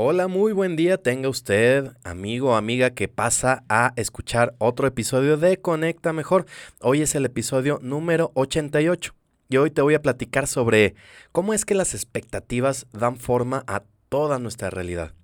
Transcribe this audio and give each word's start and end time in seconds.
Hola, 0.00 0.28
muy 0.28 0.52
buen 0.52 0.76
día 0.76 0.96
tenga 0.96 1.28
usted, 1.28 1.90
amigo 2.04 2.50
o 2.50 2.54
amiga 2.54 2.90
que 2.90 3.08
pasa 3.08 3.64
a 3.68 3.94
escuchar 3.96 4.54
otro 4.58 4.86
episodio 4.86 5.36
de 5.36 5.60
Conecta 5.60 6.12
Mejor. 6.12 6.46
Hoy 6.80 7.02
es 7.02 7.16
el 7.16 7.24
episodio 7.24 7.80
número 7.82 8.30
88 8.34 9.12
y 9.48 9.56
hoy 9.56 9.72
te 9.72 9.82
voy 9.82 9.94
a 9.94 10.00
platicar 10.00 10.46
sobre 10.46 10.94
cómo 11.32 11.52
es 11.52 11.64
que 11.64 11.74
las 11.74 11.94
expectativas 11.94 12.86
dan 12.92 13.16
forma 13.16 13.64
a 13.66 13.82
toda 14.08 14.38
nuestra 14.38 14.70
realidad. 14.70 15.14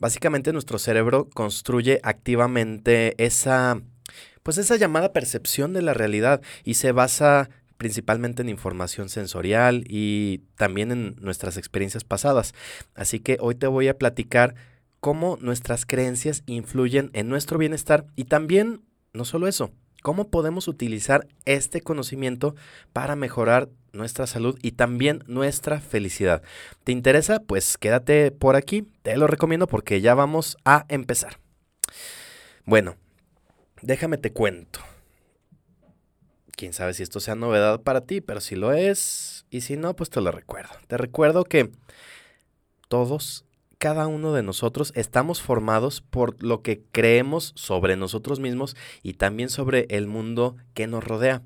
Básicamente 0.00 0.52
nuestro 0.52 0.80
cerebro 0.80 1.28
construye 1.32 2.00
activamente 2.02 3.14
esa 3.24 3.80
pues 4.42 4.58
esa 4.58 4.74
llamada 4.74 5.12
percepción 5.12 5.72
de 5.72 5.82
la 5.82 5.94
realidad 5.94 6.42
y 6.64 6.74
se 6.74 6.90
basa 6.90 7.48
principalmente 7.76 8.42
en 8.42 8.48
información 8.48 9.08
sensorial 9.08 9.84
y 9.88 10.42
también 10.56 10.92
en 10.92 11.16
nuestras 11.20 11.56
experiencias 11.56 12.04
pasadas. 12.04 12.54
Así 12.94 13.20
que 13.20 13.36
hoy 13.40 13.54
te 13.54 13.66
voy 13.66 13.88
a 13.88 13.98
platicar 13.98 14.54
cómo 15.00 15.36
nuestras 15.40 15.84
creencias 15.84 16.42
influyen 16.46 17.10
en 17.12 17.28
nuestro 17.28 17.58
bienestar 17.58 18.06
y 18.16 18.24
también, 18.24 18.82
no 19.12 19.24
solo 19.24 19.48
eso, 19.48 19.70
cómo 20.02 20.28
podemos 20.28 20.68
utilizar 20.68 21.26
este 21.44 21.80
conocimiento 21.80 22.54
para 22.92 23.16
mejorar 23.16 23.68
nuestra 23.92 24.26
salud 24.26 24.58
y 24.62 24.72
también 24.72 25.22
nuestra 25.26 25.80
felicidad. 25.80 26.42
¿Te 26.84 26.92
interesa? 26.92 27.40
Pues 27.40 27.78
quédate 27.78 28.30
por 28.30 28.56
aquí, 28.56 28.86
te 29.02 29.16
lo 29.16 29.26
recomiendo 29.26 29.66
porque 29.66 30.00
ya 30.00 30.14
vamos 30.14 30.56
a 30.64 30.84
empezar. 30.88 31.38
Bueno, 32.64 32.96
déjame 33.82 34.18
te 34.18 34.32
cuento 34.32 34.80
quién 36.56 36.72
sabe 36.72 36.94
si 36.94 37.02
esto 37.02 37.20
sea 37.20 37.34
novedad 37.34 37.82
para 37.82 38.02
ti, 38.02 38.20
pero 38.20 38.40
si 38.40 38.56
lo 38.56 38.72
es, 38.72 39.46
y 39.50 39.62
si 39.62 39.76
no, 39.76 39.94
pues 39.94 40.10
te 40.10 40.20
lo 40.20 40.30
recuerdo. 40.30 40.70
Te 40.86 40.96
recuerdo 40.96 41.44
que 41.44 41.70
todos, 42.88 43.44
cada 43.78 44.06
uno 44.06 44.32
de 44.32 44.42
nosotros, 44.42 44.92
estamos 44.94 45.42
formados 45.42 46.00
por 46.00 46.42
lo 46.42 46.62
que 46.62 46.82
creemos 46.92 47.52
sobre 47.56 47.96
nosotros 47.96 48.40
mismos 48.40 48.76
y 49.02 49.14
también 49.14 49.48
sobre 49.48 49.86
el 49.90 50.06
mundo 50.06 50.56
que 50.74 50.86
nos 50.86 51.04
rodea. 51.04 51.42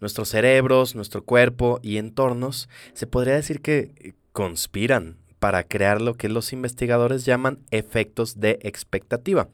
Nuestros 0.00 0.30
cerebros, 0.30 0.94
nuestro 0.94 1.24
cuerpo 1.24 1.78
y 1.82 1.98
entornos 1.98 2.68
se 2.94 3.06
podría 3.06 3.34
decir 3.34 3.60
que 3.60 4.14
conspiran 4.32 5.18
para 5.38 5.64
crear 5.64 6.00
lo 6.00 6.14
que 6.14 6.28
los 6.28 6.52
investigadores 6.52 7.24
llaman 7.24 7.58
efectos 7.70 8.38
de 8.38 8.58
expectativa, 8.62 9.48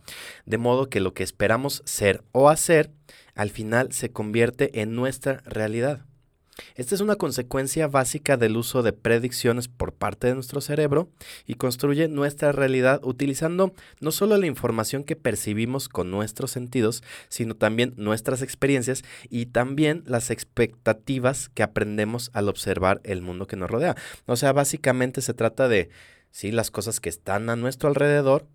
de 0.44 0.58
modo 0.58 0.90
que 0.90 1.00
lo 1.00 1.14
que 1.14 1.22
esperamos 1.22 1.82
ser 1.86 2.22
o 2.32 2.50
hacer 2.50 2.90
al 3.36 3.50
final 3.50 3.92
se 3.92 4.10
convierte 4.10 4.80
en 4.80 4.96
nuestra 4.96 5.42
realidad. 5.46 6.00
Esta 6.74 6.94
es 6.94 7.00
una 7.02 7.16
consecuencia 7.16 7.86
básica 7.86 8.36
del 8.36 8.56
uso 8.56 8.82
de 8.82 8.92
predicciones 8.92 9.68
por 9.68 9.92
parte 9.92 10.28
de 10.28 10.34
nuestro 10.34 10.60
cerebro 10.60 11.10
y 11.46 11.54
construye 11.54 12.08
nuestra 12.08 12.50
realidad 12.52 13.00
utilizando 13.02 13.74
no 14.00 14.10
solo 14.10 14.38
la 14.38 14.46
información 14.46 15.04
que 15.04 15.16
percibimos 15.16 15.88
con 15.88 16.10
nuestros 16.10 16.50
sentidos, 16.50 17.02
sino 17.28 17.54
también 17.56 17.92
nuestras 17.96 18.40
experiencias 18.40 19.04
y 19.28 19.46
también 19.46 20.02
las 20.06 20.30
expectativas 20.30 21.50
que 21.50 21.62
aprendemos 21.62 22.30
al 22.32 22.48
observar 22.48 23.00
el 23.04 23.20
mundo 23.20 23.46
que 23.46 23.56
nos 23.56 23.70
rodea. 23.70 23.94
O 24.24 24.36
sea, 24.36 24.52
básicamente 24.52 25.20
se 25.20 25.34
trata 25.34 25.68
de, 25.68 25.90
sí, 26.30 26.52
las 26.52 26.70
cosas 26.70 27.00
que 27.00 27.10
están 27.10 27.50
a 27.50 27.56
nuestro 27.56 27.90
alrededor, 27.90 28.46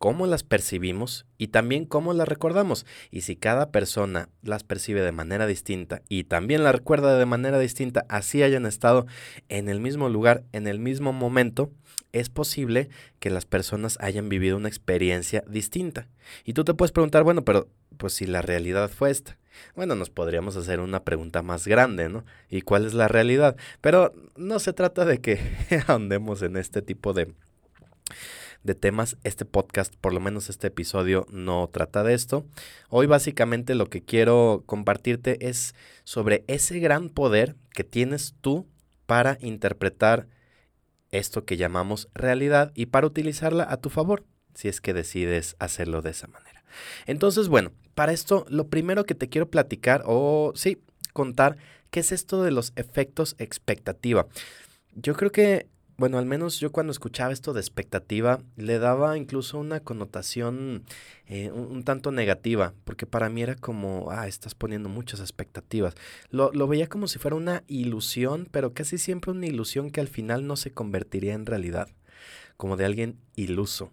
cómo 0.00 0.26
las 0.26 0.44
percibimos 0.44 1.26
y 1.36 1.48
también 1.48 1.84
cómo 1.84 2.14
las 2.14 2.26
recordamos. 2.26 2.86
Y 3.10 3.20
si 3.20 3.36
cada 3.36 3.70
persona 3.70 4.30
las 4.42 4.64
percibe 4.64 5.02
de 5.02 5.12
manera 5.12 5.46
distinta 5.46 6.00
y 6.08 6.24
también 6.24 6.64
las 6.64 6.74
recuerda 6.74 7.18
de 7.18 7.26
manera 7.26 7.58
distinta, 7.58 8.06
así 8.08 8.42
hayan 8.42 8.64
estado 8.64 9.06
en 9.50 9.68
el 9.68 9.78
mismo 9.78 10.08
lugar, 10.08 10.42
en 10.52 10.66
el 10.66 10.78
mismo 10.78 11.12
momento, 11.12 11.70
es 12.12 12.30
posible 12.30 12.88
que 13.18 13.28
las 13.28 13.44
personas 13.44 13.98
hayan 14.00 14.30
vivido 14.30 14.56
una 14.56 14.68
experiencia 14.68 15.44
distinta. 15.46 16.08
Y 16.46 16.54
tú 16.54 16.64
te 16.64 16.72
puedes 16.72 16.92
preguntar, 16.92 17.22
bueno, 17.22 17.44
pero 17.44 17.68
pues 17.98 18.14
si 18.14 18.24
la 18.24 18.40
realidad 18.40 18.88
fue 18.88 19.10
esta. 19.10 19.36
Bueno, 19.76 19.96
nos 19.96 20.08
podríamos 20.08 20.56
hacer 20.56 20.80
una 20.80 21.04
pregunta 21.04 21.42
más 21.42 21.66
grande, 21.66 22.08
¿no? 22.08 22.24
¿Y 22.48 22.62
cuál 22.62 22.86
es 22.86 22.94
la 22.94 23.06
realidad? 23.06 23.54
Pero 23.82 24.14
no 24.34 24.60
se 24.60 24.72
trata 24.72 25.04
de 25.04 25.20
que 25.20 25.40
andemos 25.88 26.40
en 26.40 26.56
este 26.56 26.80
tipo 26.80 27.12
de 27.12 27.34
de 28.62 28.74
temas. 28.74 29.16
Este 29.24 29.44
podcast, 29.44 29.94
por 29.96 30.12
lo 30.12 30.20
menos 30.20 30.50
este 30.50 30.68
episodio, 30.68 31.26
no 31.30 31.68
trata 31.72 32.02
de 32.02 32.14
esto. 32.14 32.46
Hoy 32.88 33.06
básicamente 33.06 33.74
lo 33.74 33.86
que 33.86 34.02
quiero 34.02 34.62
compartirte 34.66 35.48
es 35.48 35.74
sobre 36.04 36.44
ese 36.46 36.78
gran 36.80 37.08
poder 37.08 37.56
que 37.72 37.84
tienes 37.84 38.34
tú 38.40 38.66
para 39.06 39.38
interpretar 39.40 40.28
esto 41.10 41.44
que 41.44 41.56
llamamos 41.56 42.08
realidad 42.14 42.72
y 42.74 42.86
para 42.86 43.06
utilizarla 43.06 43.66
a 43.68 43.78
tu 43.78 43.90
favor, 43.90 44.24
si 44.54 44.68
es 44.68 44.80
que 44.80 44.94
decides 44.94 45.56
hacerlo 45.58 46.02
de 46.02 46.10
esa 46.10 46.28
manera. 46.28 46.62
Entonces, 47.06 47.48
bueno, 47.48 47.72
para 47.94 48.12
esto 48.12 48.46
lo 48.48 48.68
primero 48.68 49.04
que 49.04 49.14
te 49.14 49.28
quiero 49.28 49.50
platicar 49.50 50.02
o 50.06 50.52
sí, 50.54 50.78
contar, 51.12 51.56
¿qué 51.90 52.00
es 52.00 52.12
esto 52.12 52.42
de 52.42 52.50
los 52.50 52.72
efectos 52.76 53.34
expectativa? 53.38 54.26
Yo 54.94 55.14
creo 55.14 55.32
que 55.32 55.66
bueno, 56.00 56.16
al 56.16 56.24
menos 56.24 56.58
yo 56.60 56.72
cuando 56.72 56.92
escuchaba 56.92 57.30
esto 57.30 57.52
de 57.52 57.60
expectativa, 57.60 58.40
le 58.56 58.78
daba 58.78 59.18
incluso 59.18 59.58
una 59.58 59.80
connotación 59.80 60.84
eh, 61.26 61.50
un, 61.50 61.84
tanto 61.84 62.10
negativa, 62.10 62.72
porque 62.84 63.04
para 63.04 63.28
mí 63.28 63.42
era 63.42 63.54
como, 63.54 64.10
ah, 64.10 64.26
estás 64.26 64.54
poniendo 64.54 64.88
muchas 64.88 65.20
expectativas. 65.20 65.94
Lo, 66.30 66.52
lo 66.54 66.66
veía 66.66 66.88
como 66.88 67.06
si 67.06 67.18
fuera 67.18 67.36
una 67.36 67.64
ilusión, 67.66 68.48
pero 68.50 68.72
casi 68.72 68.96
siempre 68.96 69.32
una 69.32 69.44
ilusión 69.44 69.90
que 69.90 70.00
al 70.00 70.08
final 70.08 70.46
no 70.46 70.56
se 70.56 70.70
convertiría 70.70 71.34
en 71.34 71.44
realidad, 71.44 71.90
como 72.56 72.78
de 72.78 72.86
alguien 72.86 73.18
iluso. 73.36 73.92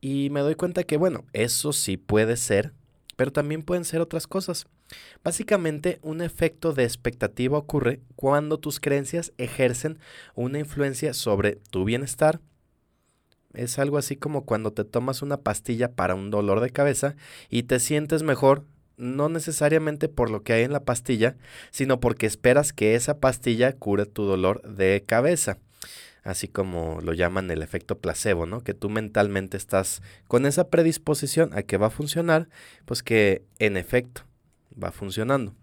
Y 0.00 0.30
me 0.30 0.40
doy 0.40 0.56
cuenta 0.56 0.82
que, 0.82 0.96
bueno, 0.96 1.26
eso 1.32 1.72
sí 1.72 1.96
puede 1.96 2.36
ser, 2.36 2.72
pero 3.14 3.30
también 3.30 3.62
pueden 3.62 3.84
ser 3.84 4.00
otras 4.00 4.26
cosas. 4.26 4.66
Básicamente, 5.22 5.98
un 6.02 6.20
efecto 6.22 6.72
de 6.72 6.84
expectativa 6.84 7.58
ocurre 7.58 8.00
cuando 8.16 8.58
tus 8.58 8.80
creencias 8.80 9.32
ejercen 9.36 9.98
una 10.34 10.58
influencia 10.58 11.14
sobre 11.14 11.56
tu 11.70 11.84
bienestar. 11.84 12.40
Es 13.52 13.78
algo 13.78 13.98
así 13.98 14.16
como 14.16 14.44
cuando 14.44 14.72
te 14.72 14.84
tomas 14.84 15.22
una 15.22 15.38
pastilla 15.38 15.92
para 15.92 16.14
un 16.14 16.30
dolor 16.30 16.60
de 16.60 16.70
cabeza 16.70 17.16
y 17.48 17.64
te 17.64 17.80
sientes 17.80 18.22
mejor, 18.22 18.64
no 18.96 19.28
necesariamente 19.28 20.08
por 20.08 20.30
lo 20.30 20.42
que 20.42 20.52
hay 20.52 20.64
en 20.64 20.72
la 20.72 20.84
pastilla, 20.84 21.36
sino 21.70 22.00
porque 22.00 22.26
esperas 22.26 22.72
que 22.72 22.94
esa 22.94 23.18
pastilla 23.18 23.72
cure 23.72 24.06
tu 24.06 24.24
dolor 24.24 24.62
de 24.62 25.04
cabeza 25.06 25.58
así 26.24 26.46
como 26.46 27.00
lo 27.02 27.14
llaman 27.14 27.50
el 27.50 27.62
efecto 27.62 27.98
placebo, 27.98 28.44
¿no? 28.44 28.62
Que 28.62 28.74
tú 28.74 28.90
mentalmente 28.90 29.56
estás 29.56 30.02
con 30.26 30.44
esa 30.44 30.68
predisposición 30.68 31.56
a 31.56 31.62
que 31.62 31.78
va 31.78 31.86
a 31.86 31.90
funcionar, 31.90 32.48
pues 32.84 33.02
que 33.02 33.44
en 33.58 33.78
efecto 33.78 34.27
va 34.82 34.92
funcionando. 34.92 35.54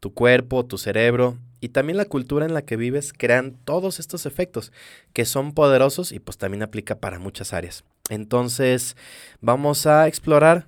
Tu 0.00 0.12
cuerpo, 0.12 0.66
tu 0.66 0.78
cerebro 0.78 1.38
y 1.60 1.70
también 1.70 1.96
la 1.96 2.04
cultura 2.04 2.44
en 2.44 2.52
la 2.52 2.62
que 2.62 2.76
vives 2.76 3.12
crean 3.12 3.56
todos 3.64 3.98
estos 4.00 4.26
efectos 4.26 4.72
que 5.12 5.24
son 5.24 5.54
poderosos 5.54 6.12
y 6.12 6.18
pues 6.18 6.36
también 6.36 6.62
aplica 6.62 6.96
para 6.96 7.18
muchas 7.18 7.54
áreas. 7.54 7.84
Entonces 8.10 8.96
vamos 9.40 9.86
a 9.86 10.06
explorar 10.06 10.66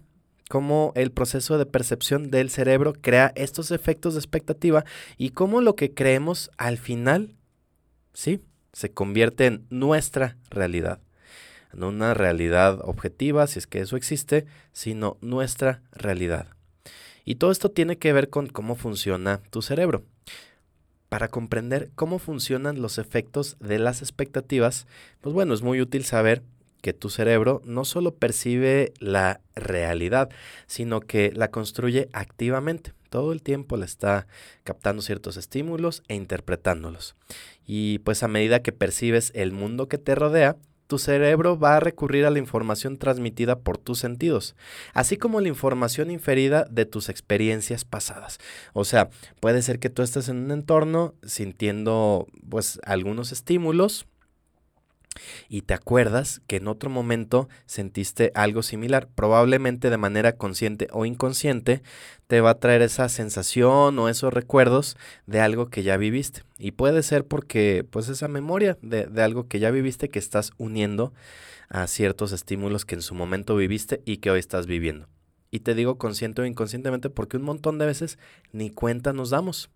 cómo 0.49 0.93
el 0.95 1.11
proceso 1.11 1.59
de 1.59 1.67
percepción 1.67 2.31
del 2.31 2.51
cerebro 2.51 2.95
crea 2.95 3.33
estos 3.35 3.71
efectos 3.73 4.15
de 4.15 4.21
expectativa 4.21 4.85
y 5.19 5.31
cómo 5.31 5.61
lo 5.61 5.77
que 5.77 5.93
creemos 5.93 6.51
al 6.57 6.79
final, 6.79 7.37
sí, 8.15 8.41
se 8.73 8.93
convierte 8.93 9.47
en 9.47 9.67
nuestra 9.71 10.37
realidad. 10.51 11.01
No 11.73 11.89
una 11.89 12.15
realidad 12.15 12.81
objetiva, 12.83 13.47
si 13.47 13.59
es 13.59 13.67
que 13.67 13.81
eso 13.81 13.97
existe, 13.97 14.47
sino 14.73 15.19
nuestra 15.21 15.83
realidad. 15.93 16.56
Y 17.27 17.35
todo 17.35 17.51
esto 17.51 17.71
tiene 17.71 17.99
que 17.99 18.13
ver 18.13 18.31
con 18.31 18.47
cómo 18.47 18.77
funciona 18.77 19.43
tu 19.51 19.61
cerebro. 19.61 20.05
Para 21.09 21.29
comprender 21.29 21.91
cómo 21.97 22.19
funcionan 22.21 22.81
los 22.81 22.99
efectos 22.99 23.57
de 23.59 23.81
las 23.81 24.01
expectativas, 24.01 24.87
pues 25.21 25.35
bueno, 25.35 25.53
es 25.53 25.61
muy 25.61 25.81
útil 25.81 26.05
saber 26.05 26.43
que 26.83 26.93
tu 26.93 27.11
cerebro 27.11 27.63
no 27.65 27.85
solo 27.85 28.15
percibe 28.15 28.93
la 29.01 29.41
realidad, 29.57 30.31
sino 30.69 31.01
que 31.01 31.33
la 31.35 31.51
construye 31.51 32.09
activamente. 32.13 32.93
Todo 33.11 33.33
el 33.33 33.43
tiempo 33.43 33.77
le 33.77 33.87
está 33.87 34.29
captando 34.63 35.03
ciertos 35.03 35.37
estímulos 35.37 36.05
e 36.07 36.15
interpretándolos. 36.15 37.17
Y 37.67 37.99
pues 38.01 38.23
a 38.23 38.29
medida 38.29 38.63
que 38.63 38.71
percibes 38.71 39.33
el 39.35 39.51
mundo 39.51 39.89
que 39.89 39.99
te 39.99 40.15
rodea, 40.15 40.57
tu 40.87 40.99
cerebro 40.99 41.59
va 41.59 41.77
a 41.77 41.81
recurrir 41.81 42.25
a 42.27 42.31
la 42.31 42.39
información 42.39 42.99
transmitida 42.99 43.59
por 43.59 43.79
tus 43.79 43.99
sentidos, 43.99 44.55
así 44.93 45.17
como 45.17 45.41
la 45.41 45.49
información 45.49 46.11
inferida 46.11 46.67
de 46.71 46.87
tus 46.87 47.09
experiencias 47.09 47.85
pasadas. 47.85 48.39
O 48.73 48.85
sea, 48.85 49.11
puede 49.41 49.63
ser 49.63 49.79
que 49.79 49.91
tú 49.91 50.03
estés 50.03 50.29
en 50.29 50.37
un 50.37 50.51
entorno 50.51 51.15
sintiendo 51.25 52.27
pues 52.49 52.81
algunos 52.85 53.33
estímulos 53.33 54.07
y 55.49 55.63
te 55.63 55.75
acuerdas 55.75 56.41
que 56.47 56.57
en 56.57 56.69
otro 56.69 56.91
momento 56.91 57.49
sentiste 57.67 58.33
algo 58.35 58.63
similar, 58.63 59.09
probablemente 59.15 59.91
de 59.91 59.97
manera 59.97 60.33
consciente 60.33 60.89
o 60.93 61.07
inconsciente, 61.07 61.83
te 62.27 62.41
va 62.41 62.51
a 62.51 62.59
traer 62.59 62.83
esa 62.83 63.09
sensación 63.09 63.99
o 63.99 64.09
esos 64.09 64.33
recuerdos 64.33 64.97
de 65.27 65.41
algo 65.41 65.69
que 65.69 65.83
ya 65.83 65.97
viviste. 65.97 66.43
Y 66.59 66.73
puede 66.73 67.03
ser 67.03 67.25
porque, 67.25 67.87
pues, 67.89 68.09
esa 68.09 68.29
memoria 68.29 68.79
de, 68.83 69.07
de 69.07 69.23
algo 69.23 69.49
que 69.49 69.61
ya 69.61 69.71
viviste 69.71 70.09
que 70.09 70.19
estás 70.19 70.53
uniendo 70.59 71.13
a 71.69 71.87
ciertos 71.87 72.33
estímulos 72.33 72.85
que 72.85 72.95
en 72.95 73.03
su 73.03 73.15
momento 73.15 73.57
viviste 73.57 74.03
y 74.05 74.19
que 74.19 74.31
hoy 74.31 74.39
estás 74.39 74.67
viviendo. 74.67 75.09
Y 75.51 75.61
te 75.61 75.75
digo 75.75 75.99
consciente 75.99 76.43
o 76.43 76.47
inconscientemente 76.47 77.11
porque 77.11 77.37
un 77.37 77.43
montón 77.43 77.79
de 77.79 77.87
veces 77.87 78.19
ni 78.53 78.71
cuenta 78.71 79.13
nos 79.13 79.31
damos. 79.31 79.71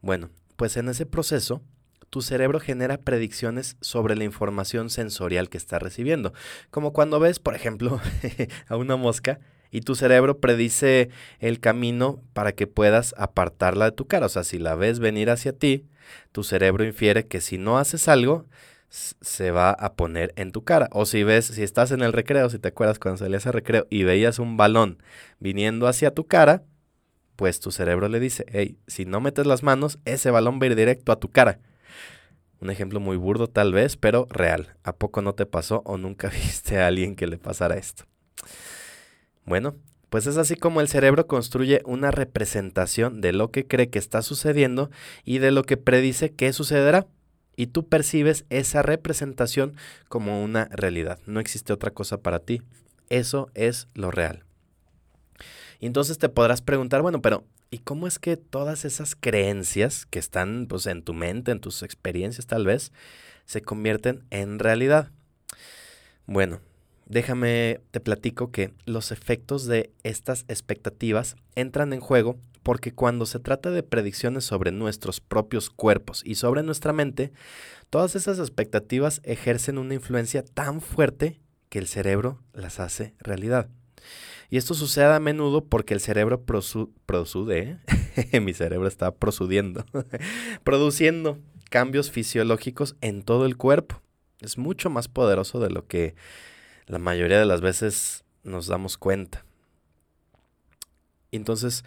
Bueno, 0.00 0.30
pues 0.56 0.76
en 0.76 0.88
ese 0.88 1.06
proceso 1.06 1.62
tu 2.10 2.22
cerebro 2.22 2.60
genera 2.60 2.98
predicciones 2.98 3.76
sobre 3.80 4.16
la 4.16 4.24
información 4.24 4.90
sensorial 4.90 5.48
que 5.48 5.58
está 5.58 5.78
recibiendo. 5.78 6.32
Como 6.70 6.92
cuando 6.92 7.20
ves, 7.20 7.38
por 7.38 7.54
ejemplo, 7.54 8.00
a 8.68 8.76
una 8.76 8.96
mosca 8.96 9.40
y 9.70 9.80
tu 9.80 9.94
cerebro 9.94 10.38
predice 10.38 11.10
el 11.38 11.60
camino 11.60 12.22
para 12.32 12.52
que 12.52 12.66
puedas 12.66 13.14
apartarla 13.18 13.86
de 13.86 13.92
tu 13.92 14.06
cara. 14.06 14.26
O 14.26 14.30
sea, 14.30 14.44
si 14.44 14.58
la 14.58 14.74
ves 14.74 14.98
venir 14.98 15.30
hacia 15.30 15.52
ti, 15.52 15.86
tu 16.32 16.44
cerebro 16.44 16.84
infiere 16.84 17.26
que 17.26 17.40
si 17.40 17.58
no 17.58 17.78
haces 17.78 18.08
algo, 18.08 18.46
se 18.88 19.50
va 19.50 19.70
a 19.70 19.94
poner 19.94 20.32
en 20.36 20.52
tu 20.52 20.64
cara. 20.64 20.88
O 20.92 21.06
si 21.06 21.24
ves, 21.24 21.46
si 21.46 21.62
estás 21.62 21.90
en 21.90 22.02
el 22.02 22.12
recreo, 22.12 22.48
si 22.48 22.58
te 22.58 22.68
acuerdas 22.68 22.98
cuando 22.98 23.18
salías 23.18 23.46
al 23.46 23.52
recreo 23.52 23.86
y 23.90 24.04
veías 24.04 24.38
un 24.38 24.56
balón 24.56 25.02
viniendo 25.40 25.86
hacia 25.88 26.12
tu 26.12 26.26
cara, 26.26 26.62
pues 27.34 27.60
tu 27.60 27.70
cerebro 27.70 28.08
le 28.08 28.20
dice, 28.20 28.46
hey, 28.48 28.78
si 28.86 29.04
no 29.04 29.20
metes 29.20 29.46
las 29.46 29.62
manos, 29.62 29.98
ese 30.04 30.30
balón 30.30 30.58
va 30.58 30.64
a 30.64 30.66
ir 30.68 30.76
directo 30.76 31.12
a 31.12 31.20
tu 31.20 31.30
cara. 31.30 31.60
Un 32.60 32.70
ejemplo 32.70 33.00
muy 33.00 33.16
burdo 33.16 33.48
tal 33.48 33.72
vez, 33.72 33.96
pero 33.96 34.26
real. 34.30 34.76
¿A 34.82 34.94
poco 34.94 35.22
no 35.22 35.34
te 35.34 35.46
pasó 35.46 35.82
o 35.84 35.98
nunca 35.98 36.28
viste 36.30 36.78
a 36.78 36.86
alguien 36.86 37.16
que 37.16 37.26
le 37.26 37.38
pasara 37.38 37.76
esto? 37.76 38.04
Bueno, 39.44 39.76
pues 40.10 40.26
es 40.26 40.36
así 40.36 40.56
como 40.56 40.80
el 40.80 40.88
cerebro 40.88 41.26
construye 41.26 41.82
una 41.84 42.10
representación 42.10 43.20
de 43.20 43.32
lo 43.32 43.50
que 43.50 43.66
cree 43.66 43.90
que 43.90 43.98
está 43.98 44.22
sucediendo 44.22 44.90
y 45.24 45.38
de 45.38 45.50
lo 45.50 45.64
que 45.64 45.76
predice 45.76 46.32
que 46.32 46.52
sucederá. 46.52 47.06
Y 47.56 47.68
tú 47.68 47.88
percibes 47.88 48.44
esa 48.50 48.82
representación 48.82 49.74
como 50.08 50.42
una 50.42 50.66
realidad. 50.66 51.18
No 51.26 51.40
existe 51.40 51.72
otra 51.72 51.90
cosa 51.90 52.18
para 52.18 52.40
ti. 52.40 52.62
Eso 53.08 53.50
es 53.54 53.88
lo 53.94 54.10
real. 54.10 54.44
Y 55.80 55.86
entonces 55.86 56.18
te 56.18 56.28
podrás 56.28 56.60
preguntar, 56.60 57.02
bueno, 57.02 57.22
pero 57.22 57.44
¿y 57.70 57.78
cómo 57.78 58.06
es 58.06 58.18
que 58.18 58.36
todas 58.36 58.84
esas 58.84 59.16
creencias 59.16 60.06
que 60.06 60.18
están 60.18 60.66
pues, 60.68 60.86
en 60.86 61.02
tu 61.02 61.14
mente, 61.14 61.52
en 61.52 61.60
tus 61.60 61.82
experiencias 61.82 62.46
tal 62.46 62.66
vez, 62.66 62.92
se 63.44 63.62
convierten 63.62 64.24
en 64.30 64.58
realidad? 64.58 65.10
Bueno, 66.26 66.60
déjame, 67.06 67.80
te 67.90 68.00
platico 68.00 68.50
que 68.50 68.74
los 68.84 69.12
efectos 69.12 69.66
de 69.66 69.92
estas 70.02 70.44
expectativas 70.48 71.36
entran 71.54 71.92
en 71.92 72.00
juego 72.00 72.38
porque 72.62 72.92
cuando 72.92 73.26
se 73.26 73.38
trata 73.38 73.70
de 73.70 73.84
predicciones 73.84 74.44
sobre 74.44 74.72
nuestros 74.72 75.20
propios 75.20 75.70
cuerpos 75.70 76.22
y 76.24 76.34
sobre 76.34 76.64
nuestra 76.64 76.92
mente, 76.92 77.32
todas 77.90 78.16
esas 78.16 78.40
expectativas 78.40 79.20
ejercen 79.22 79.78
una 79.78 79.94
influencia 79.94 80.44
tan 80.44 80.80
fuerte 80.80 81.40
que 81.68 81.78
el 81.78 81.86
cerebro 81.86 82.42
las 82.52 82.80
hace 82.80 83.14
realidad. 83.20 83.68
Y 84.48 84.58
esto 84.58 84.74
sucede 84.74 85.14
a 85.14 85.20
menudo 85.20 85.64
porque 85.64 85.94
el 85.94 86.00
cerebro 86.00 86.44
prosude, 86.44 87.78
¿eh? 88.22 88.40
mi 88.40 88.54
cerebro 88.54 88.86
está 88.86 89.14
prosudiendo, 89.14 89.84
produciendo 90.64 91.38
cambios 91.70 92.10
fisiológicos 92.10 92.96
en 93.00 93.22
todo 93.22 93.46
el 93.46 93.56
cuerpo. 93.56 94.00
Es 94.40 94.58
mucho 94.58 94.90
más 94.90 95.08
poderoso 95.08 95.60
de 95.60 95.70
lo 95.70 95.86
que 95.86 96.14
la 96.86 96.98
mayoría 96.98 97.38
de 97.38 97.46
las 97.46 97.60
veces 97.60 98.24
nos 98.44 98.66
damos 98.68 98.96
cuenta. 98.96 99.44
Entonces, 101.32 101.84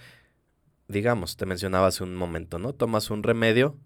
digamos, 0.88 1.38
te 1.38 1.45
mencionaba 1.45 1.88
hace 1.88 2.03
un 2.03 2.15
momento, 2.15 2.59
¿no? 2.59 2.73
Tomas 2.73 3.09
un 3.09 3.23
remedio, 3.23 3.77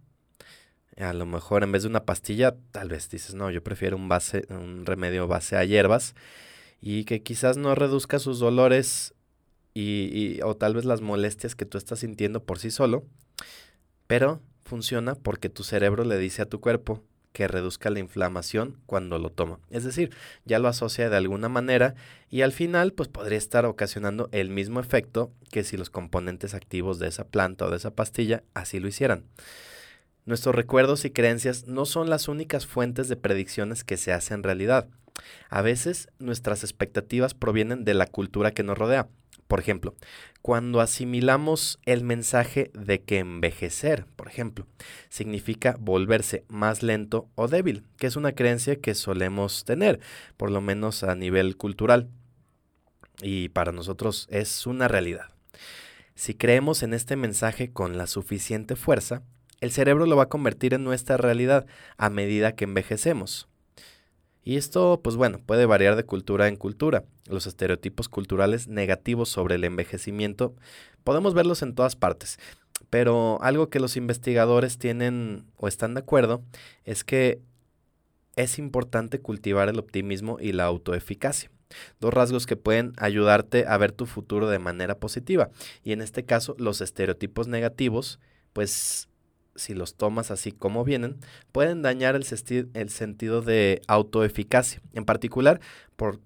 a 0.97 1.13
lo 1.13 1.25
mejor 1.25 1.63
en 1.63 1.71
vez 1.71 1.83
de 1.83 1.89
una 1.89 2.05
pastilla, 2.05 2.55
tal 2.71 2.89
vez 2.89 3.09
dices, 3.09 3.35
no, 3.35 3.51
yo 3.51 3.63
prefiero 3.63 3.97
un, 3.97 4.09
base, 4.09 4.45
un 4.49 4.85
remedio 4.85 5.27
base 5.27 5.55
a 5.57 5.63
hierbas 5.63 6.15
y 6.85 7.05
que 7.05 7.23
quizás 7.23 7.55
no 7.55 7.75
reduzca 7.75 8.19
sus 8.19 8.39
dolores 8.39 9.13
y, 9.73 10.41
o 10.43 10.57
tal 10.57 10.75
vez 10.75 10.83
las 10.83 10.99
molestias 10.99 11.55
que 11.55 11.65
tú 11.65 11.77
estás 11.77 11.99
sintiendo 11.99 12.43
por 12.43 12.59
sí 12.59 12.71
solo, 12.71 13.05
pero 14.05 14.41
funciona 14.65 15.15
porque 15.15 15.47
tu 15.47 15.63
cerebro 15.63 16.03
le 16.03 16.17
dice 16.17 16.41
a 16.41 16.45
tu 16.45 16.59
cuerpo 16.59 17.01
que 17.31 17.47
reduzca 17.47 17.89
la 17.89 17.99
inflamación 17.99 18.81
cuando 18.85 19.17
lo 19.17 19.29
toma. 19.29 19.59
Es 19.69 19.85
decir, 19.85 20.11
ya 20.43 20.59
lo 20.59 20.67
asocia 20.67 21.09
de 21.09 21.15
alguna 21.15 21.47
manera 21.47 21.95
y 22.29 22.41
al 22.41 22.51
final 22.51 22.91
pues 22.91 23.07
podría 23.07 23.37
estar 23.37 23.65
ocasionando 23.65 24.27
el 24.33 24.49
mismo 24.49 24.81
efecto 24.81 25.31
que 25.51 25.63
si 25.63 25.77
los 25.77 25.89
componentes 25.89 26.53
activos 26.53 26.99
de 26.99 27.07
esa 27.07 27.23
planta 27.23 27.65
o 27.65 27.69
de 27.69 27.77
esa 27.77 27.91
pastilla 27.91 28.43
así 28.53 28.81
lo 28.81 28.89
hicieran. 28.89 29.23
Nuestros 30.25 30.53
recuerdos 30.53 31.05
y 31.05 31.11
creencias 31.11 31.65
no 31.65 31.85
son 31.85 32.09
las 32.09 32.27
únicas 32.27 32.67
fuentes 32.67 33.07
de 33.07 33.15
predicciones 33.15 33.85
que 33.85 33.95
se 33.95 34.11
hacen 34.11 34.43
realidad. 34.43 34.89
A 35.49 35.61
veces 35.61 36.09
nuestras 36.19 36.63
expectativas 36.63 37.33
provienen 37.33 37.85
de 37.85 37.93
la 37.93 38.07
cultura 38.07 38.51
que 38.51 38.63
nos 38.63 38.77
rodea. 38.77 39.07
Por 39.47 39.59
ejemplo, 39.59 39.93
cuando 40.41 40.81
asimilamos 40.81 41.79
el 41.85 42.03
mensaje 42.03 42.71
de 42.73 43.01
que 43.01 43.19
envejecer, 43.19 44.05
por 44.15 44.27
ejemplo, 44.27 44.65
significa 45.09 45.77
volverse 45.79 46.43
más 46.47 46.81
lento 46.81 47.29
o 47.35 47.47
débil, 47.47 47.83
que 47.97 48.07
es 48.07 48.15
una 48.15 48.31
creencia 48.31 48.77
que 48.77 48.95
solemos 48.95 49.63
tener, 49.63 49.99
por 50.37 50.49
lo 50.49 50.59
menos 50.61 51.03
a 51.03 51.15
nivel 51.15 51.55
cultural. 51.55 52.09
Y 53.21 53.49
para 53.49 53.71
nosotros 53.71 54.27
es 54.31 54.65
una 54.65 54.87
realidad. 54.87 55.27
Si 56.15 56.33
creemos 56.33 56.83
en 56.83 56.93
este 56.93 57.15
mensaje 57.15 57.71
con 57.71 57.97
la 57.97 58.07
suficiente 58.07 58.75
fuerza, 58.75 59.23
el 59.61 59.71
cerebro 59.71 60.05
lo 60.05 60.15
va 60.15 60.23
a 60.23 60.29
convertir 60.29 60.73
en 60.73 60.83
nuestra 60.83 61.17
realidad 61.17 61.65
a 61.97 62.09
medida 62.09 62.55
que 62.55 62.65
envejecemos. 62.65 63.47
Y 64.43 64.57
esto, 64.57 64.99
pues 65.03 65.15
bueno, 65.15 65.39
puede 65.45 65.65
variar 65.65 65.95
de 65.95 66.05
cultura 66.05 66.47
en 66.47 66.57
cultura. 66.57 67.03
Los 67.27 67.47
estereotipos 67.47 68.09
culturales 68.09 68.67
negativos 68.67 69.29
sobre 69.29 69.55
el 69.55 69.63
envejecimiento 69.63 70.53
podemos 71.03 71.33
verlos 71.33 71.61
en 71.61 71.75
todas 71.75 71.95
partes. 71.95 72.39
Pero 72.89 73.41
algo 73.41 73.69
que 73.69 73.79
los 73.79 73.95
investigadores 73.95 74.77
tienen 74.77 75.45
o 75.57 75.67
están 75.67 75.93
de 75.93 76.01
acuerdo 76.01 76.43
es 76.83 77.03
que 77.03 77.39
es 78.35 78.59
importante 78.59 79.19
cultivar 79.19 79.69
el 79.69 79.79
optimismo 79.79 80.37
y 80.39 80.51
la 80.51 80.65
autoeficacia. 80.65 81.49
Dos 81.99 82.13
rasgos 82.13 82.45
que 82.45 82.55
pueden 82.55 82.93
ayudarte 82.97 83.65
a 83.67 83.77
ver 83.77 83.91
tu 83.91 84.05
futuro 84.05 84.49
de 84.49 84.59
manera 84.59 84.97
positiva. 84.97 85.49
Y 85.83 85.91
en 85.91 86.01
este 86.01 86.23
caso, 86.25 86.55
los 86.59 86.81
estereotipos 86.81 87.47
negativos, 87.47 88.19
pues 88.53 89.07
si 89.55 89.73
los 89.73 89.95
tomas 89.95 90.31
así 90.31 90.51
como 90.51 90.83
vienen, 90.83 91.17
pueden 91.51 91.81
dañar 91.81 92.15
el, 92.15 92.25
el 92.73 92.89
sentido 92.89 93.41
de 93.41 93.81
autoeficacia. 93.87 94.81
En 94.93 95.05
particular, 95.05 95.59
por 95.95 96.19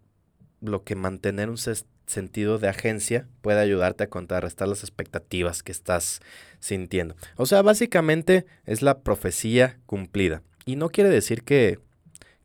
lo 0.62 0.84
que 0.84 0.96
mantener 0.96 1.50
un 1.50 1.58
sentido 1.58 2.58
de 2.58 2.70
agencia 2.70 3.28
puede 3.42 3.60
ayudarte 3.60 4.06
a 4.06 4.10
contrarrestar 4.10 4.68
las 4.68 4.82
expectativas 4.82 5.62
que 5.62 5.72
estás 5.72 6.22
sintiendo. 6.60 7.16
O 7.36 7.46
sea, 7.46 7.62
básicamente 7.62 8.46
es 8.66 8.82
la 8.82 9.00
profecía 9.00 9.80
cumplida. 9.86 10.42
Y 10.66 10.75
no 10.75 10.90
quiere 10.90 11.10
decir 11.10 11.44
que, 11.44 11.80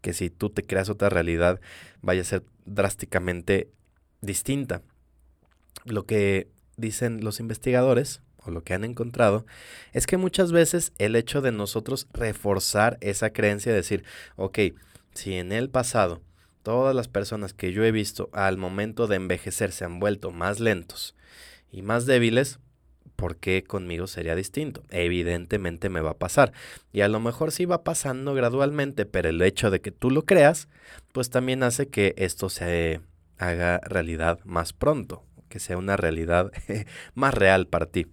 que 0.00 0.12
si 0.12 0.30
tú 0.30 0.50
te 0.50 0.62
creas 0.62 0.88
otra 0.88 1.08
realidad 1.08 1.60
vaya 2.02 2.22
a 2.22 2.24
ser 2.24 2.44
drásticamente 2.64 3.70
distinta. 4.20 4.82
Lo 5.84 6.06
que 6.06 6.48
dicen 6.76 7.24
los 7.24 7.40
investigadores 7.40 8.22
o 8.44 8.50
lo 8.50 8.62
que 8.62 8.74
han 8.74 8.84
encontrado, 8.84 9.46
es 9.92 10.06
que 10.06 10.16
muchas 10.16 10.52
veces 10.52 10.92
el 10.98 11.16
hecho 11.16 11.40
de 11.40 11.52
nosotros 11.52 12.08
reforzar 12.12 12.98
esa 13.00 13.30
creencia, 13.30 13.72
de 13.72 13.78
decir, 13.78 14.04
ok, 14.36 14.58
si 15.14 15.34
en 15.34 15.52
el 15.52 15.68
pasado 15.70 16.22
todas 16.62 16.94
las 16.94 17.08
personas 17.08 17.52
que 17.52 17.72
yo 17.72 17.84
he 17.84 17.92
visto 17.92 18.30
al 18.32 18.56
momento 18.56 19.06
de 19.06 19.16
envejecer 19.16 19.72
se 19.72 19.84
han 19.84 20.00
vuelto 20.00 20.30
más 20.30 20.60
lentos 20.60 21.14
y 21.70 21.82
más 21.82 22.06
débiles, 22.06 22.60
¿por 23.16 23.36
qué 23.36 23.64
conmigo 23.64 24.06
sería 24.06 24.34
distinto? 24.34 24.82
Evidentemente 24.90 25.88
me 25.88 26.00
va 26.00 26.10
a 26.10 26.18
pasar. 26.18 26.52
Y 26.92 27.02
a 27.02 27.08
lo 27.08 27.20
mejor 27.20 27.52
sí 27.52 27.64
va 27.64 27.84
pasando 27.84 28.34
gradualmente, 28.34 29.06
pero 29.06 29.28
el 29.28 29.40
hecho 29.42 29.70
de 29.70 29.80
que 29.80 29.90
tú 29.90 30.10
lo 30.10 30.24
creas, 30.24 30.68
pues 31.12 31.30
también 31.30 31.62
hace 31.62 31.88
que 31.88 32.14
esto 32.16 32.48
se 32.48 33.00
haga 33.38 33.78
realidad 33.78 34.40
más 34.44 34.72
pronto, 34.72 35.24
que 35.48 35.58
sea 35.58 35.78
una 35.78 35.96
realidad 35.96 36.52
más 37.14 37.34
real 37.34 37.66
para 37.66 37.86
ti. 37.86 38.06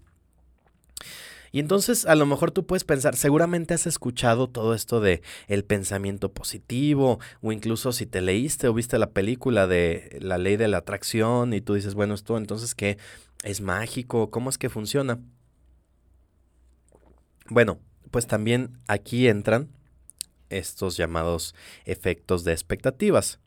Y 1.51 1.59
entonces 1.59 2.05
a 2.05 2.15
lo 2.15 2.25
mejor 2.25 2.51
tú 2.51 2.65
puedes 2.65 2.83
pensar, 2.83 3.15
seguramente 3.15 3.73
has 3.73 3.87
escuchado 3.87 4.49
todo 4.49 4.73
esto 4.73 5.01
de 5.01 5.21
el 5.47 5.63
pensamiento 5.63 6.31
positivo 6.31 7.19
o 7.41 7.51
incluso 7.51 7.91
si 7.91 8.05
te 8.05 8.21
leíste 8.21 8.67
o 8.67 8.73
viste 8.73 8.99
la 8.99 9.11
película 9.11 9.67
de 9.67 10.17
la 10.21 10.37
ley 10.37 10.57
de 10.57 10.67
la 10.67 10.77
atracción 10.77 11.53
y 11.53 11.61
tú 11.61 11.73
dices, 11.73 11.95
bueno, 11.95 12.13
esto 12.13 12.37
entonces 12.37 12.75
qué 12.75 12.97
es 13.43 13.61
mágico, 13.61 14.29
¿cómo 14.29 14.49
es 14.49 14.57
que 14.57 14.69
funciona? 14.69 15.19
Bueno, 17.49 17.79
pues 18.11 18.27
también 18.27 18.77
aquí 18.87 19.27
entran 19.27 19.69
estos 20.49 20.97
llamados 20.97 21.55
efectos 21.85 22.43
de 22.43 22.51
expectativas. 22.51 23.39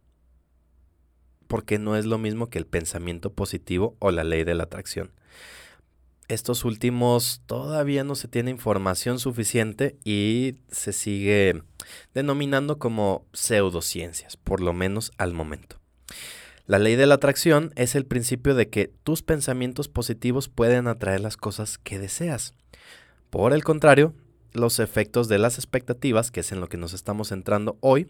Porque 1.47 1.79
no 1.79 1.97
es 1.97 2.07
lo 2.07 2.19
mismo 2.19 2.49
que 2.49 2.59
el 2.59 2.67
pensamiento 2.67 3.33
positivo 3.33 3.97
o 3.99 4.11
la 4.11 4.25
ley 4.25 4.45
de 4.45 4.55
la 4.55 4.65
atracción. 4.65 5.13
Estos 6.33 6.65
últimos 6.65 7.43
todavía 7.45 8.05
no 8.05 8.15
se 8.15 8.27
tiene 8.27 8.51
información 8.51 9.19
suficiente 9.19 9.99
y 10.03 10.55
se 10.71 10.95
sigue 10.95 11.63
denominando 12.15 12.79
como 12.79 13.27
pseudociencias, 13.35 14.39
por 14.39 14.63
lo 14.63 14.73
menos 14.73 15.13
al 15.19 15.35
momento. 15.35 15.77
La 16.65 16.79
ley 16.79 16.97
de 16.97 17.05
la 17.05 17.17
atracción 17.17 17.71
es 17.77 17.95
el 17.95 18.07
principio 18.07 18.55
de 18.55 18.71
que 18.71 18.91
tus 19.03 19.21
pensamientos 19.23 19.89
positivos 19.89 20.49
pueden 20.49 20.87
atraer 20.87 21.21
las 21.21 21.37
cosas 21.37 21.77
que 21.77 21.99
deseas. 21.99 22.55
Por 23.29 23.53
el 23.53 23.63
contrario, 23.63 24.15
los 24.53 24.79
efectos 24.79 25.29
de 25.29 25.39
las 25.39 25.57
expectativas, 25.57 26.31
que 26.31 26.41
es 26.41 26.53
en 26.53 26.61
lo 26.61 26.69
que 26.69 26.77
nos 26.77 26.93
estamos 26.93 27.29
centrando 27.29 27.77
hoy, 27.81 28.09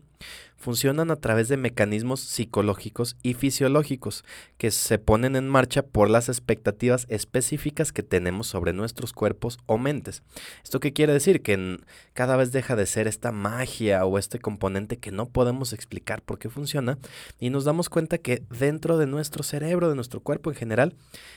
funcionan 0.56 1.10
a 1.10 1.16
través 1.16 1.48
de 1.48 1.56
mecanismos 1.56 2.20
psicológicos 2.20 3.16
y 3.22 3.34
fisiológicos 3.34 4.24
que 4.58 4.70
se 4.70 4.98
ponen 4.98 5.34
en 5.34 5.48
marcha 5.48 5.82
por 5.82 6.08
las 6.08 6.28
expectativas 6.28 7.06
específicas 7.08 7.92
que 7.92 8.02
tenemos 8.02 8.46
sobre 8.46 8.72
nuestros 8.72 9.12
cuerpos 9.12 9.58
o 9.66 9.78
mentes. 9.78 10.22
¿Esto 10.62 10.80
qué 10.80 10.92
quiere 10.92 11.12
decir? 11.12 11.42
Que 11.42 11.78
cada 12.12 12.36
vez 12.36 12.52
deja 12.52 12.76
de 12.76 12.86
ser 12.86 13.08
esta 13.08 13.32
magia 13.32 14.04
o 14.04 14.18
este 14.18 14.38
componente 14.38 14.98
que 14.98 15.10
no 15.10 15.26
podemos 15.28 15.72
explicar 15.72 16.22
por 16.22 16.38
qué 16.38 16.48
funciona 16.48 16.98
y 17.38 17.50
nos 17.50 17.64
damos 17.64 17.88
cuenta 17.88 18.18
que 18.18 18.42
dentro 18.50 18.98
de 18.98 19.06
nuestro 19.06 19.42
cerebro, 19.42 19.88
de 19.88 19.96
nuestro 19.96 20.20
cuerpo 20.20 20.50
en 20.50 20.56
general, 20.56 20.94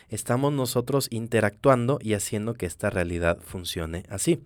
estamos 0.10 0.54
nosotros 0.54 1.08
interactuando 1.10 2.00
y 2.02 2.14
haciendo 2.14 2.54
que 2.54 2.66
esta 2.66 2.90
realidad 2.90 3.40
funcione 3.42 4.04
así. 4.10 4.40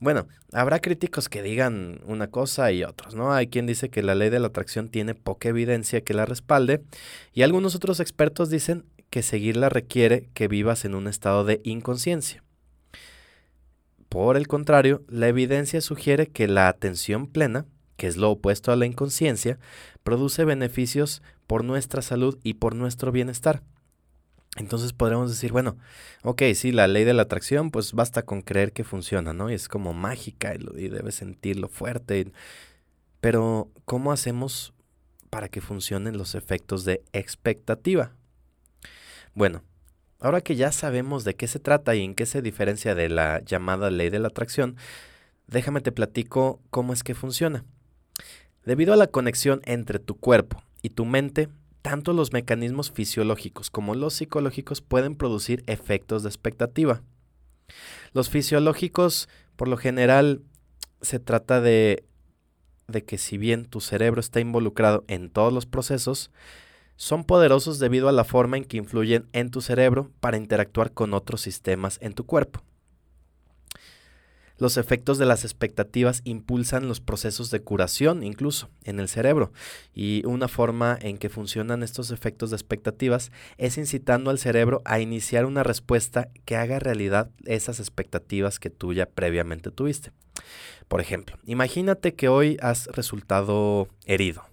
Bueno, 0.00 0.26
habrá 0.52 0.80
críticos 0.80 1.28
que 1.28 1.42
digan 1.42 2.00
una 2.04 2.26
cosa 2.26 2.70
y 2.72 2.84
otros, 2.84 3.14
¿no? 3.14 3.32
Hay 3.32 3.46
quien 3.46 3.66
dice 3.66 3.90
que 3.90 4.02
la 4.02 4.14
ley 4.14 4.28
de 4.28 4.40
la 4.40 4.48
atracción 4.48 4.88
tiene 4.88 5.14
poca 5.14 5.48
evidencia 5.48 6.02
que 6.02 6.14
la 6.14 6.26
respalde 6.26 6.82
y 7.32 7.42
algunos 7.42 7.74
otros 7.74 8.00
expertos 8.00 8.50
dicen 8.50 8.84
que 9.10 9.22
seguirla 9.22 9.68
requiere 9.68 10.28
que 10.34 10.48
vivas 10.48 10.84
en 10.84 10.94
un 10.94 11.06
estado 11.06 11.44
de 11.44 11.60
inconsciencia. 11.64 12.42
Por 14.08 14.36
el 14.36 14.46
contrario, 14.46 15.02
la 15.08 15.28
evidencia 15.28 15.80
sugiere 15.80 16.26
que 16.26 16.48
la 16.48 16.68
atención 16.68 17.26
plena, 17.26 17.66
que 17.96 18.06
es 18.06 18.16
lo 18.16 18.30
opuesto 18.30 18.72
a 18.72 18.76
la 18.76 18.86
inconsciencia, 18.86 19.58
produce 20.02 20.44
beneficios 20.44 21.22
por 21.46 21.64
nuestra 21.64 22.02
salud 22.02 22.38
y 22.42 22.54
por 22.54 22.74
nuestro 22.74 23.12
bienestar. 23.12 23.62
Entonces 24.56 24.92
podremos 24.92 25.30
decir, 25.30 25.50
bueno, 25.50 25.76
ok, 26.22 26.42
sí, 26.54 26.70
la 26.70 26.86
ley 26.86 27.04
de 27.04 27.14
la 27.14 27.22
atracción, 27.22 27.70
pues 27.70 27.92
basta 27.92 28.22
con 28.22 28.40
creer 28.40 28.72
que 28.72 28.84
funciona, 28.84 29.32
¿no? 29.32 29.50
Y 29.50 29.54
es 29.54 29.68
como 29.68 29.92
mágica 29.92 30.54
y, 30.54 30.88
debes 30.88 31.16
sentirlo 31.16 31.68
fuerte. 31.68 32.30
Pero, 33.20 33.70
¿cómo 33.84 34.12
hacemos 34.12 34.72
para 35.30 35.48
que 35.48 35.60
funcionen 35.60 36.16
los 36.16 36.36
efectos 36.36 36.84
de 36.84 37.02
expectativa? 37.12 38.12
Bueno, 39.34 39.64
ahora 40.20 40.40
que 40.40 40.54
ya 40.54 40.70
sabemos 40.70 41.24
de 41.24 41.34
qué 41.34 41.48
se 41.48 41.58
trata 41.58 41.96
y 41.96 42.04
en 42.04 42.14
qué 42.14 42.24
se 42.24 42.40
diferencia 42.40 42.94
de 42.94 43.08
la 43.08 43.42
llamada 43.44 43.90
ley 43.90 44.10
de 44.10 44.20
la 44.20 44.28
atracción, 44.28 44.76
déjame 45.48 45.80
te 45.80 45.90
platico 45.90 46.60
cómo 46.70 46.92
es 46.92 47.02
que 47.02 47.14
funciona. 47.16 47.64
Debido 48.64 48.92
a 48.92 48.96
la 48.96 49.08
conexión 49.08 49.62
entre 49.64 49.98
tu 49.98 50.14
cuerpo 50.14 50.62
y 50.80 50.90
tu 50.90 51.04
mente, 51.04 51.48
tanto 51.84 52.14
los 52.14 52.32
mecanismos 52.32 52.90
fisiológicos 52.90 53.68
como 53.68 53.94
los 53.94 54.14
psicológicos 54.14 54.80
pueden 54.80 55.16
producir 55.16 55.62
efectos 55.66 56.22
de 56.22 56.30
expectativa. 56.30 57.02
Los 58.14 58.30
fisiológicos, 58.30 59.28
por 59.54 59.68
lo 59.68 59.76
general, 59.76 60.40
se 61.02 61.18
trata 61.18 61.60
de, 61.60 62.06
de 62.88 63.04
que 63.04 63.18
si 63.18 63.36
bien 63.36 63.66
tu 63.66 63.82
cerebro 63.82 64.18
está 64.18 64.40
involucrado 64.40 65.04
en 65.08 65.28
todos 65.28 65.52
los 65.52 65.66
procesos, 65.66 66.30
son 66.96 67.22
poderosos 67.22 67.78
debido 67.78 68.08
a 68.08 68.12
la 68.12 68.24
forma 68.24 68.56
en 68.56 68.64
que 68.64 68.78
influyen 68.78 69.28
en 69.34 69.50
tu 69.50 69.60
cerebro 69.60 70.10
para 70.20 70.38
interactuar 70.38 70.92
con 70.92 71.12
otros 71.12 71.42
sistemas 71.42 71.98
en 72.00 72.14
tu 72.14 72.24
cuerpo. 72.24 72.62
Los 74.56 74.76
efectos 74.76 75.18
de 75.18 75.26
las 75.26 75.44
expectativas 75.44 76.20
impulsan 76.24 76.86
los 76.86 77.00
procesos 77.00 77.50
de 77.50 77.60
curación 77.60 78.22
incluso 78.22 78.70
en 78.84 79.00
el 79.00 79.08
cerebro 79.08 79.52
y 79.94 80.24
una 80.26 80.46
forma 80.46 80.96
en 81.00 81.18
que 81.18 81.28
funcionan 81.28 81.82
estos 81.82 82.12
efectos 82.12 82.50
de 82.50 82.56
expectativas 82.56 83.32
es 83.58 83.78
incitando 83.78 84.30
al 84.30 84.38
cerebro 84.38 84.80
a 84.84 85.00
iniciar 85.00 85.44
una 85.44 85.64
respuesta 85.64 86.28
que 86.44 86.56
haga 86.56 86.78
realidad 86.78 87.30
esas 87.44 87.80
expectativas 87.80 88.60
que 88.60 88.70
tú 88.70 88.92
ya 88.92 89.06
previamente 89.06 89.70
tuviste. 89.72 90.12
Por 90.86 91.00
ejemplo, 91.00 91.36
imagínate 91.46 92.14
que 92.14 92.28
hoy 92.28 92.56
has 92.60 92.86
resultado 92.86 93.88
herido 94.04 94.44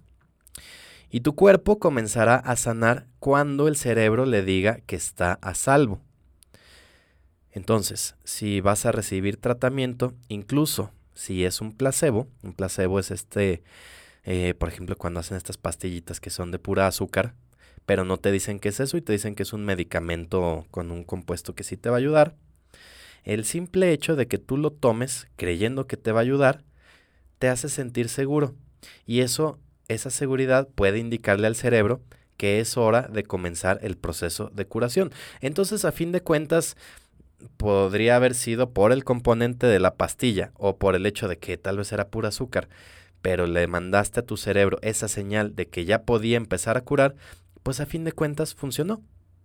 y 1.12 1.20
tu 1.22 1.36
cuerpo 1.36 1.78
comenzará 1.78 2.36
a 2.36 2.56
sanar 2.56 3.06
cuando 3.20 3.68
el 3.68 3.76
cerebro 3.76 4.26
le 4.26 4.44
diga 4.44 4.80
que 4.88 4.96
está 4.96 5.38
a 5.42 5.54
salvo. 5.54 6.02
Entonces, 7.52 8.16
si 8.24 8.62
vas 8.62 8.86
a 8.86 8.92
recibir 8.92 9.38
tratamiento, 9.38 10.14
incluso 10.30 10.92
si 11.14 11.46
es 11.46 11.62
un 11.62 11.76
placebo, 11.76 12.28
un 12.44 12.54
placebo 12.54 13.00
es 13.00 13.12
este, 13.12 13.64
eh, 14.24 14.54
por 14.58 14.70
ejemplo, 14.70 14.96
cuando 14.96 15.20
hacen 15.20 15.38
estas 15.38 15.58
pastillitas 15.58 16.20
que 16.20 16.30
son 16.30 16.52
de 16.52 16.60
pura 16.60 16.88
azúcar, 16.88 17.36
pero 17.86 18.06
no 18.06 18.18
te 18.18 18.32
dicen 18.32 18.60
que 18.60 18.70
es 18.70 18.80
eso 18.80 18.98
y 18.98 19.02
te 19.02 19.14
dicen 19.14 19.36
que 19.36 19.44
es 19.44 19.54
un 19.54 19.66
medicamento 19.66 20.66
con 20.72 20.92
un 20.92 21.04
compuesto 21.04 21.56
que 21.56 21.64
sí 21.64 21.78
te 21.78 21.90
va 21.90 21.98
a 21.98 22.00
ayudar. 22.00 22.36
El 23.24 23.46
simple 23.46 23.92
hecho 23.92 24.16
de 24.16 24.28
que 24.28 24.38
tú 24.38 24.58
lo 24.58 24.72
tomes 24.72 25.28
creyendo 25.36 25.88
que 25.88 25.98
te 25.98 26.12
va 26.12 26.20
a 26.20 26.24
ayudar, 26.24 26.64
te 27.38 27.50
hace 27.50 27.70
sentir 27.70 28.10
seguro. 28.10 28.56
Y 29.06 29.22
eso, 29.22 29.60
esa 29.88 30.10
seguridad 30.10 30.70
puede 30.70 31.00
indicarle 31.00 31.48
al 31.48 31.56
cerebro 31.56 32.02
que 32.38 32.60
es 32.60 32.76
hora 32.78 33.04
de 33.04 33.24
comenzar 33.24 33.80
el 33.84 33.98
proceso 33.98 34.50
de 34.56 34.66
curación. 34.66 35.12
Entonces, 35.42 35.86
a 35.86 35.92
fin 35.92 36.12
de 36.12 36.22
cuentas, 36.22 36.76
podría 37.58 38.16
haber 38.16 38.36
sido 38.36 38.72
por 38.72 38.92
el 38.92 39.04
componente 39.04 39.68
de 39.68 39.80
la 39.80 39.96
pastilla 39.96 40.52
o 40.56 40.78
por 40.78 40.96
el 40.96 41.06
hecho 41.06 41.28
de 41.28 41.38
que 41.38 41.58
tal 41.58 41.78
vez 41.78 41.92
era 41.92 42.10
pura 42.10 42.30
azúcar, 42.30 42.70
pero 43.22 43.48
le 43.48 43.68
mandaste 43.68 44.20
a 44.20 44.26
tu 44.26 44.38
cerebro 44.38 44.78
esa 44.82 45.08
señal 45.08 45.56
de 45.56 45.68
que 45.68 45.86
ya 45.86 46.04
podía 46.04 46.38
empezar 46.38 46.78
a 46.78 46.82
curar, 46.82 47.16
pues 47.64 47.80
a 47.80 47.86
fin 47.86 48.04
de 48.04 48.12
cuentas 48.12 48.56
funcionó. 48.56 49.02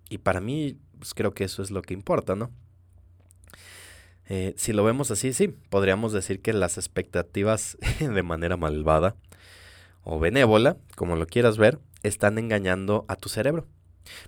Y 0.09 0.19
para 0.19 0.41
mí, 0.41 0.79
pues 0.99 1.15
creo 1.15 1.35
que 1.35 1.45
eso 1.45 1.63
es 1.63 1.71
lo 1.71 1.83
que 1.83 1.95
importa, 1.95 2.37
¿no? 2.37 2.51
Eh, 4.29 4.55
si 4.57 4.73
lo 4.73 4.83
vemos 4.83 5.11
así, 5.11 5.33
sí, 5.33 5.49
podríamos 5.49 6.13
decir 6.13 6.41
que 6.41 6.53
las 6.53 6.79
expectativas 6.79 7.77
de 8.01 8.23
manera 8.23 8.57
malvada 8.57 9.17
o 10.03 10.19
benévola, 10.19 10.77
como 10.97 11.17
lo 11.17 11.27
quieras 11.27 11.59
ver, 11.59 11.79
están 12.03 12.39
engañando 12.39 13.05
a 13.09 13.17
tu 13.17 13.29
cerebro 13.29 13.67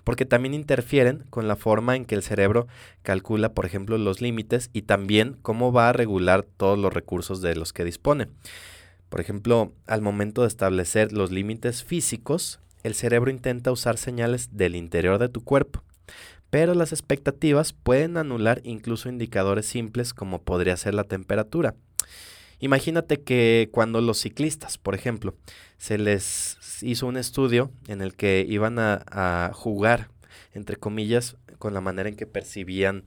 porque 0.03 0.25
también 0.25 0.53
interfieren 0.53 1.23
con 1.29 1.47
la 1.47 1.55
forma 1.55 1.95
en 1.95 2.05
que 2.05 2.15
el 2.15 2.23
cerebro 2.23 2.67
calcula, 3.01 3.53
por 3.53 3.65
ejemplo, 3.65 3.97
los 3.97 4.21
límites 4.21 4.69
y 4.73 4.83
también 4.83 5.37
cómo 5.41 5.71
va 5.71 5.89
a 5.89 5.93
regular 5.93 6.43
todos 6.43 6.77
los 6.77 6.93
recursos 6.93 7.41
de 7.41 7.55
los 7.55 7.73
que 7.73 7.85
dispone. 7.85 8.27
Por 9.09 9.21
ejemplo, 9.21 9.73
al 9.87 10.01
momento 10.01 10.43
de 10.43 10.47
establecer 10.47 11.11
los 11.13 11.31
límites 11.31 11.83
físicos, 11.83 12.59
el 12.83 12.93
cerebro 12.93 13.31
intenta 13.31 13.71
usar 13.71 13.97
señales 13.97 14.55
del 14.55 14.75
interior 14.75 15.17
de 15.17 15.29
tu 15.29 15.41
cuerpo, 15.43 15.83
pero 16.49 16.73
las 16.73 16.91
expectativas 16.91 17.73
pueden 17.73 18.17
anular 18.17 18.61
incluso 18.63 19.09
indicadores 19.09 19.65
simples 19.65 20.13
como 20.13 20.41
podría 20.41 20.77
ser 20.77 20.93
la 20.93 21.03
temperatura. 21.03 21.75
Imagínate 22.59 23.21
que 23.21 23.69
cuando 23.71 24.01
los 24.01 24.19
ciclistas, 24.19 24.77
por 24.77 24.95
ejemplo, 24.95 25.35
se 25.77 25.97
les 25.97 26.57
hizo 26.81 27.07
un 27.07 27.17
estudio 27.17 27.71
en 27.87 28.01
el 28.01 28.15
que 28.15 28.45
iban 28.47 28.77
a, 28.79 29.51
jugar, 29.53 30.09
entre 30.53 30.75
comillas, 30.75 31.37
con 31.57 31.73
la 31.73 31.81
manera 31.81 32.09
en 32.09 32.15
que 32.15 32.25
percibían 32.25 33.03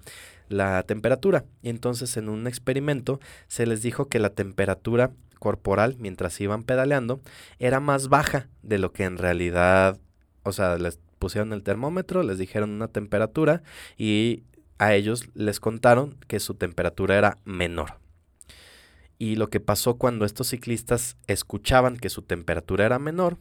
la 0.48 0.82
temperatura. 0.84 1.44
Y 1.62 1.68
entonces 1.68 2.16
en 2.16 2.28
un 2.28 2.46
experimento 2.46 3.20
se 3.46 3.66
les 3.66 3.82
dijo 3.82 4.08
que 4.08 4.18
la 4.18 4.30
temperatura 4.30 5.10
corporal 5.38 5.96
mientras 5.98 6.40
iban 6.40 6.62
pedaleando 6.62 7.20
era 7.58 7.80
más 7.80 8.08
baja 8.08 8.48
de 8.62 8.78
lo 8.78 8.92
que 8.92 9.04
en 9.04 9.18
realidad, 9.18 9.98
o 10.44 10.52
sea, 10.52 10.76
les 10.76 10.98
pusieron 11.18 11.52
el 11.52 11.62
termómetro, 11.62 12.22
les 12.22 12.38
dijeron 12.38 12.70
una 12.70 12.88
temperatura 12.88 13.62
y 13.96 14.44
a 14.78 14.94
ellos 14.94 15.28
les 15.34 15.60
contaron 15.60 16.16
que 16.26 16.40
su 16.40 16.54
temperatura 16.54 17.16
era 17.16 17.38
menor. 17.44 18.01
Y 19.22 19.36
lo 19.36 19.50
que 19.50 19.60
pasó 19.60 19.98
cuando 19.98 20.24
estos 20.24 20.48
ciclistas 20.48 21.16
escuchaban 21.28 21.96
que 21.96 22.10
su 22.10 22.22
temperatura 22.22 22.86
era 22.86 22.98
menor, 22.98 23.38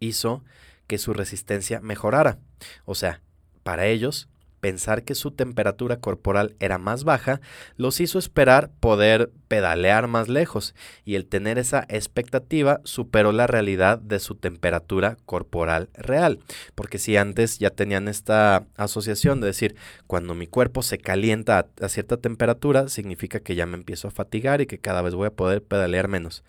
hizo 0.00 0.42
que 0.88 0.98
su 0.98 1.12
resistencia 1.12 1.78
mejorara. 1.78 2.40
O 2.84 2.96
sea, 2.96 3.22
para 3.62 3.86
ellos, 3.86 4.28
pensar 4.60 5.02
que 5.02 5.14
su 5.14 5.30
temperatura 5.30 5.98
corporal 5.98 6.56
era 6.60 6.78
más 6.78 7.04
baja, 7.04 7.40
los 7.76 8.00
hizo 8.00 8.18
esperar 8.18 8.70
poder 8.80 9.30
pedalear 9.48 10.06
más 10.08 10.28
lejos 10.28 10.74
y 11.04 11.14
el 11.14 11.26
tener 11.26 11.58
esa 11.58 11.84
expectativa 11.88 12.80
superó 12.84 13.32
la 13.32 13.46
realidad 13.46 13.98
de 13.98 14.20
su 14.20 14.34
temperatura 14.34 15.16
corporal 15.26 15.88
real. 15.94 16.38
Porque 16.74 16.98
si 16.98 17.16
antes 17.16 17.58
ya 17.58 17.70
tenían 17.70 18.08
esta 18.08 18.66
asociación 18.76 19.40
de 19.40 19.48
decir, 19.48 19.76
cuando 20.06 20.34
mi 20.34 20.46
cuerpo 20.46 20.82
se 20.82 20.98
calienta 20.98 21.66
a, 21.80 21.88
cierta 21.88 22.18
temperatura, 22.18 22.88
significa 22.88 23.40
que 23.40 23.54
ya 23.54 23.66
me 23.66 23.76
empiezo 23.76 24.08
a 24.08 24.12
fatigar 24.12 24.60
y 24.60 24.66
que 24.66 24.78
cada 24.78 25.02
vez 25.02 25.14
voy 25.14 25.26
a 25.26 25.34
poder 25.34 25.62
pedalear 25.62 26.08
menos. 26.08 26.44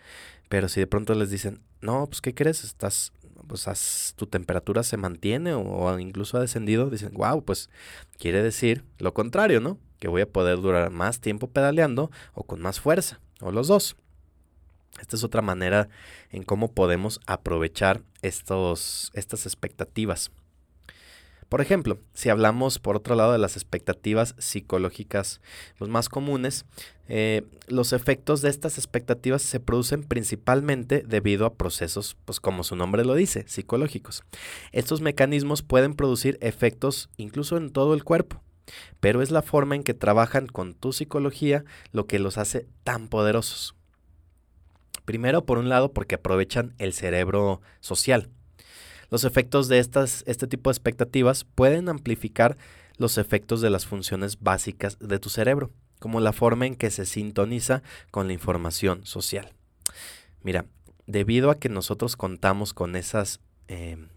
Pero 0.50 0.68
si 0.68 0.80
de 0.80 0.88
pronto 0.88 1.14
les 1.14 1.30
dicen, 1.30 1.62
no, 1.82 2.08
pues 2.08 2.22
¿qué 2.22 2.34
crees? 2.34 2.64
Estás 2.64 3.14
pues 3.50 4.14
tu 4.16 4.28
temperatura 4.28 4.84
se 4.84 4.96
mantiene 4.96 5.54
o, 5.54 6.00
incluso 6.00 6.38
ha 6.38 6.42
descendido, 6.42 6.90
dicen, 6.90 7.12
wow, 7.14 7.44
pues 7.44 7.70
quiere 8.18 8.42
decir 8.42 8.86
lo 9.00 9.14
contrario, 9.14 9.60
¿no? 9.60 9.78
Que 10.00 10.08
voy 10.08 10.22
a 10.22 10.30
poder 10.30 10.62
durar 10.62 10.92
más 10.92 11.20
tiempo 11.20 11.48
pedaleando 11.48 12.10
o 12.34 12.44
con 12.44 12.62
más 12.62 12.80
fuerza, 12.80 13.20
o 13.42 13.52
los 13.52 13.68
dos. 13.68 13.98
Esta 15.02 15.16
es 15.16 15.24
otra 15.24 15.42
manera 15.42 15.90
en 16.32 16.44
cómo 16.44 16.72
podemos 16.72 17.20
aprovechar 17.26 18.02
estos, 18.22 19.12
estas 19.14 19.46
expectativas. 19.46 20.32
Por 21.50 21.62
ejemplo, 21.62 21.98
si 22.14 22.30
hablamos 22.30 22.78
por 22.78 22.96
otro 22.96 23.16
lado 23.16 23.32
de 23.32 23.40
las 23.40 23.56
expectativas 23.56 24.36
psicológicas 24.38 25.42
los 25.80 25.90
más 25.90 26.08
comunes, 26.08 26.66
eh, 27.08 27.42
los 27.68 27.92
efectos 27.92 28.44
de 28.44 28.50
estas 28.50 28.78
expectativas 28.78 29.42
se 29.42 29.60
producen 29.60 30.04
principalmente 30.04 31.04
debido 31.06 31.48
a 31.48 31.56
procesos, 31.56 32.16
pues 32.26 32.40
como 32.40 32.64
su 32.64 32.76
nombre 32.76 33.04
lo 33.04 33.16
dice, 33.16 33.46
psicológicos. 33.48 34.24
Estos 34.72 35.02
mecanismos 35.02 35.64
pueden 35.64 35.96
producir 35.96 36.38
efectos 36.40 37.10
incluso 37.18 37.58
en 37.58 37.72
todo 37.72 37.96
el 37.96 38.04
cuerpo, 38.04 38.44
pero 39.00 39.24
es 39.24 39.32
la 39.32 39.42
forma 39.42 39.76
en 39.76 39.84
que 39.84 39.96
trabajan 39.96 40.46
con 40.46 40.76
tu 40.76 40.94
psicología 40.94 41.66
lo 41.92 42.06
que 42.06 42.20
los 42.20 42.38
hace 42.38 42.68
tan 42.84 43.08
poderosos. 43.08 43.76
Primero, 45.04 45.44
por 45.48 45.58
un 45.58 45.70
lado, 45.70 45.94
porque 45.94 46.14
aprovechan 46.14 46.76
el 46.78 46.94
cerebro 46.94 47.62
social. 47.80 48.30
Los 49.10 49.24
efectos 49.24 49.68
de 49.68 49.80
estas, 49.80 50.24
este 50.28 50.48
tipo 50.48 50.70
de 50.70 50.74
expectativas 50.74 51.44
pueden 51.44 51.90
amplificar 51.90 52.58
los 52.98 53.18
efectos 53.18 53.62
de 53.62 53.70
las 53.70 53.86
funciones 53.86 54.40
básicas 54.40 54.98
de 55.00 55.20
tu 55.20 55.30
cerebro, 55.30 55.72
como 56.00 56.20
la 56.20 56.34
forma 56.34 56.66
en 56.66 56.76
que 56.76 56.92
se 56.92 57.06
sintoniza 57.06 57.82
con 58.12 58.28
la 58.28 58.34
información 58.34 59.06
social. 59.06 59.54
Mira, 60.44 60.66
debido 61.08 61.50
a 61.50 61.60
que 61.60 61.70
nosotros 61.70 62.16
contamos 62.16 62.74
con 62.74 62.96
esas, 62.96 63.40
em, 63.68 64.10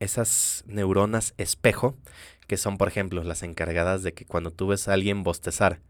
esas 0.00 0.64
neuronas 0.66 1.34
espejo, 1.38 1.96
que 2.46 2.56
son, 2.56 2.76
por 2.76 2.88
ejemplo, 2.88 3.22
las 3.22 3.42
encargadas 3.42 4.02
de 4.02 4.12
que 4.12 4.26
cuando 4.26 4.50
tú 4.50 4.66
ves 4.68 4.88
a 4.88 4.94
alguien 4.94 5.22
bostezar, 5.22 5.80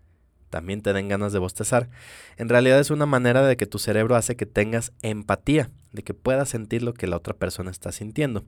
también 0.54 0.82
te 0.82 0.92
den 0.92 1.08
ganas 1.08 1.32
de 1.32 1.40
bostezar. 1.40 1.88
En 2.36 2.48
realidad 2.48 2.78
es 2.78 2.92
una 2.92 3.06
manera 3.06 3.44
de 3.44 3.56
que 3.56 3.66
tu 3.66 3.80
cerebro 3.80 4.14
hace 4.14 4.36
que 4.36 4.46
tengas 4.46 4.92
empatía, 5.02 5.68
de 5.90 6.04
que 6.04 6.14
puedas 6.14 6.48
sentir 6.48 6.84
lo 6.84 6.94
que 6.94 7.08
la 7.08 7.16
otra 7.16 7.34
persona 7.34 7.72
está 7.72 7.90
sintiendo. 7.90 8.44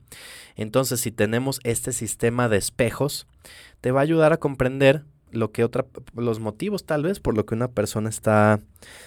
Entonces, 0.54 1.00
si 1.00 1.10
tenemos 1.10 1.58
este 1.64 1.92
sistema 1.92 2.48
de 2.48 2.58
espejos, 2.58 3.26
te 3.80 3.90
va 3.90 3.98
a 3.98 4.02
ayudar 4.04 4.32
a 4.32 4.36
comprender 4.36 5.02
lo 5.32 5.50
que 5.50 5.64
otra 5.64 5.84
los 6.14 6.38
motivos 6.38 6.86
tal 6.86 7.02
vez 7.02 7.18
por 7.18 7.34
lo 7.34 7.44
que 7.44 7.56
una 7.56 7.72
persona 7.72 8.08
está 8.08 8.60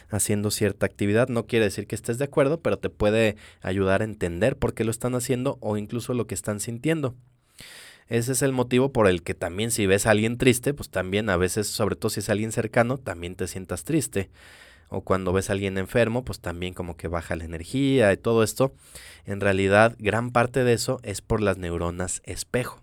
haciendo 0.10 0.52
cierta 0.52 0.86
actividad 0.86 1.30
no 1.30 1.46
quiere 1.46 1.64
decir 1.64 1.88
que 1.88 1.96
estés 1.96 2.18
de 2.18 2.26
acuerdo 2.26 2.60
pero 2.60 2.78
te 2.78 2.90
puede 2.90 3.38
ayudar 3.62 4.02
a 4.02 4.04
entender 4.04 4.58
por 4.58 4.74
qué 4.74 4.84
lo 4.84 4.92
están 4.92 5.16
haciendo 5.16 5.58
o 5.62 5.78
incluso 5.78 6.14
lo 6.14 6.28
que 6.28 6.36
están 6.36 6.60
sintiendo 6.60 7.16
ese 8.10 8.32
es 8.32 8.42
el 8.42 8.52
motivo 8.52 8.92
por 8.92 9.08
el 9.08 9.22
que 9.22 9.36
también 9.36 9.70
si 9.70 9.86
ves 9.86 10.08
a 10.08 10.12
alguien 10.12 10.40
triste, 10.40 10.74
pues 10.74 10.90
también 10.90 11.30
a 11.30 11.38
veces, 11.38 11.68
sobre 11.68 11.96
todo 11.96 12.10
si 12.10 12.22
es 12.22 12.30
alguien 12.30 12.52
cercano, 12.52 12.98
también 12.98 13.36
te 13.36 13.48
sientas 13.48 13.84
triste. 13.84 14.32
O 14.90 15.02
cuando 15.02 15.32
ves 15.32 15.50
a 15.50 15.54
alguien 15.54 15.78
enfermo, 15.78 16.26
pues 16.26 16.40
también 16.40 16.74
como 16.74 16.98
que 16.98 17.08
baja 17.08 17.36
la 17.36 17.44
energía 17.44 18.12
y 18.12 18.18
todo 18.18 18.42
esto. 18.42 18.74
En 19.26 19.40
realidad, 19.40 19.96
gran 20.00 20.32
parte 20.32 20.64
de 20.64 20.74
eso 20.74 21.00
es 21.04 21.22
por 21.22 21.40
las 21.40 21.60
neuronas 21.60 22.24
espejo, 22.26 22.82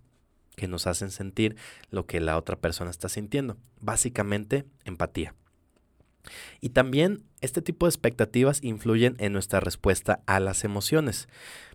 que 0.55 0.69
nos 0.69 0.87
hacen 0.87 1.11
sentir 1.11 1.57
lo 1.91 2.07
que 2.07 2.21
la 2.21 2.39
otra 2.39 2.55
persona 2.55 2.93
está 2.93 3.09
sintiendo. 3.09 3.57
Básicamente, 3.81 4.65
empatía. 4.85 5.35
Y 6.61 6.69
también 6.69 7.25
este 7.41 7.63
tipo 7.63 7.87
de 7.87 7.91
expectativas 7.91 8.63
influyen 8.63 9.17
en 9.19 9.33
nuestra 9.33 9.59
respuesta 9.59 10.21
a 10.27 10.39
las 10.39 10.63
emociones 10.63 11.29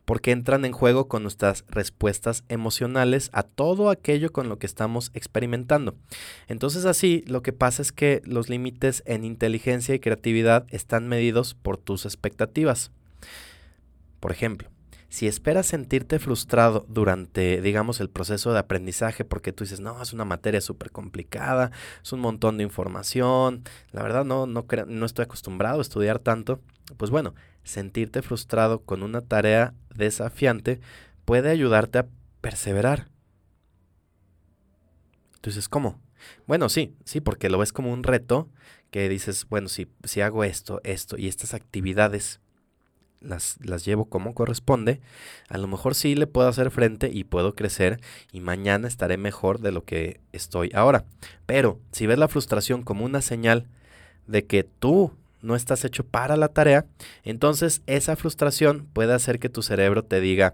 porque 0.06 0.32
entran 0.32 0.66
en 0.66 0.72
juego 0.72 1.08
con 1.08 1.24
nuestras 1.24 1.64
respuestas 1.68 2.44
emocionales 2.50 3.30
a 3.34 3.44
todo 3.44 3.90
aquello 3.90 4.32
con 4.32 4.50
lo 4.50 4.60
que 4.60 4.66
estamos 4.66 5.12
experimentando. 5.14 5.96
Entonces 6.48 6.86
así 6.86 7.24
lo 7.28 7.42
que 7.42 7.54
pasa 7.54 7.82
es 7.82 7.92
que 7.92 8.22
los 8.26 8.50
límites 8.50 9.04
en 9.06 9.24
inteligencia 9.24 9.96
y 9.96 10.00
creatividad 10.00 10.66
están 10.70 11.08
medidos 11.08 11.54
por 11.54 11.78
tus 11.78 12.06
expectativas. 12.06 12.92
Por 14.20 14.32
ejemplo, 14.32 14.70
si 15.12 15.28
esperas 15.28 15.66
sentirte 15.66 16.20
frustrado 16.20 16.86
durante, 16.88 17.62
digamos, 17.62 18.00
el 18.00 18.10
proceso 18.10 18.54
de 18.54 18.60
aprendizaje 18.60 19.26
porque 19.26 19.52
tú 19.52 19.66
dices, 19.66 19.82
no, 19.82 20.02
es 20.02 20.14
una 20.14 20.24
materia 20.24 20.62
súper 20.62 20.90
complicada, 20.92 21.72
es 22.02 22.14
un 22.14 22.22
montón 22.22 22.58
de 22.58 22.64
información, 22.64 23.64
la 23.92 24.04
verdad 24.04 24.24
no, 24.24 24.46
no, 24.46 24.66
no 24.88 25.06
estoy 25.06 25.24
acostumbrado 25.24 25.80
a 25.80 25.82
estudiar 25.82 26.20
tanto, 26.20 26.62
pues 26.96 27.12
bueno, 27.12 27.34
sentirte 27.64 28.22
frustrado 28.22 28.82
con 28.82 29.04
una 29.04 29.22
tarea 29.22 29.74
desafiante 29.94 30.80
puede 31.26 31.50
ayudarte 31.50 32.00
a 32.00 32.08
perseverar. 32.42 33.10
Entonces, 35.36 35.70
¿cómo? 35.70 36.00
Bueno, 36.46 36.70
sí, 36.70 36.94
sí, 37.04 37.22
porque 37.22 37.50
lo 37.50 37.58
ves 37.58 37.74
como 37.74 37.92
un 37.92 38.04
reto 38.04 38.50
que 38.92 39.10
dices, 39.10 39.48
bueno, 39.50 39.70
si, 39.70 39.88
si 40.04 40.22
hago 40.22 40.44
esto, 40.44 40.82
esto 40.84 41.18
y 41.18 41.28
estas 41.28 41.54
actividades 41.54 42.40
las, 43.22 43.58
las 43.64 43.86
llevo 43.86 44.06
como 44.06 44.34
corresponde, 44.34 45.00
a 45.48 45.58
lo 45.58 45.68
mejor 45.68 45.96
sí 45.96 46.16
le 46.16 46.28
puedo 46.28 46.48
hacer 46.48 46.72
frente 46.72 47.10
y 47.12 47.24
puedo 47.24 47.56
crecer 47.56 48.00
y 48.32 48.42
mañana 48.42 48.88
estaré 48.88 49.18
mejor 49.18 49.60
de 49.60 49.72
lo 49.72 49.86
que 49.86 50.20
estoy 50.32 50.72
ahora. 50.74 51.06
Pero 51.46 51.80
si 51.92 52.08
ves 52.08 52.18
la 52.18 52.28
frustración 52.28 52.84
como 52.84 53.06
una 53.06 53.22
señal 53.22 53.68
de 54.28 54.46
que 54.46 54.64
tú 54.64 55.14
no 55.42 55.56
estás 55.56 55.86
hecho 55.86 56.06
para 56.06 56.38
la 56.38 56.50
tarea, 56.50 56.86
entonces 57.24 57.82
esa 57.88 58.16
frustración 58.16 58.88
puede 58.94 59.14
hacer 59.14 59.40
que 59.40 59.50
tu 59.50 59.62
cerebro 59.62 60.04
te 60.04 60.20
diga, 60.22 60.54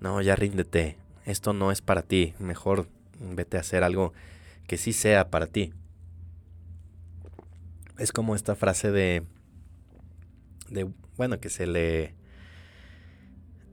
no, 0.00 0.20
ya 0.22 0.36
ríndete, 0.36 0.96
esto 1.26 1.52
no 1.52 1.70
es 1.72 1.82
para 1.82 2.02
ti, 2.02 2.34
mejor 2.38 2.88
vete 3.18 3.56
a 3.56 3.60
hacer 3.60 3.84
algo 3.84 4.12
que 4.66 4.76
sí 4.76 4.92
sea 4.92 5.30
para 5.30 5.46
ti. 5.46 5.72
Es 7.98 8.12
como 8.12 8.34
esta 8.34 8.54
frase 8.54 8.90
de, 8.90 9.24
de 10.68 10.88
bueno, 11.16 11.38
que 11.38 11.50
se 11.50 11.66
le, 11.66 12.14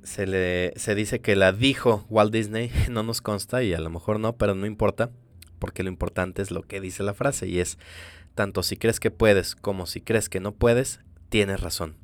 se 0.04 0.28
le, 0.28 0.74
se 0.76 0.96
dice 0.96 1.22
que 1.22 1.36
la 1.36 1.54
dijo 1.54 2.06
Walt 2.10 2.34
Disney, 2.34 2.72
no 2.90 3.04
nos 3.04 3.22
consta 3.22 3.64
y 3.64 3.74
a 3.74 3.80
lo 3.80 3.90
mejor 3.90 4.20
no, 4.20 4.36
pero 4.36 4.56
no 4.56 4.66
importa, 4.66 5.12
porque 5.60 5.84
lo 5.84 5.90
importante 5.90 6.42
es 6.42 6.52
lo 6.52 6.64
que 6.64 6.82
dice 6.82 7.04
la 7.04 7.14
frase 7.14 7.48
y 7.48 7.60
es, 7.60 7.78
tanto 8.38 8.62
si 8.62 8.78
crees 8.78 9.00
que 9.00 9.10
puedes 9.10 9.56
como 9.56 9.88
si 9.88 10.00
crees 10.00 10.30
que 10.30 10.40
no 10.40 10.54
puedes, 10.54 11.00
tienes 11.30 11.60
razón. 11.60 11.98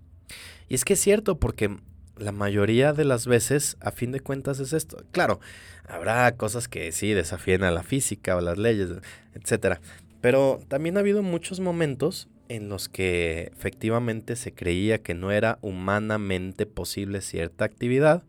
Y 0.68 0.74
es 0.74 0.84
que 0.84 0.94
es 0.94 1.00
cierto, 1.00 1.38
porque 1.38 1.78
la 2.18 2.32
mayoría 2.32 2.92
de 2.92 3.06
las 3.06 3.28
veces, 3.28 3.78
a 3.80 3.92
fin 3.92 4.12
de 4.12 4.20
cuentas, 4.20 4.60
es 4.60 4.74
esto. 4.74 5.06
Claro, 5.12 5.40
habrá 5.88 6.36
cosas 6.36 6.68
que 6.68 6.92
sí 6.92 7.14
desafíen 7.14 7.64
a 7.64 7.70
la 7.70 7.84
física 7.84 8.36
o 8.36 8.42
las 8.42 8.58
leyes, 8.58 8.90
etcétera. 9.36 9.80
Pero 10.22 10.60
también 10.68 10.98
ha 10.98 11.02
habido 11.02 11.22
muchos 11.22 11.60
momentos 11.60 12.30
en 12.50 12.68
los 12.68 12.90
que 12.90 13.52
efectivamente 13.56 14.36
se 14.36 14.56
creía 14.56 15.04
que 15.04 15.14
no 15.14 15.32
era 15.32 15.60
humanamente 15.62 16.66
posible 16.66 17.22
cierta 17.22 17.66
actividad, 17.66 18.24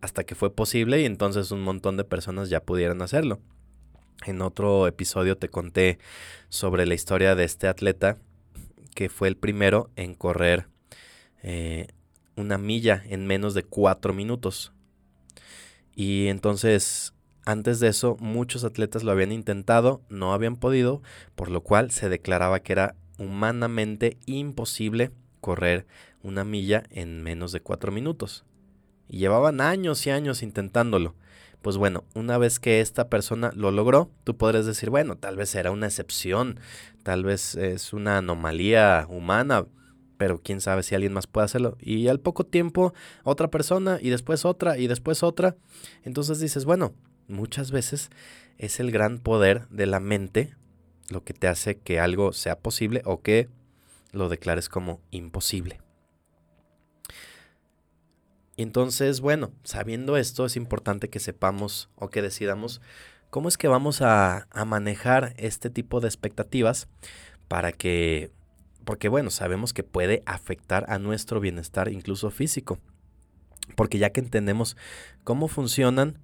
hasta 0.00 0.22
que 0.22 0.36
fue 0.36 0.54
posible 0.54 1.00
y 1.00 1.04
entonces 1.04 1.50
un 1.50 1.62
montón 1.62 1.96
de 1.96 2.04
personas 2.04 2.48
ya 2.48 2.60
pudieron 2.60 3.02
hacerlo. 3.02 3.40
En 4.24 4.40
otro 4.40 4.86
episodio 4.86 5.36
te 5.36 5.48
conté 5.48 5.98
sobre 6.48 6.86
la 6.86 6.94
historia 6.94 7.34
de 7.34 7.44
este 7.44 7.68
atleta 7.68 8.16
que 8.94 9.08
fue 9.08 9.28
el 9.28 9.36
primero 9.36 9.90
en 9.96 10.14
correr 10.14 10.68
eh, 11.42 11.88
una 12.36 12.56
milla 12.56 13.02
en 13.06 13.26
menos 13.26 13.52
de 13.54 13.64
cuatro 13.64 14.14
minutos. 14.14 14.72
Y 15.94 16.28
entonces, 16.28 17.12
antes 17.44 17.80
de 17.80 17.88
eso, 17.88 18.16
muchos 18.18 18.64
atletas 18.64 19.02
lo 19.02 19.12
habían 19.12 19.30
intentado, 19.30 20.00
no 20.08 20.32
habían 20.32 20.56
podido, 20.56 21.02
por 21.34 21.50
lo 21.50 21.60
cual 21.60 21.90
se 21.90 22.08
declaraba 22.08 22.60
que 22.60 22.72
era 22.72 22.96
humanamente 23.18 24.16
imposible 24.26 25.10
correr 25.40 25.86
una 26.22 26.44
milla 26.44 26.84
en 26.90 27.22
menos 27.22 27.52
de 27.52 27.60
cuatro 27.60 27.92
minutos. 27.92 28.44
Y 29.08 29.18
llevaban 29.18 29.60
años 29.60 30.06
y 30.06 30.10
años 30.10 30.42
intentándolo. 30.42 31.14
Pues 31.62 31.78
bueno, 31.78 32.04
una 32.14 32.36
vez 32.36 32.60
que 32.60 32.80
esta 32.80 33.08
persona 33.08 33.50
lo 33.54 33.70
logró, 33.70 34.10
tú 34.24 34.36
podrías 34.36 34.66
decir, 34.66 34.90
bueno, 34.90 35.16
tal 35.16 35.36
vez 35.36 35.54
era 35.54 35.70
una 35.70 35.86
excepción, 35.86 36.60
tal 37.02 37.24
vez 37.24 37.54
es 37.54 37.94
una 37.94 38.18
anomalía 38.18 39.06
humana, 39.08 39.66
pero 40.18 40.42
quién 40.42 40.60
sabe 40.60 40.82
si 40.82 40.94
alguien 40.94 41.14
más 41.14 41.26
puede 41.26 41.46
hacerlo. 41.46 41.76
Y 41.80 42.08
al 42.08 42.20
poco 42.20 42.44
tiempo, 42.44 42.92
otra 43.22 43.48
persona, 43.50 43.98
y 44.00 44.10
después 44.10 44.44
otra, 44.44 44.76
y 44.76 44.88
después 44.88 45.22
otra. 45.22 45.56
Entonces 46.02 46.38
dices, 46.38 46.64
bueno, 46.66 46.92
muchas 47.28 47.70
veces 47.70 48.10
es 48.58 48.78
el 48.78 48.90
gran 48.90 49.18
poder 49.18 49.66
de 49.68 49.86
la 49.86 50.00
mente 50.00 50.54
lo 51.10 51.24
que 51.24 51.34
te 51.34 51.48
hace 51.48 51.78
que 51.78 52.00
algo 52.00 52.32
sea 52.32 52.58
posible 52.58 53.02
o 53.04 53.22
que 53.22 53.48
lo 54.12 54.28
declares 54.28 54.68
como 54.68 55.00
imposible. 55.10 55.83
Y 58.56 58.62
entonces, 58.62 59.20
bueno, 59.20 59.52
sabiendo 59.64 60.16
esto, 60.16 60.46
es 60.46 60.56
importante 60.56 61.10
que 61.10 61.18
sepamos 61.18 61.90
o 61.96 62.08
que 62.08 62.22
decidamos 62.22 62.80
cómo 63.30 63.48
es 63.48 63.58
que 63.58 63.66
vamos 63.66 64.00
a, 64.00 64.46
a 64.50 64.64
manejar 64.64 65.34
este 65.38 65.70
tipo 65.70 66.00
de 66.00 66.06
expectativas 66.08 66.88
para 67.48 67.72
que, 67.72 68.30
porque 68.84 69.08
bueno, 69.08 69.30
sabemos 69.30 69.72
que 69.72 69.82
puede 69.82 70.22
afectar 70.24 70.86
a 70.88 70.98
nuestro 70.98 71.40
bienestar 71.40 71.88
incluso 71.88 72.30
físico. 72.30 72.78
Porque 73.76 73.98
ya 73.98 74.10
que 74.10 74.20
entendemos 74.20 74.76
cómo 75.24 75.48
funcionan, 75.48 76.18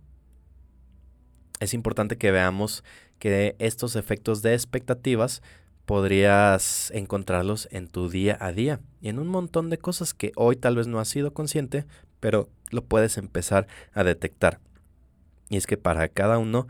es 1.59 1.75
importante 1.75 2.17
que 2.17 2.31
veamos 2.31 2.85
que 3.19 3.55
estos 3.59 3.97
efectos 3.97 4.43
de 4.43 4.55
expectativas 4.55 5.43
podrías 5.85 6.91
encontrarlos 6.93 7.69
en 7.71 7.89
tu 7.89 8.09
día 8.09 8.37
a 8.41 8.53
día 8.53 8.81
y 9.01 9.09
en 9.09 9.19
un 9.19 9.29
montón 9.29 9.71
de 9.71 9.79
cosas 9.79 10.15
que 10.15 10.33
hoy 10.37 10.57
tal 10.57 10.77
vez 10.77 10.87
no 10.87 11.01
has 11.01 11.09
sido 11.09 11.33
consciente, 11.35 11.85
pero 12.21 12.49
lo 12.71 12.85
puedes 12.85 13.19
empezar 13.19 13.67
a 13.93 14.05
detectar. 14.05 14.61
Y 15.49 15.57
es 15.57 15.67
que 15.67 15.77
para 15.77 16.09
cada 16.09 16.39
uno 16.39 16.69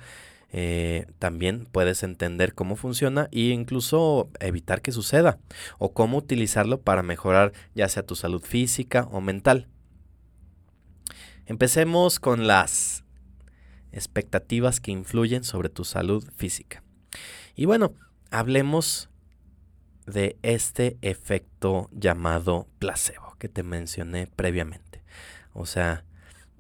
eh, 0.53 1.07
también 1.19 1.67
puedes 1.71 2.03
entender 2.03 2.55
cómo 2.55 2.75
funciona 2.75 3.29
e 3.31 3.51
incluso 3.51 4.31
evitar 4.41 4.83
que 4.83 4.91
suceda 4.91 5.39
o 5.79 5.93
cómo 5.93 6.19
utilizarlo 6.19 6.81
para 6.81 7.03
mejorar 7.03 7.53
ya 7.75 7.89
sea 7.89 8.05
tu 8.05 8.17
salud 8.17 8.43
física 8.43 9.07
o 9.13 9.21
mental. 9.21 9.69
Empecemos 11.47 12.19
con 12.21 12.47
las 12.47 13.05
expectativas 13.93 14.81
que 14.81 14.93
influyen 14.93 15.45
sobre 15.45 15.69
tu 15.69 15.85
salud 15.85 16.25
física. 16.37 16.83
Y 17.55 17.67
bueno, 17.67 17.95
hablemos 18.31 19.11
de 20.07 20.37
este 20.43 20.97
efecto 21.03 21.89
llamado 21.93 22.69
placebo 22.79 23.37
que 23.39 23.49
te 23.49 23.63
mencioné 23.63 24.27
previamente. 24.27 25.03
O 25.53 25.67
sea, 25.67 26.05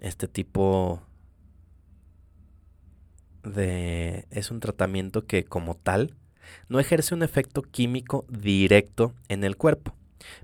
este 0.00 0.29
tipo 0.29 1.03
de... 3.42 4.26
es 4.31 4.50
un 4.50 4.61
tratamiento 4.61 5.26
que 5.26 5.44
como 5.44 5.74
tal 5.74 6.14
no 6.68 6.81
ejerce 6.81 7.14
un 7.14 7.22
efecto 7.22 7.62
químico 7.62 8.24
directo 8.29 9.14
en 9.29 9.44
el 9.44 9.57
cuerpo, 9.57 9.94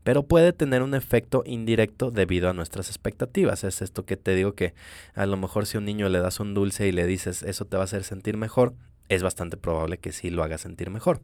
pero 0.04 0.22
puede 0.22 0.52
tener 0.52 0.82
un 0.82 0.94
efecto 0.94 1.42
indirecto 1.44 2.10
debido 2.10 2.48
a 2.48 2.52
nuestras 2.52 2.88
expectativas. 2.88 3.64
Es 3.64 3.82
esto 3.82 4.04
que 4.04 4.16
te 4.16 4.34
digo 4.34 4.52
que 4.54 4.74
a 5.14 5.26
lo 5.26 5.36
mejor 5.36 5.66
si 5.66 5.76
a 5.76 5.80
un 5.80 5.86
niño 5.86 6.08
le 6.08 6.20
das 6.20 6.40
un 6.40 6.54
dulce 6.54 6.86
y 6.86 6.92
le 6.92 7.06
dices 7.06 7.42
eso 7.42 7.64
te 7.64 7.76
va 7.76 7.82
a 7.82 7.84
hacer 7.84 8.04
sentir 8.04 8.36
mejor, 8.36 8.74
es 9.08 9.22
bastante 9.22 9.56
probable 9.56 9.98
que 9.98 10.12
sí 10.12 10.30
lo 10.30 10.42
haga 10.42 10.58
sentir 10.58 10.90
mejor. 10.90 11.20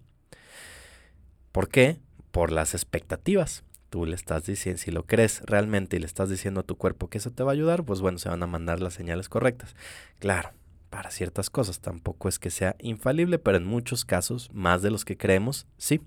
¿Por 1.52 1.68
qué? 1.68 1.98
Por 2.30 2.50
las 2.50 2.74
expectativas. 2.74 3.64
Tú 3.92 4.06
le 4.06 4.14
estás 4.14 4.46
diciendo, 4.46 4.80
si 4.80 4.90
lo 4.90 5.04
crees 5.04 5.42
realmente 5.44 5.96
y 5.96 5.98
le 6.00 6.06
estás 6.06 6.30
diciendo 6.30 6.60
a 6.60 6.62
tu 6.62 6.78
cuerpo 6.78 7.10
que 7.10 7.18
eso 7.18 7.30
te 7.30 7.42
va 7.42 7.50
a 7.50 7.52
ayudar, 7.52 7.84
pues 7.84 8.00
bueno, 8.00 8.16
se 8.16 8.30
van 8.30 8.42
a 8.42 8.46
mandar 8.46 8.80
las 8.80 8.94
señales 8.94 9.28
correctas. 9.28 9.76
Claro, 10.18 10.52
para 10.88 11.10
ciertas 11.10 11.50
cosas 11.50 11.80
tampoco 11.80 12.30
es 12.30 12.38
que 12.38 12.48
sea 12.48 12.74
infalible, 12.78 13.38
pero 13.38 13.58
en 13.58 13.66
muchos 13.66 14.06
casos, 14.06 14.48
más 14.54 14.80
de 14.80 14.90
los 14.90 15.04
que 15.04 15.18
creemos, 15.18 15.66
sí. 15.76 16.00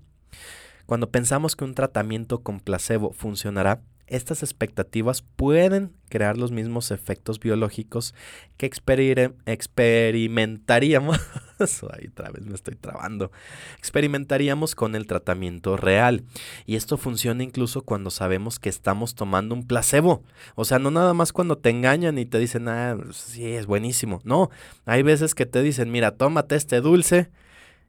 Cuando 0.86 1.12
pensamos 1.12 1.54
que 1.54 1.62
un 1.62 1.76
tratamiento 1.76 2.42
con 2.42 2.58
placebo 2.58 3.12
funcionará, 3.12 3.80
estas 4.08 4.42
expectativas 4.42 5.22
pueden 5.22 5.92
crear 6.08 6.36
los 6.36 6.50
mismos 6.50 6.90
efectos 6.90 7.38
biológicos 7.38 8.16
que 8.56 8.66
experimentaríamos. 8.66 11.20
Ahí 11.92 12.08
otra 12.08 12.30
vez 12.30 12.44
me 12.46 12.54
estoy 12.54 12.74
trabando. 12.74 13.30
Experimentaríamos 13.78 14.74
con 14.74 14.94
el 14.94 15.06
tratamiento 15.06 15.76
real. 15.76 16.24
Y 16.66 16.76
esto 16.76 16.96
funciona 16.96 17.42
incluso 17.42 17.82
cuando 17.82 18.10
sabemos 18.10 18.58
que 18.58 18.68
estamos 18.68 19.14
tomando 19.14 19.54
un 19.54 19.66
placebo. 19.66 20.22
O 20.54 20.64
sea, 20.64 20.78
no 20.78 20.90
nada 20.90 21.14
más 21.14 21.32
cuando 21.32 21.56
te 21.56 21.70
engañan 21.70 22.18
y 22.18 22.26
te 22.26 22.38
dicen, 22.38 22.68
ah, 22.68 22.96
sí, 23.12 23.46
es 23.46 23.66
buenísimo. 23.66 24.20
No, 24.24 24.50
hay 24.84 25.02
veces 25.02 25.34
que 25.34 25.46
te 25.46 25.62
dicen, 25.62 25.90
mira, 25.90 26.12
tómate 26.12 26.56
este 26.56 26.80
dulce, 26.80 27.30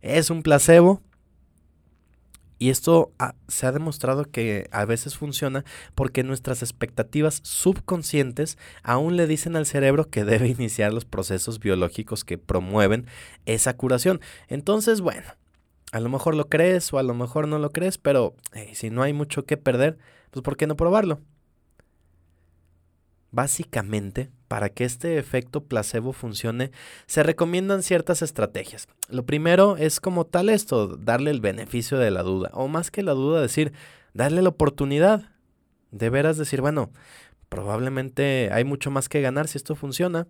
es 0.01 0.29
un 0.29 0.43
placebo 0.43 1.01
y 2.59 2.69
esto 2.69 3.11
se 3.47 3.67
ha 3.67 3.71
demostrado 3.71 4.25
que 4.25 4.67
a 4.71 4.85
veces 4.85 5.17
funciona 5.17 5.63
porque 5.95 6.23
nuestras 6.23 6.63
expectativas 6.63 7.39
subconscientes 7.43 8.57
aún 8.83 9.15
le 9.15 9.27
dicen 9.27 9.55
al 9.55 9.65
cerebro 9.65 10.09
que 10.09 10.25
debe 10.25 10.47
iniciar 10.57 10.93
los 10.93 11.05
procesos 11.05 11.59
biológicos 11.59 12.23
que 12.23 12.37
promueven 12.37 13.05
esa 13.45 13.75
curación. 13.75 14.21
Entonces, 14.47 15.01
bueno, 15.01 15.27
a 15.91 15.99
lo 15.99 16.09
mejor 16.09 16.35
lo 16.35 16.47
crees 16.49 16.91
o 16.93 16.97
a 16.97 17.03
lo 17.03 17.13
mejor 17.13 17.47
no 17.47 17.59
lo 17.59 17.69
crees, 17.69 17.97
pero 17.97 18.35
si 18.73 18.89
no 18.89 19.03
hay 19.03 19.13
mucho 19.13 19.45
que 19.45 19.57
perder, 19.57 19.97
pues 20.31 20.43
¿por 20.43 20.57
qué 20.57 20.67
no 20.67 20.75
probarlo? 20.75 21.21
Básicamente, 23.31 24.29
para 24.47 24.69
que 24.69 24.83
este 24.85 25.17
efecto 25.17 25.63
placebo 25.63 26.13
funcione, 26.13 26.71
se 27.05 27.23
recomiendan 27.23 27.83
ciertas 27.83 28.21
estrategias. 28.21 28.87
Lo 29.09 29.25
primero 29.25 29.77
es 29.77 29.99
como 29.99 30.25
tal 30.25 30.49
esto, 30.49 30.97
darle 30.97 31.31
el 31.31 31.41
beneficio 31.41 31.97
de 31.97 32.11
la 32.11 32.23
duda, 32.23 32.49
o 32.53 32.67
más 32.67 32.91
que 32.91 33.03
la 33.03 33.13
duda, 33.13 33.41
decir, 33.41 33.73
darle 34.13 34.41
la 34.41 34.49
oportunidad. 34.49 35.31
De 35.91 36.09
veras 36.09 36.37
decir, 36.37 36.61
bueno, 36.61 36.91
probablemente 37.49 38.49
hay 38.51 38.63
mucho 38.63 38.91
más 38.91 39.09
que 39.09 39.21
ganar 39.21 39.47
si 39.47 39.57
esto 39.57 39.75
funciona. 39.75 40.27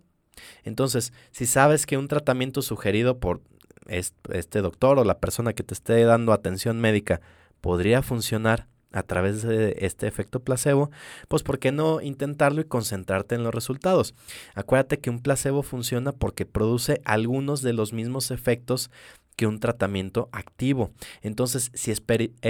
Entonces, 0.62 1.12
si 1.32 1.46
sabes 1.46 1.84
que 1.84 1.96
un 1.96 2.08
tratamiento 2.08 2.62
sugerido 2.62 3.18
por 3.18 3.40
este 3.88 4.60
doctor 4.60 4.98
o 4.98 5.04
la 5.04 5.18
persona 5.18 5.52
que 5.52 5.62
te 5.62 5.74
esté 5.74 6.04
dando 6.04 6.32
atención 6.32 6.80
médica 6.80 7.20
podría 7.60 8.02
funcionar 8.02 8.66
a 8.92 9.02
través 9.02 9.42
de 9.42 9.76
este 9.80 10.06
efecto 10.06 10.40
placebo, 10.40 10.90
pues 11.28 11.42
¿por 11.42 11.58
qué 11.58 11.72
no 11.72 12.00
intentarlo 12.00 12.60
y 12.60 12.64
concentrarte 12.64 13.34
en 13.34 13.44
los 13.44 13.54
resultados? 13.54 14.14
Acuérdate 14.54 14.98
que 14.98 15.10
un 15.10 15.20
placebo 15.20 15.62
funciona 15.62 16.12
porque 16.12 16.46
produce 16.46 17.00
algunos 17.04 17.62
de 17.62 17.72
los 17.72 17.92
mismos 17.92 18.30
efectos 18.30 18.90
que 19.36 19.46
un 19.46 19.60
tratamiento 19.60 20.28
activo. 20.32 20.90
Entonces, 21.22 21.70
si 21.72 21.92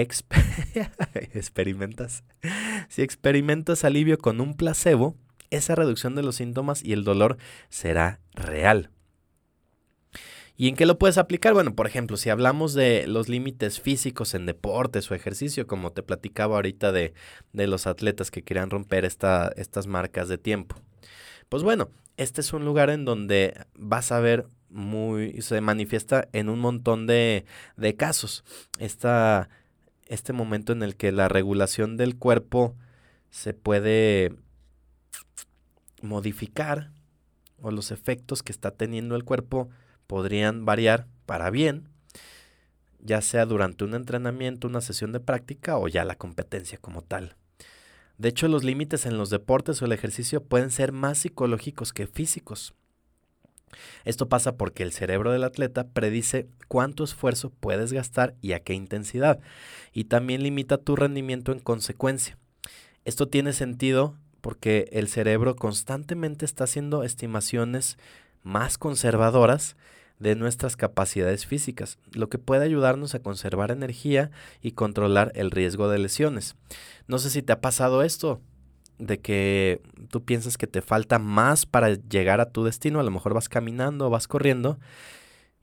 experimentas, 1.35 2.25
si 2.89 3.03
experimentas 3.03 3.85
alivio 3.85 4.17
con 4.17 4.41
un 4.41 4.57
placebo, 4.57 5.15
esa 5.51 5.75
reducción 5.75 6.15
de 6.15 6.23
los 6.23 6.37
síntomas 6.37 6.83
y 6.83 6.93
el 6.93 7.05
dolor 7.05 7.37
será 7.69 8.21
real. 8.35 8.91
¿Y 10.61 10.67
en 10.67 10.75
qué 10.75 10.87
lo 10.87 10.99
puedes 10.99 11.19
aplicar? 11.19 11.55
Bueno, 11.55 11.77
por 11.77 11.87
ejemplo, 11.87 12.17
si 12.17 12.31
hablamos 12.31 12.75
de 12.75 13.07
los 13.07 13.29
límites 13.29 13.81
físicos 13.81 14.35
en 14.35 14.45
deportes 14.45 15.09
o 15.09 15.15
ejercicio, 15.15 15.69
como 15.69 15.93
te 15.93 16.03
platicaba 16.03 16.57
ahorita 16.57 16.91
de, 16.91 17.15
los 17.53 17.87
atletas 17.87 18.33
que 18.33 18.43
querían 18.43 18.69
romper 18.69 19.05
esta, 19.05 19.53
estas 19.55 19.87
marcas 19.87 20.29
de 20.29 20.37
tiempo. 20.37 20.75
Pues 21.49 21.63
bueno, 21.63 21.91
este 22.17 22.41
es 22.41 22.53
un 22.53 22.65
lugar 22.65 22.91
en 22.91 23.05
donde 23.05 23.55
vas 23.75 24.11
a 24.11 24.19
ver 24.19 24.49
muy, 24.69 25.41
se 25.43 25.61
manifiesta 25.61 26.29
en 26.33 26.49
un 26.49 26.59
montón 26.59 27.07
de, 27.07 27.45
de 27.77 27.95
casos. 27.95 28.43
Esta, 28.81 29.49
este 30.09 30.33
momento 30.33 30.73
en 30.73 30.83
el 30.83 30.97
que 30.97 31.13
la 31.13 31.29
regulación 31.29 31.97
del 31.97 32.17
cuerpo 32.17 32.75
se 33.31 33.55
puede 33.55 34.35
modificar 36.03 36.91
o 37.63 37.71
los 37.71 37.93
efectos 37.93 38.43
que 38.43 38.51
está 38.51 38.73
teniendo 38.73 39.15
el 39.15 39.23
cuerpo 39.23 39.69
podrían 40.09 40.65
variar 40.65 41.07
para 41.27 41.51
bien, 41.51 41.89
ya 42.99 43.21
sea 43.21 43.47
durante 43.47 43.85
un 43.85 43.95
entrenamiento, 43.95 44.67
una 44.67 44.81
sesión 44.81 45.13
de 45.13 45.21
práctica 45.21 45.79
o 45.79 45.87
ya 45.87 46.05
la 46.05 46.17
competencia 46.17 46.79
como 46.79 47.03
tal. 47.03 47.37
De 48.17 48.31
hecho, 48.31 48.49
los 48.49 48.65
límites 48.65 49.07
en 49.07 49.17
los 49.17 49.31
deportes 49.31 49.81
o 49.81 49.85
el 49.85 49.93
ejercicio 49.93 50.43
pueden 50.43 50.73
ser 50.73 50.91
más 50.91 51.19
psicológicos 51.19 51.93
que 51.93 52.09
físicos. 52.09 52.75
Esto 54.05 54.29
pasa 54.29 54.57
porque 54.57 54.83
el 54.83 54.93
cerebro 54.93 55.31
del 55.31 55.45
atleta 55.45 55.87
predice 55.87 56.49
cuánto 56.67 57.05
esfuerzo 57.05 57.51
puedes 57.51 57.93
gastar 57.93 58.35
y 58.41 58.53
a 58.53 58.61
qué 58.61 58.75
intensidad, 58.75 59.39
y 59.93 60.05
también 60.05 60.43
limita 60.43 60.79
tu 60.79 60.97
rendimiento 60.97 61.53
en 61.53 61.61
consecuencia. 61.61 62.39
Esto 63.05 63.29
tiene 63.29 63.53
sentido 63.53 64.17
porque 64.41 64.89
el 64.93 65.09
cerebro 65.09 65.55
constantemente 65.55 66.45
está 66.45 66.65
haciendo 66.65 67.05
estimaciones 67.05 67.99
más 68.43 68.79
conservadoras 68.79 69.77
de 70.19 70.35
nuestras 70.35 70.77
capacidades 70.77 71.47
físicas, 71.47 71.99
lo 72.13 72.29
que 72.29 72.39
puede 72.39 72.65
ayudarnos 72.65 73.15
a 73.15 73.21
conservar 73.21 73.71
energía 73.71 74.31
y 74.61 74.73
controlar 74.73 75.33
el 75.35 75.51
riesgo 75.51 75.89
de 75.89 75.99
lesiones. 75.99 76.57
No 77.07 77.19
sé 77.19 77.31
si 77.31 77.43
te 77.43 77.53
ha 77.53 77.61
pasado 77.61 78.03
esto, 78.03 78.41
de 78.99 79.21
que 79.21 79.81
tú 80.11 80.25
piensas 80.25 80.59
que 80.59 80.67
te 80.67 80.83
falta 80.83 81.19
más 81.19 81.67
para 81.67 81.95
llegar 81.95 82.41
a 82.41 82.51
tu 82.51 82.65
destino, 82.65 83.01
a 83.01 83.05
lo 83.05 83.11
mejor 83.11 83.33
vas 83.33 83.49
caminando, 83.49 84.11
vas 84.11 84.27
corriendo 84.27 84.79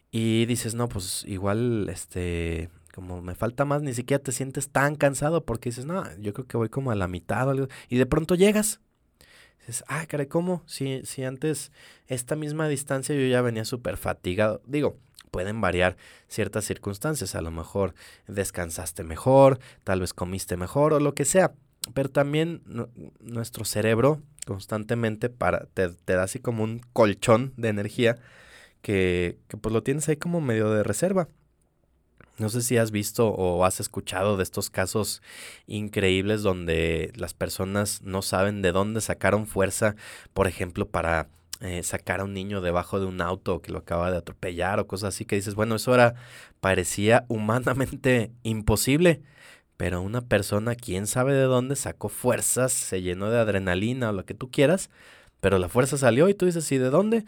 y 0.10 0.46
dices, 0.46 0.74
no, 0.76 0.88
pues 0.88 1.26
igual, 1.28 1.90
este, 1.90 2.70
como 2.94 3.22
me 3.22 3.36
falta 3.36 3.66
más, 3.66 3.82
ni 3.82 3.94
siquiera 3.94 4.24
te 4.24 4.32
sientes 4.32 4.70
tan 4.70 4.96
cansado 4.96 5.46
porque 5.46 5.70
dices, 5.70 5.86
no, 5.86 6.04
yo 6.18 6.34
creo 6.34 6.48
que 6.48 6.58
voy 6.58 6.70
como 6.70 6.92
a 6.92 6.96
la 6.96 7.10
mitad 7.10 7.48
y 7.90 7.98
de 7.98 8.06
pronto 8.06 8.36
llegas 8.36 8.80
Dices, 9.60 9.84
ah, 9.88 10.06
caray, 10.08 10.28
¿cómo? 10.28 10.62
Si, 10.66 11.02
si 11.06 11.24
antes 11.24 11.72
esta 12.08 12.36
misma 12.36 12.68
distancia 12.68 13.16
yo 13.16 13.26
ya 13.28 13.42
venía 13.42 13.66
súper 13.66 13.98
fatigado. 13.98 14.62
Digo, 14.66 14.98
pueden 15.32 15.60
variar 15.60 15.98
ciertas 16.28 16.66
circunstancias. 16.66 17.36
A 17.36 17.42
lo 17.42 17.52
mejor 17.52 17.94
descansaste 18.28 19.04
mejor, 19.04 19.60
tal 19.84 20.00
vez 20.02 20.14
comiste 20.14 20.56
mejor 20.56 20.94
o 20.94 21.00
lo 21.00 21.14
que 21.14 21.26
sea. 21.26 21.54
Pero 21.94 22.10
también 22.10 22.64
nuestro 23.20 23.66
cerebro 23.66 24.22
constantemente 24.46 25.30
para, 25.30 25.66
te, 25.74 25.90
te, 25.90 26.14
da 26.14 26.24
así 26.24 26.40
como 26.40 26.64
un 26.64 26.80
colchón 26.94 27.54
de 27.58 27.70
energía 27.70 28.18
que, 28.82 29.38
que 29.48 29.58
pues 29.58 29.74
lo 29.74 29.84
tienes 29.84 30.08
ahí 30.08 30.18
como 30.18 30.42
medio 30.42 30.72
de 30.72 30.84
reserva. 30.84 31.28
No 32.38 32.50
sé 32.50 32.62
si 32.62 32.78
has 32.78 32.92
visto 32.92 33.30
o 33.30 33.64
has 33.64 33.80
escuchado 33.80 34.36
de 34.36 34.44
estos 34.44 34.70
casos 34.70 35.22
increíbles 35.68 36.44
donde 36.44 37.14
las 37.16 37.34
personas 37.34 38.02
no 38.02 38.22
saben 38.22 38.62
de 38.62 38.74
dónde 38.74 39.00
sacaron 39.00 39.48
fuerza, 39.48 39.96
por 40.34 40.48
ejemplo, 40.48 40.86
para 40.88 41.30
eh, 41.62 41.84
sacar 41.84 42.20
a 42.20 42.26
un 42.26 42.34
niño 42.34 42.60
debajo 42.60 43.00
de 43.00 43.06
un 43.06 43.22
auto 43.22 43.62
que 43.62 43.72
lo 43.72 43.80
acaba 43.80 44.12
de 44.12 44.18
atropellar 44.18 44.82
o 44.82 44.88
cosas 44.88 45.16
así 45.16 45.24
que 45.24 45.38
dices, 45.38 45.56
bueno, 45.56 45.76
eso 45.76 45.94
era, 45.96 46.16
parecía 46.60 47.26
humanamente 47.30 48.32
imposible, 48.44 49.22
pero 49.78 50.02
una 50.02 50.22
persona, 50.22 50.76
quién 50.76 51.08
sabe 51.08 51.34
de 51.34 51.44
dónde, 51.44 51.78
sacó 51.78 52.10
fuerzas, 52.10 52.74
se 52.74 53.02
llenó 53.02 53.30
de 53.30 53.40
adrenalina 53.40 54.10
o 54.10 54.14
lo 54.14 54.26
que 54.26 54.34
tú 54.34 54.52
quieras, 54.52 54.90
pero 55.40 55.58
la 55.58 55.70
fuerza 55.70 55.98
salió 55.98 56.28
y 56.28 56.34
tú 56.34 56.46
dices, 56.46 56.70
¿y 56.74 56.78
de 56.78 56.90
dónde? 56.90 57.24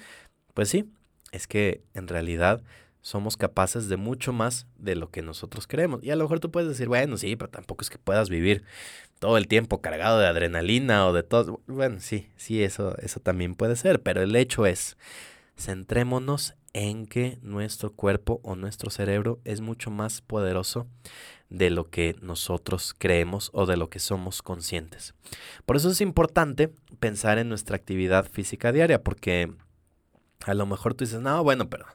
Pues 0.54 0.70
sí, 0.70 0.92
es 1.32 1.48
que 1.48 1.82
en 1.94 2.08
realidad 2.10 2.62
somos 3.02 3.38
capaces 3.38 3.90
de 3.90 3.98
mucho 3.98 4.34
más 4.34 4.68
de 4.78 4.96
lo 4.96 5.10
que 5.10 5.22
nosotros 5.22 5.68
creemos. 5.68 6.04
Y 6.04 6.12
a 6.12 6.16
lo 6.16 6.24
mejor 6.26 6.40
tú 6.40 6.52
puedes 6.52 6.70
decir, 6.70 6.88
bueno, 6.88 7.18
sí, 7.18 7.36
pero 7.36 7.50
tampoco 7.50 7.82
es 7.82 7.90
que 7.90 7.98
puedas 7.98 8.30
vivir 8.30 8.64
todo 9.20 9.38
el 9.38 9.48
tiempo 9.48 9.82
cargado 9.82 10.20
de 10.20 10.28
adrenalina 10.28 11.08
o 11.08 11.14
de 11.14 11.24
todo. 11.24 11.62
Bueno, 11.68 12.00
sí, 12.00 12.30
sí, 12.36 12.64
eso, 12.64 12.98
eso 12.98 13.20
también 13.20 13.56
puede 13.56 13.76
ser, 13.76 14.02
pero 14.02 14.22
el 14.22 14.36
hecho 14.36 14.66
es, 14.66 14.98
centrémonos 15.58 16.56
en 16.74 17.08
que 17.08 17.40
nuestro 17.42 17.92
cuerpo 17.94 18.40
o 18.44 18.56
nuestro 18.56 18.90
cerebro 18.92 19.40
es 19.46 19.62
mucho 19.62 19.90
más 19.90 20.22
poderoso 20.22 20.88
de 21.50 21.70
lo 21.70 21.90
que 21.90 22.16
nosotros 22.22 22.94
creemos 22.98 23.50
o 23.54 23.66
de 23.66 23.78
lo 23.78 23.90
que 23.90 24.00
somos 24.00 24.42
conscientes. 24.42 25.14
Por 25.66 25.78
eso 25.78 25.90
es 25.90 26.02
importante 26.02 26.74
pensar 27.00 27.38
en 27.38 27.50
nuestra 27.50 27.76
actividad 27.76 28.30
física 28.30 28.72
diaria, 28.72 29.02
porque 29.02 29.52
a 30.46 30.54
lo 30.54 30.66
mejor 30.66 30.94
tú 30.94 31.06
dices, 31.06 31.22
no, 31.22 31.44
bueno, 31.44 31.70
pero 31.70 31.86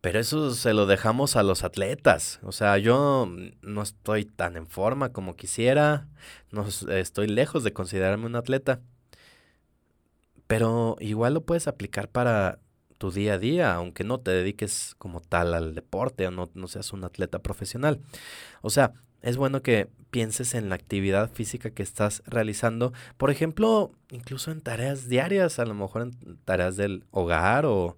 pero 0.00 0.18
eso 0.18 0.54
se 0.54 0.72
lo 0.72 0.86
dejamos 0.86 1.36
a 1.36 1.42
los 1.42 1.62
atletas. 1.62 2.40
O 2.42 2.52
sea, 2.52 2.78
yo 2.78 3.28
no 3.62 3.82
estoy 3.82 4.24
tan 4.24 4.56
en 4.56 4.66
forma 4.66 5.12
como 5.12 5.36
quisiera. 5.36 6.08
No 6.50 6.66
estoy 6.66 7.26
lejos 7.26 7.64
de 7.64 7.72
considerarme 7.72 8.26
un 8.26 8.36
atleta. 8.36 8.80
Pero 10.46 10.96
igual 11.00 11.34
lo 11.34 11.42
puedes 11.42 11.68
aplicar 11.68 12.08
para 12.08 12.58
tu 12.98 13.10
día 13.10 13.34
a 13.34 13.38
día, 13.38 13.74
aunque 13.74 14.04
no 14.04 14.20
te 14.20 14.30
dediques 14.30 14.94
como 14.98 15.20
tal 15.20 15.54
al 15.54 15.74
deporte 15.74 16.26
o 16.26 16.30
no, 16.30 16.50
no 16.54 16.66
seas 16.66 16.92
un 16.92 17.04
atleta 17.04 17.38
profesional. 17.38 18.00
O 18.62 18.70
sea, 18.70 18.92
es 19.22 19.36
bueno 19.36 19.62
que 19.62 19.88
pienses 20.10 20.54
en 20.54 20.70
la 20.70 20.74
actividad 20.74 21.30
física 21.30 21.70
que 21.70 21.82
estás 21.82 22.22
realizando. 22.26 22.92
Por 23.16 23.30
ejemplo, 23.30 23.92
incluso 24.10 24.50
en 24.50 24.60
tareas 24.60 25.08
diarias, 25.08 25.58
a 25.58 25.66
lo 25.66 25.74
mejor 25.74 26.02
en 26.02 26.38
tareas 26.44 26.76
del 26.76 27.04
hogar 27.10 27.64
o 27.66 27.96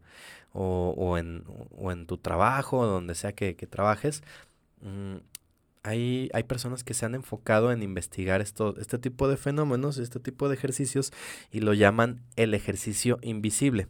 o, 0.52 0.94
o, 0.96 1.18
en, 1.18 1.44
o 1.76 1.92
en, 1.92 2.06
tu 2.06 2.18
trabajo, 2.18 2.86
donde 2.86 3.14
sea 3.14 3.32
que, 3.32 3.56
que 3.56 3.66
trabajes, 3.66 4.22
mm, 4.82 5.16
hay, 5.82 6.30
hay, 6.32 6.42
personas 6.44 6.84
que 6.84 6.94
se 6.94 7.06
han 7.06 7.14
enfocado 7.14 7.72
en 7.72 7.82
investigar 7.82 8.40
esto, 8.40 8.76
este 8.78 8.98
tipo 8.98 9.28
de 9.28 9.36
fenómenos, 9.36 9.98
este 9.98 10.20
tipo 10.20 10.48
de 10.48 10.54
ejercicios, 10.54 11.12
y 11.50 11.60
lo 11.60 11.74
llaman 11.74 12.22
el 12.36 12.54
ejercicio 12.54 13.18
invisible. 13.22 13.88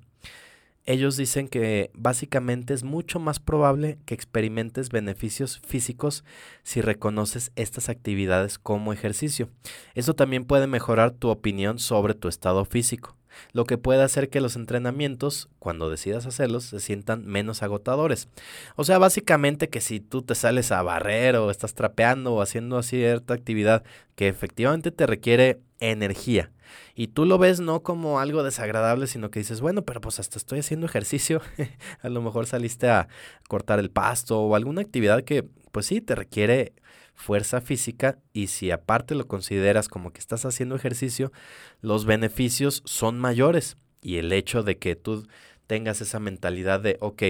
Ellos 0.85 1.17
dicen 1.17 1.47
que 1.47 1.93
básicamente 1.95 2.75
es 2.75 2.83
mucho 2.83 3.21
más 3.21 3.39
probable 3.39 3.99
que 4.05 4.15
experimentes 4.15 4.89
beneficios 4.89 5.61
físicos 5.65 6.25
si 6.65 6.81
reconoces 6.81 7.53
estas 7.55 7.89
actividades 7.89 8.59
como 8.59 8.93
ejercicio. 8.93 9.49
Eso 9.95 10.15
también 10.15 10.45
puede 10.45 10.67
mejorar 10.67 11.13
tu 11.13 11.29
opinión 11.29 11.79
sobre 11.79 12.15
tu 12.15 12.27
estado 12.27 12.65
físico 12.65 13.17
lo 13.53 13.65
que 13.65 13.79
puede 13.79 14.03
hacer 14.03 14.29
que 14.29 14.41
los 14.41 14.57
entrenamientos, 14.57 15.49
cuando 15.59 15.91
decidas 15.91 16.27
hacerlos, 16.27 16.65
se 16.65 16.81
sientan 16.81 17.25
menos 17.27 17.63
agotadores. 17.63 18.29
O 18.77 18.85
sea, 18.85 18.99
básicamente 18.99 19.69
que 19.69 19.81
si 19.81 20.01
tú 20.01 20.23
te 20.23 20.35
sales 20.35 20.73
a 20.73 20.83
barrer 20.83 21.37
o 21.37 21.51
estás 21.51 21.75
trapeando 21.75 22.35
o 22.35 22.43
haciendo 22.43 22.83
cierta 22.83 23.35
actividad 23.35 23.83
que 24.15 24.29
efectivamente 24.29 24.91
te 24.91 25.07
requiere 25.07 25.61
energía, 25.81 26.51
y 26.95 27.09
tú 27.09 27.25
lo 27.25 27.39
ves 27.39 27.61
no 27.61 27.83
como 27.83 28.21
algo 28.21 28.43
desagradable, 28.43 29.07
sino 29.07 29.31
que 29.31 29.41
dices, 29.41 29.61
bueno, 29.61 29.83
pero 29.83 30.01
pues 30.01 30.21
hasta 30.21 30.39
estoy 30.39 30.61
haciendo 30.61 30.87
ejercicio, 30.87 31.41
a 32.03 32.09
lo 32.09 32.23
mejor 32.23 32.47
saliste 32.47 32.89
a 32.89 33.09
cortar 33.49 33.79
el 33.79 33.91
pasto 33.91 34.41
o 34.41 34.55
alguna 34.55 34.83
actividad 34.83 35.23
que 35.23 35.45
pues 35.71 35.87
sí 35.87 36.01
te 36.01 36.15
requiere 36.15 36.75
fuerza 37.15 37.61
física 37.61 38.19
y 38.33 38.49
si 38.49 38.71
aparte 38.71 39.15
lo 39.15 39.27
consideras 39.27 39.89
como 39.89 40.13
que 40.13 40.21
estás 40.21 40.45
haciendo 40.45 40.75
ejercicio, 40.75 41.33
los 41.81 42.05
beneficios 42.05 42.83
son 42.85 43.19
mayores. 43.19 43.77
Y 44.01 44.17
el 44.17 44.33
hecho 44.33 44.63
de 44.63 44.79
que 44.79 44.97
tú 44.97 45.27
tengas 45.67 46.01
esa 46.01 46.19
mentalidad 46.19 46.81
de, 46.81 46.97
ok, 47.01 47.23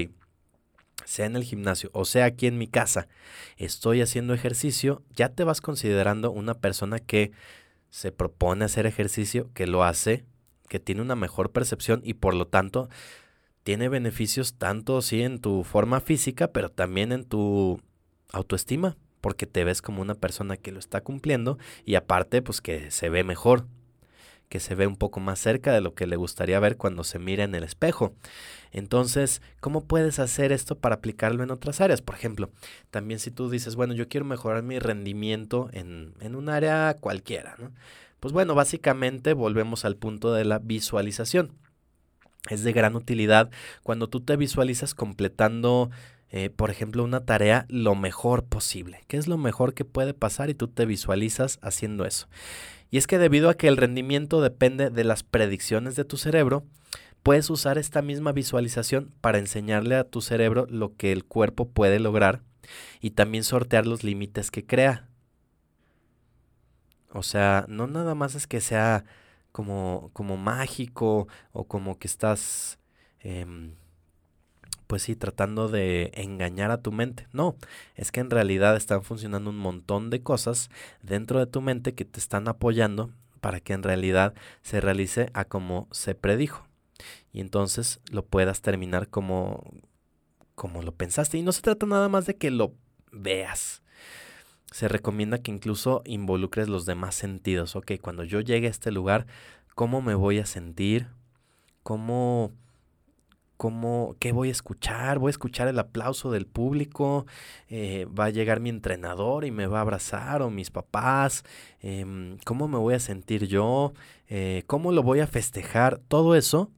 sea 1.05 1.27
en 1.27 1.37
el 1.37 1.45
gimnasio 1.45 1.91
o 1.93 2.05
sea 2.05 2.27
aquí 2.27 2.47
en 2.47 2.59
mi 2.59 2.67
casa, 2.67 3.09
estoy 3.57 4.01
haciendo 4.01 4.35
ejercicio, 4.35 5.03
ya 5.15 5.29
te 5.29 5.45
vas 5.45 5.61
considerando 5.61 6.31
una 6.31 6.55
persona 6.55 6.99
que 6.99 7.33
se 7.91 8.13
propone 8.13 8.65
hacer 8.65 8.87
ejercicio, 8.87 9.51
que 9.53 9.67
lo 9.67 9.85
hace, 9.85 10.25
que 10.69 10.81
tiene 10.81 11.03
una 11.03 11.17
mejor 11.17 11.53
percepción 11.53 12.01
y 12.05 12.15
por 12.15 12.35
lo 12.35 12.47
tanto 12.47 12.89
tiene 13.63 13.89
beneficios 13.89 14.55
tanto 14.55 15.03
sí 15.03 15.23
en 15.23 15.41
tu 15.41 15.65
forma 15.65 16.01
física, 16.01 16.53
pero 16.53 16.71
también 16.71 17.13
en 17.13 17.25
tu 17.25 17.81
autoestima, 18.33 18.97
porque 19.23 19.47
te 19.47 19.65
ves 19.65 19.81
como 19.81 20.03
una 20.03 20.15
persona 20.15 20.59
que 20.59 20.73
lo 20.73 20.79
está 20.79 21.01
cumpliendo 21.01 21.57
y 21.87 21.95
aparte 21.95 22.43
pues 22.43 22.61
que 22.61 22.91
se 22.91 23.09
ve 23.09 23.25
mejor, 23.25 23.67
que 24.51 24.61
se 24.61 24.75
ve 24.75 24.87
un 24.87 24.97
poco 24.97 25.21
más 25.21 25.39
cerca 25.39 25.73
de 25.73 25.81
lo 25.81 25.95
que 25.95 26.07
le 26.07 26.17
gustaría 26.17 26.61
ver 26.61 26.77
cuando 26.77 27.05
se 27.05 27.19
mira 27.19 27.45
en 27.45 27.55
el 27.55 27.65
espejo. 27.65 28.13
Entonces, 28.73 29.41
¿cómo 29.61 29.85
puedes 29.85 30.19
hacer 30.19 30.53
esto 30.53 30.77
para 30.77 30.97
aplicarlo 30.97 31.43
en 31.43 31.51
otras 31.51 31.81
áreas? 31.81 32.03
Por 32.03 32.17
ejemplo, 32.17 32.51
también 32.91 33.19
si 33.21 33.31
tú 33.31 33.49
dices, 33.49 33.77
bueno, 33.77 33.95
yo 33.95 34.09
quiero 34.09 34.27
mejorar 34.27 34.63
mi 34.63 34.79
rendimiento 34.79 35.71
en, 35.73 36.13
en 36.21 36.35
un 36.35 36.51
área 36.51 36.99
cualquiera, 37.01 37.55
¿no? 37.59 37.73
Pues 38.21 38.35
bueno, 38.35 38.55
básicamente 38.55 39.33
volvemos 39.33 39.85
al 39.85 39.97
punto 39.97 40.35
de 40.35 40.45
la 40.45 40.59
visualización. 40.59 41.53
Es 42.51 42.65
de 42.65 42.73
gran 42.73 42.97
utilidad 42.97 43.51
cuando 43.83 44.09
tú 44.09 44.21
te 44.21 44.37
visualizas 44.37 44.95
completando 44.95 45.91
eh, 46.35 46.49
por 46.49 46.71
ejemplo, 46.71 47.05
una 47.05 47.27
tarea 47.27 47.67
lo 47.69 47.95
mejor 47.95 48.45
posible. 48.45 49.05
¿Qué 49.07 49.19
es 49.19 49.29
lo 49.29 49.37
mejor 49.37 49.75
que 49.75 49.85
puede 49.85 50.15
pasar? 50.15 50.49
Y 50.49 50.55
tú 50.55 50.67
te 50.67 50.87
visualizas 50.87 51.59
haciendo 51.61 52.07
eso. 52.07 52.27
Y 52.91 52.97
es 52.97 53.07
que 53.07 53.19
debido 53.19 53.51
a 53.51 53.55
que 53.55 53.69
el 53.69 53.77
rendimiento 53.77 54.41
depende 54.41 54.89
de 54.89 55.05
las 55.05 55.25
predicciones 55.25 55.95
de 55.95 56.07
tu 56.07 56.17
cerebro, 56.17 56.65
puedes 57.23 57.51
usar 57.51 57.77
esta 57.77 58.01
misma 58.01 58.33
visualización 58.33 59.13
para 59.21 59.39
enseñarle 59.39 59.95
a 59.95 60.05
tu 60.05 60.23
cerebro 60.23 60.67
lo 60.71 60.97
que 60.97 61.13
el 61.13 61.25
cuerpo 61.27 61.69
puede 61.69 62.01
lograr 62.01 62.41
y 63.03 63.11
también 63.11 63.45
sortear 63.45 63.87
los 63.87 64.03
límites 64.03 64.51
que 64.51 64.65
crea. 64.65 65.09
O 67.11 67.23
sea, 67.23 67.67
no 67.69 67.87
nada 67.87 68.15
más 68.15 68.35
es 68.35 68.47
que 68.47 68.63
sea 68.63 69.05
como, 69.53 70.09
como 70.15 70.39
mágico 70.39 71.29
o 71.53 71.65
como 71.65 71.99
que 71.99 72.09
estás... 72.09 72.79
Em, 73.21 73.75
pues 74.93 75.05
sí, 75.05 75.17
tratando 75.17 75.69
de 75.69 76.11
engañar 76.13 76.71
a 76.71 76.83
tu 76.83 76.93
mente. 76.93 77.27
No, 77.33 77.57
es 77.95 78.13
que 78.13 78.21
en 78.21 78.29
realidad 78.29 78.77
están 78.77 79.03
funcionando 79.03 79.49
un 79.49 79.57
montón 79.57 80.11
de 80.11 80.23
cosas 80.23 80.69
dentro 81.01 81.39
de 81.39 81.47
tu 81.47 81.63
mente 81.63 81.95
que 81.95 82.05
te 82.05 82.21
están 82.21 82.47
apoyando 82.47 83.11
para 83.41 83.61
que 83.61 83.73
en 83.73 83.83
realidad 83.83 84.35
se 84.61 84.83
realice 84.83 85.31
a 85.33 85.47
como 85.47 85.89
se 85.93 86.15
predijo. 86.15 86.67
Y 87.33 87.41
entonces 87.41 88.01
lo 88.11 88.27
puedas 88.27 88.61
terminar 88.61 89.09
como, 89.09 89.65
como 90.55 90.83
lo 90.83 90.93
pensaste. 90.93 91.39
Y 91.39 91.43
no 91.43 91.53
se 91.53 91.63
trata 91.63 91.87
nada 91.87 92.11
más 92.11 92.27
de 92.27 92.37
que 92.37 92.51
lo 92.51 92.75
veas. 93.13 93.83
Se 94.73 94.89
recomienda 94.89 95.39
que 95.39 95.53
incluso 95.53 96.03
involucres 96.05 96.69
los 96.69 96.85
demás 96.85 97.15
sentidos. 97.15 97.77
Ok, 97.77 97.93
cuando 98.03 98.25
yo 98.25 98.43
llegue 98.43 98.67
a 98.67 98.71
este 98.71 98.93
lugar, 98.93 99.27
¿cómo 99.75 100.03
me 100.03 100.15
voy 100.15 100.39
a 100.39 100.45
sentir? 100.45 101.07
¿Cómo 101.83 102.53
cómo, 103.63 104.17
qué 104.19 104.33
voy 104.33 104.49
a 104.49 104.51
escuchar, 104.51 105.21
voy 105.21 105.29
a 105.29 105.31
escuchar 105.31 105.69
el 105.69 105.79
aplauso 105.79 106.33
del 106.33 106.47
público, 106.47 107.27
eh, 107.69 108.07
va 108.07 108.25
a 108.25 108.31
llegar 108.31 108.59
mi 108.59 108.71
entrenador 108.71 109.45
y 109.45 109.53
me 109.53 109.69
va 109.69 109.79
a 109.79 109.83
abrazar 109.83 110.43
o 110.43 110.51
mis 110.51 110.73
papás, 110.73 111.45
em, 111.81 112.39
cómo 112.45 112.67
me 112.67 112.77
voy 112.79 112.95
a 112.95 112.99
sentir 112.99 113.47
yo, 113.47 113.93
eh, 114.27 114.65
cómo 114.67 114.91
lo 114.91 115.05
voy 115.05 115.21
a 115.21 115.29
festejar, 115.29 115.99
todo 116.09 116.35
eso 116.35 116.73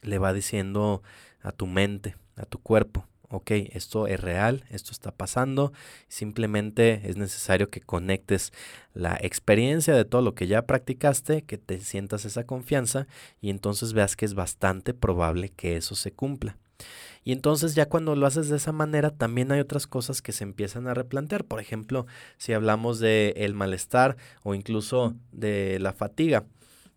le 0.00 0.18
va 0.18 0.32
diciendo 0.32 1.02
a 1.42 1.52
tu 1.52 1.66
mente, 1.66 2.16
a 2.36 2.46
tu 2.46 2.58
cuerpo, 2.58 3.04
ok, 3.30 3.50
esto 3.72 4.06
es 4.06 4.20
real, 4.20 4.64
esto 4.70 4.92
está 4.92 5.12
pasando, 5.12 5.72
simplemente 6.08 7.02
es 7.04 7.16
necesario 7.16 7.70
que 7.70 7.80
conectes 7.80 8.52
la 8.92 9.16
experiencia 9.20 9.94
de 9.94 10.04
todo 10.04 10.20
lo 10.20 10.34
que 10.34 10.46
ya 10.46 10.66
practicaste, 10.66 11.42
que 11.42 11.56
te 11.56 11.80
sientas 11.80 12.24
esa 12.24 12.44
confianza 12.44 13.06
y 13.40 13.50
entonces 13.50 13.92
veas 13.92 14.16
que 14.16 14.24
es 14.24 14.34
bastante 14.34 14.94
probable 14.94 15.50
que 15.50 15.76
eso 15.76 15.94
se 15.94 16.12
cumpla. 16.12 16.58
Y 17.22 17.32
entonces 17.32 17.74
ya 17.74 17.86
cuando 17.86 18.16
lo 18.16 18.26
haces 18.26 18.48
de 18.48 18.56
esa 18.56 18.72
manera, 18.72 19.10
también 19.10 19.52
hay 19.52 19.60
otras 19.60 19.86
cosas 19.86 20.22
que 20.22 20.32
se 20.32 20.44
empiezan 20.44 20.88
a 20.88 20.94
replantear. 20.94 21.44
Por 21.44 21.60
ejemplo, 21.60 22.06
si 22.38 22.54
hablamos 22.54 22.98
de 22.98 23.34
el 23.36 23.54
malestar 23.54 24.16
o 24.42 24.54
incluso 24.54 25.14
de 25.30 25.78
la 25.80 25.92
fatiga. 25.92 26.44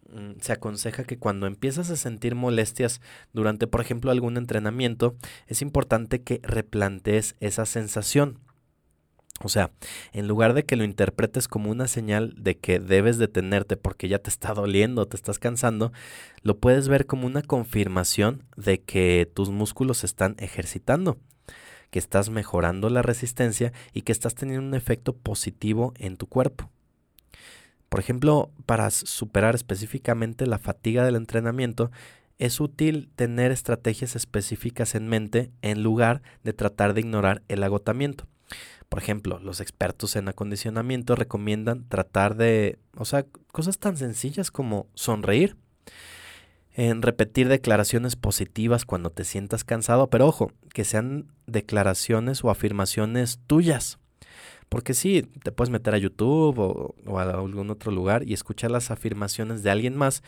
Mm, 0.10 0.40
se 0.42 0.54
aconseja 0.54 1.04
que 1.04 1.18
cuando 1.18 1.48
empiezas 1.48 1.90
a 1.90 1.96
sentir 1.96 2.36
molestias 2.36 3.02
durante, 3.32 3.68
por 3.68 3.82
ejemplo, 3.82 4.12
algún 4.12 4.38
entrenamiento, 4.38 5.16
es 5.48 5.62
importante 5.62 6.22
que 6.22 6.40
replantees 6.44 7.36
esa 7.40 7.66
sensación. 7.66 8.40
O 9.42 9.50
sea, 9.50 9.72
en 10.14 10.28
lugar 10.28 10.54
de 10.54 10.64
que 10.64 10.76
lo 10.76 10.84
interpretes 10.84 11.48
como 11.48 11.72
una 11.72 11.88
señal 11.88 12.34
de 12.38 12.58
que 12.58 12.80
debes 12.80 13.18
detenerte 13.18 13.78
porque 13.78 14.08
ya 14.08 14.20
te 14.20 14.30
está 14.30 14.54
doliendo, 14.54 15.08
te 15.08 15.18
estás 15.18 15.40
cansando, 15.40 15.92
lo 16.44 16.58
puedes 16.60 16.88
ver 16.88 17.06
como 17.06 17.26
una 17.26 17.42
confirmación 17.42 18.44
de 18.56 18.82
que 18.82 19.30
tus 19.34 19.50
músculos 19.50 20.04
están 20.04 20.36
ejercitando, 20.38 21.18
que 21.90 22.00
estás 22.00 22.30
mejorando 22.30 22.90
la 22.90 23.02
resistencia 23.02 23.74
y 23.92 24.04
que 24.04 24.12
estás 24.12 24.36
teniendo 24.36 24.66
un 24.66 24.76
efecto 24.76 25.14
positivo 25.14 25.94
en 25.98 26.16
tu 26.16 26.28
cuerpo. 26.28 26.70
Por 27.94 28.00
ejemplo, 28.00 28.50
para 28.66 28.90
superar 28.90 29.54
específicamente 29.54 30.48
la 30.48 30.58
fatiga 30.58 31.06
del 31.06 31.16
entrenamiento, 31.16 31.92
es 32.40 32.60
útil 32.60 33.12
tener 33.16 33.52
estrategias 33.52 34.16
específicas 34.16 34.96
en 34.96 35.08
mente 35.08 35.52
en 35.62 35.84
lugar 35.84 36.24
de 36.44 36.54
tratar 36.54 36.96
de 36.96 37.02
ignorar 37.02 37.44
el 37.50 37.62
agotamiento. 37.62 38.26
Por 38.90 38.98
ejemplo, 38.98 39.38
los 39.38 39.62
expertos 39.62 40.16
en 40.16 40.28
acondicionamiento 40.28 41.16
recomiendan 41.16 41.88
tratar 41.88 42.36
de, 42.36 42.80
o 42.98 43.06
sea, 43.06 43.28
cosas 43.52 43.78
tan 43.78 43.96
sencillas 43.96 44.50
como 44.50 44.88
sonreír, 44.96 45.56
en 46.74 47.04
repetir 47.04 47.48
declaraciones 47.48 48.16
positivas 48.16 48.86
cuando 48.86 49.12
te 49.12 49.24
sientas 49.24 49.64
cansado, 49.64 50.10
pero 50.10 50.26
ojo, 50.26 50.52
que 50.74 50.84
sean 50.84 51.28
declaraciones 51.46 52.44
o 52.44 52.50
afirmaciones 52.50 53.40
tuyas. 53.46 54.00
Porque 54.74 54.96
sí, 54.96 55.22
te 55.44 55.52
puedes 55.52 55.70
meter 55.70 55.94
a 55.94 56.00
YouTube 56.00 56.58
o, 56.58 57.20
a 57.20 57.22
algún 57.22 57.70
otro 57.70 57.92
lugar 57.92 58.28
y 58.28 58.34
escuchar 58.34 58.72
las 58.72 58.90
afirmaciones 58.90 59.62
de 59.62 59.70
alguien 59.70 59.96
más 59.96 60.24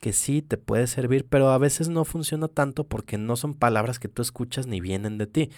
que 0.00 0.12
sí 0.12 0.42
te 0.42 0.58
puede 0.58 0.86
servir, 0.86 1.24
pero 1.26 1.48
a 1.48 1.56
veces 1.56 1.88
no 1.88 2.04
funciona 2.04 2.46
tanto 2.46 2.84
porque 2.84 3.16
no 3.16 3.36
son 3.36 3.54
palabras 3.54 3.98
que 3.98 4.08
tú 4.08 4.20
escuchas 4.20 4.66
ni 4.66 4.82
vienen 4.82 5.16
de 5.16 5.26
ti. 5.26 5.50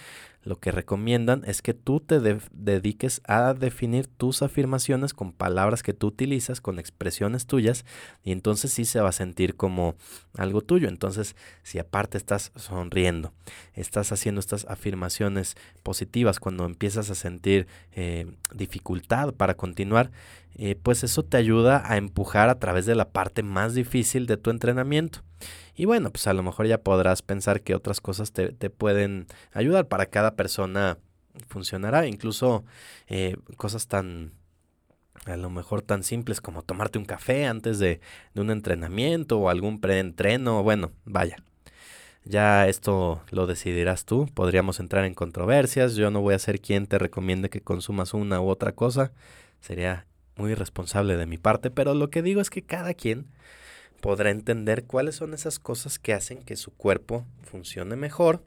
Lo 0.49 0.59
que 0.59 0.73
recomiendan 0.73 1.43
es 1.45 1.61
que 1.61 1.75
tú 1.75 2.01
te 2.01 2.21
dediques 2.21 3.21
a 3.27 3.53
definir 3.53 4.07
tus 4.07 4.41
afirmaciones 4.41 5.13
con 5.13 5.33
palabras 5.33 5.83
que 5.83 5.93
tú 5.93 6.07
utilizas, 6.07 6.63
con 6.63 6.79
expresiones 6.79 7.47
tuyas, 7.47 7.85
y 8.25 8.33
entonces 8.33 8.73
sí 8.73 8.87
se 8.87 8.99
va 9.03 9.11
a 9.11 9.13
sentir 9.13 9.57
como 9.57 9.95
algo 10.39 10.63
tuyo. 10.63 10.89
Entonces, 10.89 11.37
si 11.65 11.79
aparte 11.79 12.17
estás 12.17 12.51
sonriendo, 12.57 13.35
estás 13.75 14.11
haciendo 14.11 14.39
estas 14.39 14.65
afirmaciones 14.65 15.55
positivas 15.83 16.41
cuando 16.41 16.65
empiezas 16.65 17.11
a 17.11 17.15
sentir 17.15 17.67
eh, 17.93 18.25
dificultad 18.55 19.35
para 19.35 19.53
continuar, 19.53 20.11
eh, 20.55 20.77
pues 20.83 21.05
eso 21.05 21.25
te 21.25 21.37
ayuda 21.37 21.83
a 21.85 21.99
empujar 21.99 22.49
a 22.49 22.59
través 22.59 22.87
de 22.87 22.95
la 22.95 23.11
parte 23.11 23.43
más 23.43 23.75
difícil 23.75 24.25
de 24.25 24.39
tu 24.39 24.49
entrenamiento. 24.49 25.21
Y 25.79 25.85
bueno, 25.85 26.11
pues 26.11 26.27
a 26.27 26.33
lo 26.33 26.43
mejor 26.43 26.67
ya 26.67 26.83
podrás 26.83 27.23
pensar 27.23 27.63
que 27.63 27.73
otras 27.73 28.01
cosas 28.01 28.33
te, 28.33 28.51
pueden 28.69 29.29
ayudar. 29.53 29.87
Para 29.87 30.07
cada 30.07 30.35
persona 30.35 30.99
funcionará. 31.49 32.09
Incluso 32.09 32.65
eh, 33.07 33.37
cosas 33.57 33.87
tan, 33.87 34.33
a 35.25 35.37
lo 35.37 35.51
mejor 35.51 35.83
tan 35.83 36.03
simples 36.03 36.41
como 36.41 36.63
tomarte 36.63 36.99
un 36.99 37.05
café 37.05 37.47
antes 37.47 37.79
de, 37.79 38.01
de 38.35 38.41
un 38.41 38.51
entrenamiento 38.51 39.39
o 39.39 39.51
algún 39.51 39.81
preentreno. 39.81 40.65
Bueno, 40.65 40.91
vaya. 41.05 41.37
Ya 42.25 42.67
esto 42.67 43.23
lo 43.31 43.47
decidirás 43.47 44.05
tú. 44.05 44.27
Podríamos 44.35 44.81
entrar 44.81 45.05
en 45.05 45.15
controversias. 45.15 45.95
Yo 45.95 46.11
no 46.11 46.23
voy 46.23 46.35
a 46.35 46.41
ser 46.41 46.61
quien 46.61 46.89
te 46.89 46.99
recomiende 46.99 47.51
que 47.51 47.61
consumas 47.61 48.15
una 48.15 48.41
u 48.41 48.49
otra 48.49 48.73
cosa. 48.73 49.13
Sería 49.61 50.07
muy 50.35 50.51
irresponsable 50.51 51.17
de 51.17 51.27
mi 51.27 51.39
parte. 51.39 51.71
Pero 51.71 51.95
lo 51.95 52.11
que 52.11 52.21
digo 52.21 52.41
es 52.41 52.51
que 52.51 52.63
cada 52.63 52.95
quien 52.95 53.29
podrá 54.01 54.31
entender 54.31 54.85
cuáles 54.85 55.17
son 55.17 55.35
esas 55.35 55.59
cosas 55.59 55.99
que 55.99 56.13
hacen 56.13 56.43
que 56.43 56.57
su 56.57 56.71
cuerpo 56.73 57.25
funcione 57.43 57.97
mejor 57.97 58.43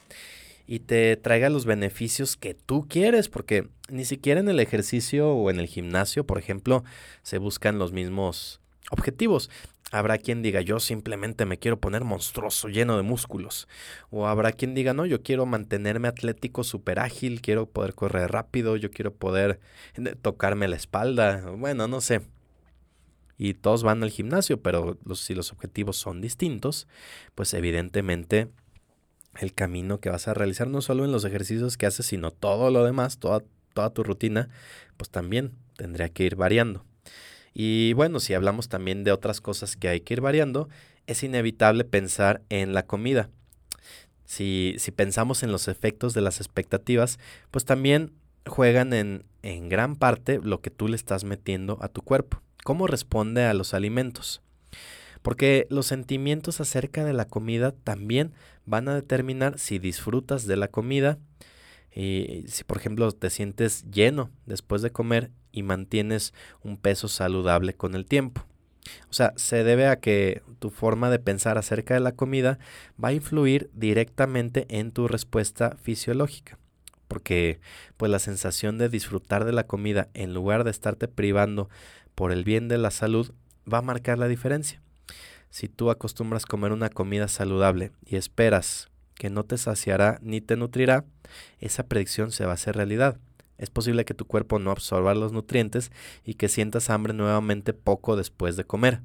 y 0.68 0.80
te 0.80 1.18
traiga 1.18 1.50
los 1.50 1.66
beneficios 1.66 2.38
que 2.38 2.54
tú 2.54 2.88
quieres, 2.88 3.28
porque 3.28 3.68
ni 3.90 4.06
siquiera 4.06 4.40
en 4.40 4.48
el 4.48 4.60
ejercicio 4.60 5.34
o 5.34 5.50
en 5.50 5.60
el 5.60 5.68
gimnasio, 5.68 6.26
por 6.26 6.38
ejemplo, 6.38 6.84
se 7.24 7.40
buscan 7.40 7.78
los 7.78 7.92
mismos 7.92 8.62
objetivos. 8.90 9.50
Habrá 9.92 10.18
quien 10.18 10.42
diga, 10.42 10.62
yo 10.62 10.80
simplemente 10.80 11.46
me 11.46 11.60
quiero 11.60 11.78
poner 11.78 12.06
monstruoso, 12.06 12.70
lleno 12.70 12.96
de 12.96 13.04
músculos. 13.04 13.68
O 14.10 14.28
habrá 14.28 14.54
quien 14.54 14.74
diga, 14.74 14.94
no, 14.94 15.06
yo 15.06 15.22
quiero 15.22 15.46
mantenerme 15.46 16.08
atlético, 16.08 16.64
súper 16.64 17.00
ágil, 17.00 17.42
quiero 17.42 17.66
poder 17.66 17.94
correr 17.94 18.32
rápido, 18.32 18.78
yo 18.78 18.92
quiero 18.92 19.14
poder 19.14 19.60
eh, 19.96 20.16
tocarme 20.22 20.70
la 20.70 20.78
espalda. 20.78 21.52
Bueno, 21.58 21.90
no 21.90 22.00
sé 22.00 22.22
y 23.42 23.56
todos 23.56 23.82
van 23.82 24.04
al 24.04 24.12
gimnasio, 24.12 24.62
pero 24.62 25.00
si 25.16 25.34
los 25.34 25.52
objetivos 25.52 25.98
son 25.98 26.22
distintos, 26.22 26.88
pues 27.34 27.56
evidentemente 27.56 28.50
el 29.40 29.56
camino 29.56 30.00
que 30.00 30.12
vas 30.12 30.28
a 30.28 30.36
realizar 30.36 30.68
no 30.68 30.80
solo 30.82 31.06
en 31.06 31.12
los 31.12 31.26
ejercicios 31.26 31.76
que 31.76 31.88
haces, 31.88 32.06
sino 32.06 32.30
todo 32.30 32.70
lo 32.70 32.86
demás, 32.86 33.18
toda, 33.18 33.42
toda 33.74 33.90
tu 33.90 34.04
rutina, 34.04 34.50
pues 34.96 35.10
también 35.10 35.54
tendría 35.76 36.10
que 36.10 36.24
ir 36.24 36.36
variando. 36.36 36.86
Y 37.52 37.94
bueno, 37.94 38.20
si 38.20 38.36
hablamos 38.36 38.70
también 38.70 39.04
de 39.04 39.12
otras 39.12 39.42
cosas 39.42 39.76
que 39.76 39.88
hay 39.88 40.02
que 40.02 40.14
ir 40.14 40.22
variando, 40.22 40.70
es 41.08 41.24
inevitable 41.24 41.84
pensar 41.84 42.44
en 42.50 42.76
la 42.76 42.86
comida. 42.86 43.32
Si, 44.24 44.76
si 44.78 44.92
pensamos 44.92 45.42
en 45.42 45.52
los 45.52 45.68
efectos 45.68 46.14
de 46.14 46.22
las 46.22 46.42
expectativas, 46.42 47.18
pues 47.50 47.66
también 47.66 48.14
juegan 48.46 48.94
en, 48.94 49.26
en 49.42 49.68
gran 49.68 49.96
parte 49.96 50.40
lo 50.44 50.62
que 50.62 50.70
tú 50.70 50.88
le 50.88 50.96
estás 50.96 51.24
metiendo 51.24 51.80
a 51.82 51.88
tu 51.88 52.04
cuerpo 52.04 52.40
cómo 52.64 52.88
responde 52.88 53.46
a 53.46 53.54
los 53.54 53.74
alimentos. 53.74 54.42
Porque 55.22 55.68
los 55.70 55.86
sentimientos 55.86 56.62
acerca 56.62 57.06
de 57.06 57.14
la 57.14 57.26
comida 57.26 57.74
también 57.84 58.34
van 58.66 58.88
a 58.88 58.96
determinar 58.96 59.60
si 59.60 59.80
disfrutas 59.80 60.48
de 60.48 60.58
la 60.58 60.68
comida 60.68 61.20
y 61.94 62.46
si 62.48 62.64
por 62.64 62.78
ejemplo 62.78 63.12
te 63.12 63.30
sientes 63.30 63.84
lleno 63.92 64.32
después 64.46 64.82
de 64.82 64.92
comer 64.92 65.30
y 65.52 65.64
mantienes 65.64 66.34
un 66.64 66.78
peso 66.78 67.08
saludable 67.08 67.74
con 67.74 67.96
el 67.96 68.06
tiempo. 68.06 68.46
O 69.10 69.14
sea, 69.14 69.34
se 69.36 69.64
debe 69.64 69.88
a 69.88 70.00
que 70.00 70.42
tu 70.60 70.70
forma 70.70 71.10
de 71.10 71.20
pensar 71.20 71.58
acerca 71.58 71.94
de 71.94 72.00
la 72.00 72.14
comida 72.14 72.60
va 73.04 73.10
a 73.10 73.14
influir 73.14 73.70
directamente 73.74 74.66
en 74.70 74.92
tu 74.92 75.08
respuesta 75.08 75.78
fisiológica. 75.82 76.58
Porque 77.08 77.60
pues 77.98 78.10
la 78.10 78.20
sensación 78.20 78.78
de 78.78 78.90
disfrutar 78.90 79.44
de 79.44 79.52
la 79.52 79.68
comida 79.68 80.08
en 80.14 80.34
lugar 80.34 80.64
de 80.64 80.72
estarte 80.72 81.08
privando 81.10 81.70
por 82.22 82.32
el 82.32 82.44
bien 82.44 82.68
de 82.68 82.78
la 82.78 82.92
salud 82.92 83.32
va 83.66 83.80
a 83.80 83.82
marcar 83.82 84.20
la 84.20 84.28
diferencia. 84.28 84.80
Si 85.50 85.68
tú 85.68 85.90
acostumbras 85.90 86.46
comer 86.46 86.72
una 86.72 86.90
comida 86.90 87.28
saludable 87.28 87.94
y 88.06 88.16
esperas 88.16 88.92
que 89.16 89.32
no 89.32 89.44
te 89.44 89.58
saciará 89.58 90.20
ni 90.22 90.40
te 90.40 90.56
nutrirá, 90.56 91.04
esa 91.58 91.88
predicción 91.88 92.32
se 92.32 92.46
va 92.46 92.52
a 92.52 92.54
hacer 92.54 92.76
realidad. 92.76 93.18
Es 93.58 93.72
posible 93.72 94.06
que 94.06 94.14
tu 94.14 94.26
cuerpo 94.26 94.60
no 94.60 94.70
absorba 94.70 95.16
los 95.16 95.32
nutrientes 95.32 95.92
y 96.24 96.36
que 96.36 96.48
sientas 96.48 96.92
hambre 96.92 97.14
nuevamente 97.14 97.74
poco 97.74 98.16
después 98.16 98.56
de 98.56 98.66
comer. 98.66 99.02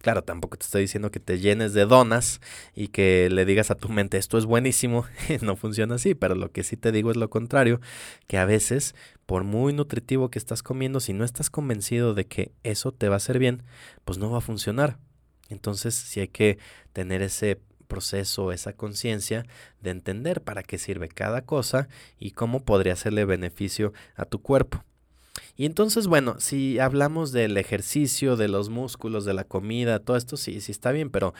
Claro, 0.00 0.22
tampoco 0.22 0.56
te 0.56 0.64
estoy 0.64 0.82
diciendo 0.82 1.10
que 1.10 1.20
te 1.20 1.38
llenes 1.38 1.72
de 1.72 1.84
donas 1.86 2.40
y 2.74 2.88
que 2.88 3.28
le 3.30 3.44
digas 3.44 3.70
a 3.70 3.74
tu 3.74 3.88
mente 3.88 4.16
esto 4.18 4.38
es 4.38 4.44
buenísimo, 4.46 5.04
no 5.42 5.56
funciona 5.56 5.96
así, 5.96 6.14
pero 6.14 6.34
lo 6.34 6.50
que 6.50 6.64
sí 6.64 6.76
te 6.76 6.92
digo 6.92 7.10
es 7.10 7.16
lo 7.16 7.30
contrario, 7.30 7.80
que 8.26 8.38
a 8.38 8.44
veces, 8.44 8.94
por 9.26 9.44
muy 9.44 9.72
nutritivo 9.72 10.30
que 10.30 10.38
estás 10.38 10.62
comiendo, 10.62 11.00
si 11.00 11.12
no 11.12 11.24
estás 11.24 11.50
convencido 11.50 12.14
de 12.14 12.26
que 12.26 12.52
eso 12.62 12.92
te 12.92 13.08
va 13.08 13.14
a 13.14 13.18
hacer 13.18 13.38
bien, 13.38 13.62
pues 14.04 14.18
no 14.18 14.30
va 14.30 14.38
a 14.38 14.42
funcionar. 14.42 14.98
Entonces 15.48 15.94
sí 15.94 16.20
hay 16.20 16.28
que 16.28 16.58
tener 16.92 17.22
ese 17.22 17.60
proceso, 17.86 18.52
esa 18.52 18.72
conciencia 18.72 19.46
de 19.80 19.90
entender 19.90 20.42
para 20.42 20.62
qué 20.62 20.78
sirve 20.78 21.08
cada 21.08 21.42
cosa 21.42 21.88
y 22.18 22.32
cómo 22.32 22.64
podría 22.64 22.94
hacerle 22.94 23.24
beneficio 23.24 23.92
a 24.16 24.24
tu 24.24 24.40
cuerpo. 24.42 24.84
Y 25.56 25.64
entonces, 25.66 26.06
bueno, 26.06 26.36
si 26.38 26.78
hablamos 26.78 27.32
del 27.32 27.56
ejercicio, 27.56 28.36
de 28.36 28.48
los 28.48 28.68
músculos, 28.68 29.24
de 29.24 29.34
la 29.34 29.44
comida, 29.44 29.98
todo 29.98 30.16
esto 30.16 30.36
sí, 30.36 30.60
sí 30.60 30.72
está 30.72 30.92
bien, 30.92 31.10
pero... 31.10 31.34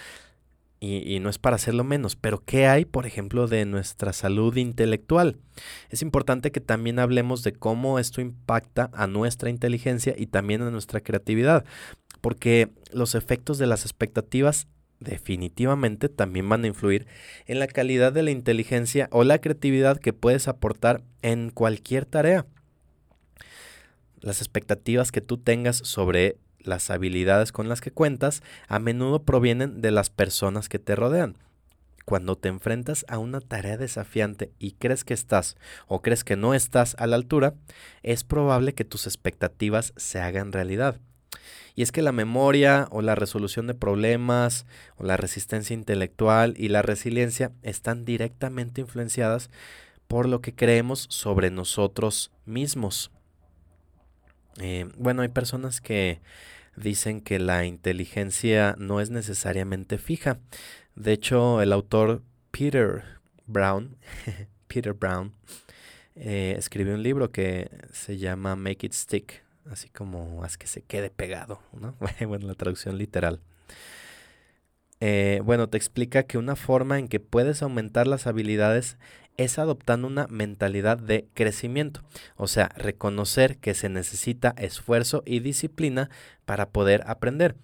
Y, 0.79 1.11
y, 1.11 1.21
no 1.21 1.31
es 1.31 1.39
para 1.39 1.57
hacerlo 1.57 1.85
menos, 1.85 2.17
pero 2.17 2.43
¿qué 2.45 2.67
hay, 2.67 2.85
por 2.85 3.07
ejemplo, 3.07 3.49
de 3.49 3.65
nuestra 3.65 4.13
salud 4.13 4.55
intelectual? 4.57 5.39
Es 5.89 6.03
importante 6.03 6.53
que 6.53 6.61
también 6.61 6.99
hablemos 6.99 7.43
de 7.43 7.55
cómo 7.55 7.99
esto 7.99 8.21
impacta 8.21 8.91
a 8.93 9.07
nuestra 9.07 9.49
inteligencia 9.49 10.15
y 10.19 10.27
también 10.27 10.61
a 10.61 10.71
nuestra 10.71 11.01
creatividad, 11.01 11.65
porque 12.21 12.69
los 12.93 13.15
efectos 13.15 13.57
de 13.57 13.67
las 13.67 13.85
expectativas 13.87 14.69
definitivamente 15.01 16.09
también 16.09 16.49
van 16.49 16.65
a 16.65 16.69
influir 16.69 17.07
en 17.47 17.59
la 17.59 17.67
calidad 17.67 18.13
de 18.13 18.23
la 18.23 18.31
inteligencia 18.31 19.09
o 19.13 19.25
la 19.25 19.41
creatividad 19.41 19.99
que 19.99 20.13
puedes 20.13 20.49
aportar 20.49 21.03
en 21.23 21.51
cualquier 21.51 22.05
tarea. 22.07 22.47
Las 24.21 24.41
expectativas 24.41 25.13
que 25.13 25.21
tú 25.21 25.39
tengas 25.39 25.77
sobre 25.77 26.37
las 26.61 26.91
habilidades 26.91 27.53
con 27.53 27.69
las 27.69 27.81
que 27.81 27.91
cuentas 27.91 28.43
a 28.69 28.79
menudo 28.79 29.23
provienen 29.23 29.81
de 29.81 29.91
las 29.91 30.11
personas 30.11 30.69
que 30.69 30.79
te 30.79 30.97
rodean. 30.97 31.37
Cuando 32.05 32.37
te 32.37 32.49
enfrentas 32.49 33.05
a 33.09 33.19
una 33.19 33.41
tarea 33.41 33.77
desafiante 33.77 34.53
y 34.59 34.73
crees 34.73 35.03
que 35.03 35.15
estás 35.15 35.57
o 35.89 36.03
crees 36.03 36.23
que 36.23 36.37
no 36.37 36.55
estás 36.55 36.95
a 36.99 37.07
la 37.07 37.17
altura, 37.17 37.55
es 38.03 38.23
probable 38.23 38.75
que 38.75 38.85
tus 38.85 39.07
expectativas 39.07 39.93
se 39.97 40.21
hagan 40.21 40.53
realidad. 40.53 41.01
Y 41.75 41.83
es 41.83 41.93
que 41.93 42.03
la 42.03 42.13
memoria 42.13 42.87
o 42.91 43.03
la 43.03 43.17
resolución 43.17 43.67
de 43.67 43.75
problemas 43.75 44.67
o 44.97 45.05
la 45.05 45.17
resistencia 45.17 45.75
intelectual 45.75 46.55
y 46.57 46.69
la 46.69 46.81
resiliencia 46.81 47.53
están 47.63 48.05
directamente 48.05 48.81
influenciadas 48.81 49.51
por 50.07 50.29
lo 50.29 50.41
que 50.41 50.55
creemos 50.55 51.07
sobre 51.11 51.51
nosotros 51.51 52.31
mismos. 52.45 53.11
Eh, 54.61 54.89
bueno, 54.97 55.23
hay 55.23 55.29
personas 55.29 55.81
que 55.81 56.21
dicen 56.77 57.21
que 57.21 57.39
la 57.39 57.65
inteligencia 57.65 58.75
no 58.79 59.01
es 59.01 59.11
necesariamente 59.11 59.99
fija. 59.99 60.39
De 60.95 61.13
hecho, 61.13 61.61
el 61.63 61.73
autor 61.73 62.23
Peter 62.51 63.05
Brown, 63.47 63.97
Peter 64.69 64.93
Brown, 64.93 65.33
eh, 66.15 66.55
escribió 66.57 66.95
un 66.95 67.03
libro 67.03 67.31
que 67.31 67.71
se 67.93 68.19
llama 68.19 68.57
Make 68.57 68.87
It 68.87 68.93
Stick, 68.93 69.43
así 69.71 69.89
como 69.91 70.43
haz 70.43 70.57
que 70.57 70.67
se 70.67 70.83
quede 70.83 71.11
pegado, 71.11 71.61
¿no? 71.79 71.95
bueno, 72.27 72.47
la 72.47 72.55
traducción 72.55 72.97
literal. 72.97 73.41
Eh, 75.01 75.43
bueno, 75.45 75.69
te 75.69 75.77
explica 75.77 76.23
que 76.23 76.39
una 76.39 76.57
forma 76.57 76.99
en 76.99 77.09
que 77.09 77.21
puedes 77.21 77.63
aumentar 77.63 78.07
las 78.07 78.27
habilidades 78.27 78.97
es 79.37 79.59
adoptando 79.59 80.07
una 80.07 80.27
mentalidad 80.29 80.99
de 80.99 81.29
crecimiento, 81.35 82.03
o 82.37 82.49
sea, 82.49 82.71
reconocer 82.77 83.59
que 83.59 83.75
se 83.75 83.89
necesita 83.89 84.55
esfuerzo 84.59 85.23
y 85.27 85.41
disciplina 85.41 86.11
para 86.45 86.71
poder 86.71 87.03
aprender. 87.07 87.57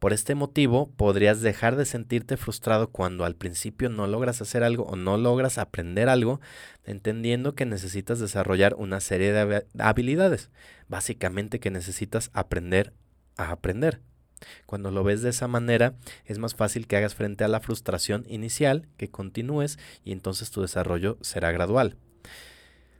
Por 0.00 0.14
este 0.14 0.34
motivo, 0.34 0.90
podrías 0.96 1.42
dejar 1.42 1.76
de 1.76 1.84
sentirte 1.84 2.38
frustrado 2.38 2.88
cuando 2.88 3.26
al 3.26 3.34
principio 3.36 3.90
no 3.90 4.06
logras 4.06 4.40
hacer 4.40 4.62
algo 4.64 4.84
o 4.84 4.96
no 4.96 5.18
logras 5.18 5.58
aprender 5.58 6.08
algo, 6.08 6.40
entendiendo 6.84 7.54
que 7.54 7.66
necesitas 7.66 8.18
desarrollar 8.18 8.74
una 8.78 9.00
serie 9.00 9.32
de 9.32 9.66
habilidades. 9.78 10.50
Básicamente 10.88 11.60
que 11.60 11.70
necesitas 11.70 12.30
aprender 12.32 12.94
a 13.36 13.50
aprender. 13.50 14.00
Cuando 14.66 14.90
lo 14.90 15.04
ves 15.04 15.22
de 15.22 15.30
esa 15.30 15.48
manera, 15.48 15.94
es 16.24 16.38
más 16.38 16.54
fácil 16.54 16.86
que 16.86 16.96
hagas 16.96 17.14
frente 17.14 17.44
a 17.44 17.48
la 17.48 17.60
frustración 17.60 18.24
inicial, 18.28 18.88
que 18.96 19.08
continúes 19.08 19.78
y 20.04 20.12
entonces 20.12 20.50
tu 20.50 20.62
desarrollo 20.62 21.18
será 21.20 21.52
gradual. 21.52 21.96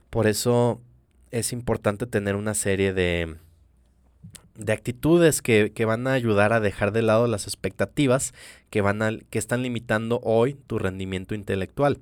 Por 0.09 0.27
eso 0.27 0.81
es 1.31 1.53
importante 1.53 2.05
tener 2.05 2.35
una 2.35 2.53
serie 2.53 2.93
de 2.93 3.37
de 4.55 4.73
actitudes 4.73 5.41
que, 5.41 5.71
van 5.85 6.07
a 6.07 6.13
ayudar 6.13 6.53
a 6.53 6.59
dejar 6.59 6.91
de 6.91 7.01
lado 7.01 7.27
las 7.27 7.47
expectativas 7.47 8.33
que, 8.69 8.81
van 8.81 9.25
que 9.29 9.39
están 9.39 9.63
limitando 9.63 10.19
hoy 10.23 10.55
tu 10.67 10.77
rendimiento 10.77 11.35
intelectual. 11.35 11.99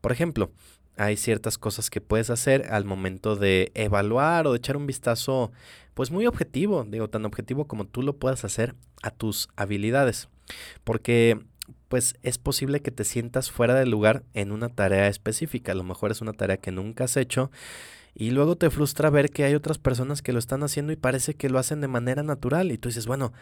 Por 0.00 0.12
ejemplo, 0.12 0.50
hay 0.96 1.16
ciertas 1.16 1.58
cosas 1.58 1.90
que 1.90 2.00
puedes 2.00 2.28
hacer 2.28 2.66
al 2.70 2.84
momento 2.84 3.36
de 3.36 3.72
evaluar 3.74 4.46
o 4.46 4.52
de 4.52 4.58
echar 4.58 4.76
un 4.76 4.86
vistazo, 4.86 5.52
pues 5.94 6.10
muy 6.10 6.26
objetivo, 6.26 6.84
digo, 6.88 7.08
tan 7.08 7.24
objetivo 7.24 7.66
como 7.66 7.86
tú 7.86 8.02
lo 8.02 8.16
puedas 8.16 8.44
hacer 8.44 8.74
a 9.02 9.10
tus 9.10 9.48
habilidades. 9.56 10.28
Porque 10.84 11.40
pues 11.88 12.16
es 12.22 12.38
posible 12.38 12.80
que 12.80 12.90
te 12.90 13.04
sientas 13.04 13.50
fuera 13.50 13.74
de 13.74 13.86
lugar 13.86 14.24
en 14.34 14.52
una 14.52 14.68
tarea 14.70 15.08
específica. 15.08 15.72
A 15.72 15.74
lo 15.74 15.84
mejor 15.84 16.10
es 16.10 16.20
una 16.20 16.32
tarea 16.32 16.56
que 16.56 16.72
nunca 16.72 17.04
has 17.04 17.16
hecho 17.16 17.50
y 18.14 18.30
luego 18.30 18.56
te 18.56 18.70
frustra 18.70 19.10
ver 19.10 19.30
que 19.30 19.44
hay 19.44 19.54
otras 19.54 19.78
personas 19.78 20.20
que 20.22 20.32
lo 20.32 20.38
están 20.38 20.62
haciendo 20.62 20.92
y 20.92 20.96
parece 20.96 21.34
que 21.34 21.48
lo 21.48 21.58
hacen 21.58 21.80
de 21.80 21.88
manera 21.88 22.22
natural. 22.22 22.70
Y 22.70 22.78
tú 22.78 22.88
dices, 22.88 23.06
bueno, 23.06 23.32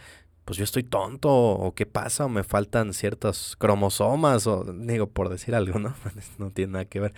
pues 0.45 0.59
yo 0.59 0.65
estoy 0.65 0.85
tonto, 0.85 1.31
o 1.31 1.75
qué 1.75 1.87
pasa, 1.87 2.25
o 2.25 2.29
me 2.29 2.45
faltan 2.45 2.93
ciertos 2.93 3.57
cromosomas, 3.59 4.47
o 4.47 4.65
digo, 4.65 5.09
por 5.09 5.29
decir 5.29 5.55
algo, 5.55 5.79
¿no? 5.79 5.95
no 6.39 6.51
tiene 6.51 6.73
nada 6.75 6.85
que 6.85 7.01
ver. 7.01 7.15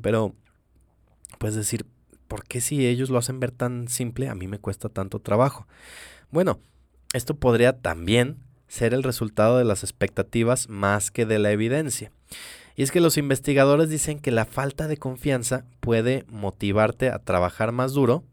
Pero 0.00 0.34
puedes 1.38 1.56
decir, 1.56 1.86
¿por 2.32 2.44
qué 2.44 2.62
si 2.62 2.86
ellos 2.86 3.10
lo 3.10 3.18
hacen 3.18 3.40
ver 3.40 3.50
tan 3.50 3.88
simple, 3.88 4.30
a 4.30 4.34
mí 4.34 4.48
me 4.48 4.58
cuesta 4.58 4.88
tanto 4.88 5.18
trabajo? 5.18 5.66
Bueno, 6.30 6.60
esto 7.12 7.34
podría 7.34 7.76
también 7.76 8.38
ser 8.68 8.94
el 8.94 9.02
resultado 9.02 9.58
de 9.58 9.66
las 9.66 9.82
expectativas 9.84 10.70
más 10.70 11.10
que 11.10 11.26
de 11.26 11.38
la 11.38 11.50
evidencia. 11.50 12.10
Y 12.74 12.84
es 12.84 12.90
que 12.90 13.02
los 13.02 13.18
investigadores 13.18 13.90
dicen 13.90 14.18
que 14.18 14.30
la 14.30 14.46
falta 14.46 14.88
de 14.88 14.96
confianza 14.96 15.66
puede 15.80 16.24
motivarte 16.26 17.10
a 17.10 17.18
trabajar 17.18 17.70
más 17.70 17.92
duro, 17.92 18.24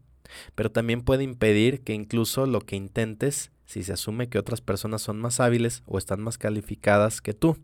pero 0.54 0.70
también 0.70 1.02
puede 1.02 1.24
impedir 1.24 1.82
que 1.82 1.92
incluso 1.92 2.46
lo 2.46 2.62
que 2.62 2.76
intentes, 2.76 3.50
si 3.66 3.82
se 3.82 3.92
asume 3.92 4.30
que 4.30 4.38
otras 4.38 4.62
personas 4.62 5.02
son 5.02 5.20
más 5.20 5.40
hábiles 5.40 5.82
o 5.84 5.98
están 5.98 6.22
más 6.22 6.38
calificadas 6.38 7.20
que 7.20 7.34
tú. 7.34 7.58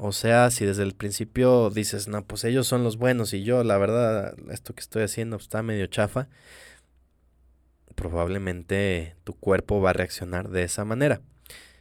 O 0.00 0.12
sea, 0.12 0.52
si 0.52 0.64
desde 0.64 0.84
el 0.84 0.94
principio 0.94 1.70
dices, 1.70 2.06
no, 2.06 2.24
pues 2.24 2.44
ellos 2.44 2.68
son 2.68 2.84
los 2.84 2.98
buenos 2.98 3.34
y 3.34 3.42
yo, 3.42 3.64
la 3.64 3.78
verdad, 3.78 4.36
esto 4.48 4.72
que 4.72 4.80
estoy 4.80 5.02
haciendo 5.02 5.36
está 5.36 5.64
medio 5.64 5.88
chafa, 5.88 6.28
probablemente 7.96 9.16
tu 9.24 9.34
cuerpo 9.34 9.80
va 9.80 9.90
a 9.90 9.94
reaccionar 9.94 10.50
de 10.50 10.62
esa 10.62 10.84
manera. 10.84 11.20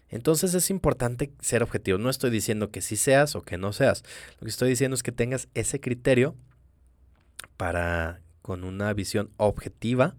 Entonces 0.09 0.55
es 0.55 0.71
importante 0.71 1.31
ser 1.41 1.61
objetivo. 1.61 1.99
No 1.99 2.09
estoy 2.09 2.31
diciendo 2.31 2.71
que 2.71 2.81
sí 2.81 2.95
seas 2.95 3.35
o 3.35 3.43
que 3.43 3.59
no 3.59 3.71
seas. 3.71 4.01
Lo 4.39 4.45
que 4.45 4.49
estoy 4.49 4.69
diciendo 4.69 4.95
es 4.95 5.03
que 5.03 5.11
tengas 5.11 5.47
ese 5.53 5.79
criterio 5.79 6.33
para, 7.55 8.21
con 8.41 8.63
una 8.63 8.91
visión 8.93 9.29
objetiva, 9.37 10.15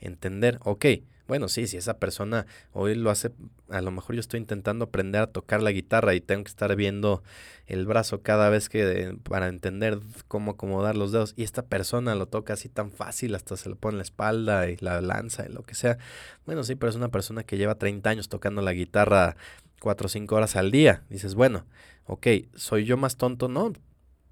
entender, 0.00 0.58
ok, 0.64 0.84
bueno, 1.30 1.46
sí, 1.48 1.68
si 1.68 1.76
esa 1.76 2.00
persona 2.00 2.44
hoy 2.72 2.96
lo 2.96 3.08
hace, 3.08 3.30
a 3.68 3.80
lo 3.82 3.92
mejor 3.92 4.16
yo 4.16 4.20
estoy 4.20 4.40
intentando 4.40 4.86
aprender 4.86 5.22
a 5.22 5.26
tocar 5.28 5.62
la 5.62 5.70
guitarra 5.70 6.12
y 6.16 6.20
tengo 6.20 6.42
que 6.42 6.48
estar 6.48 6.74
viendo 6.74 7.22
el 7.68 7.86
brazo 7.86 8.20
cada 8.20 8.48
vez 8.48 8.68
que 8.68 9.16
para 9.22 9.46
entender 9.46 10.00
cómo 10.26 10.50
acomodar 10.50 10.96
los 10.96 11.12
dedos 11.12 11.34
y 11.36 11.44
esta 11.44 11.62
persona 11.62 12.16
lo 12.16 12.26
toca 12.26 12.54
así 12.54 12.68
tan 12.68 12.90
fácil, 12.90 13.36
hasta 13.36 13.56
se 13.56 13.68
lo 13.68 13.76
pone 13.76 13.98
la 13.98 14.02
espalda 14.02 14.68
y 14.68 14.76
la 14.78 15.00
lanza 15.00 15.46
y 15.48 15.52
lo 15.52 15.62
que 15.62 15.76
sea. 15.76 15.98
Bueno, 16.46 16.64
sí, 16.64 16.74
pero 16.74 16.90
es 16.90 16.96
una 16.96 17.10
persona 17.10 17.44
que 17.44 17.56
lleva 17.56 17.76
30 17.76 18.10
años 18.10 18.28
tocando 18.28 18.60
la 18.60 18.72
guitarra 18.72 19.36
4 19.80 20.06
o 20.06 20.08
5 20.08 20.34
horas 20.34 20.56
al 20.56 20.72
día. 20.72 21.04
Dices, 21.10 21.36
bueno, 21.36 21.64
ok, 22.06 22.26
¿soy 22.56 22.86
yo 22.86 22.96
más 22.96 23.16
tonto? 23.16 23.46
No, 23.46 23.72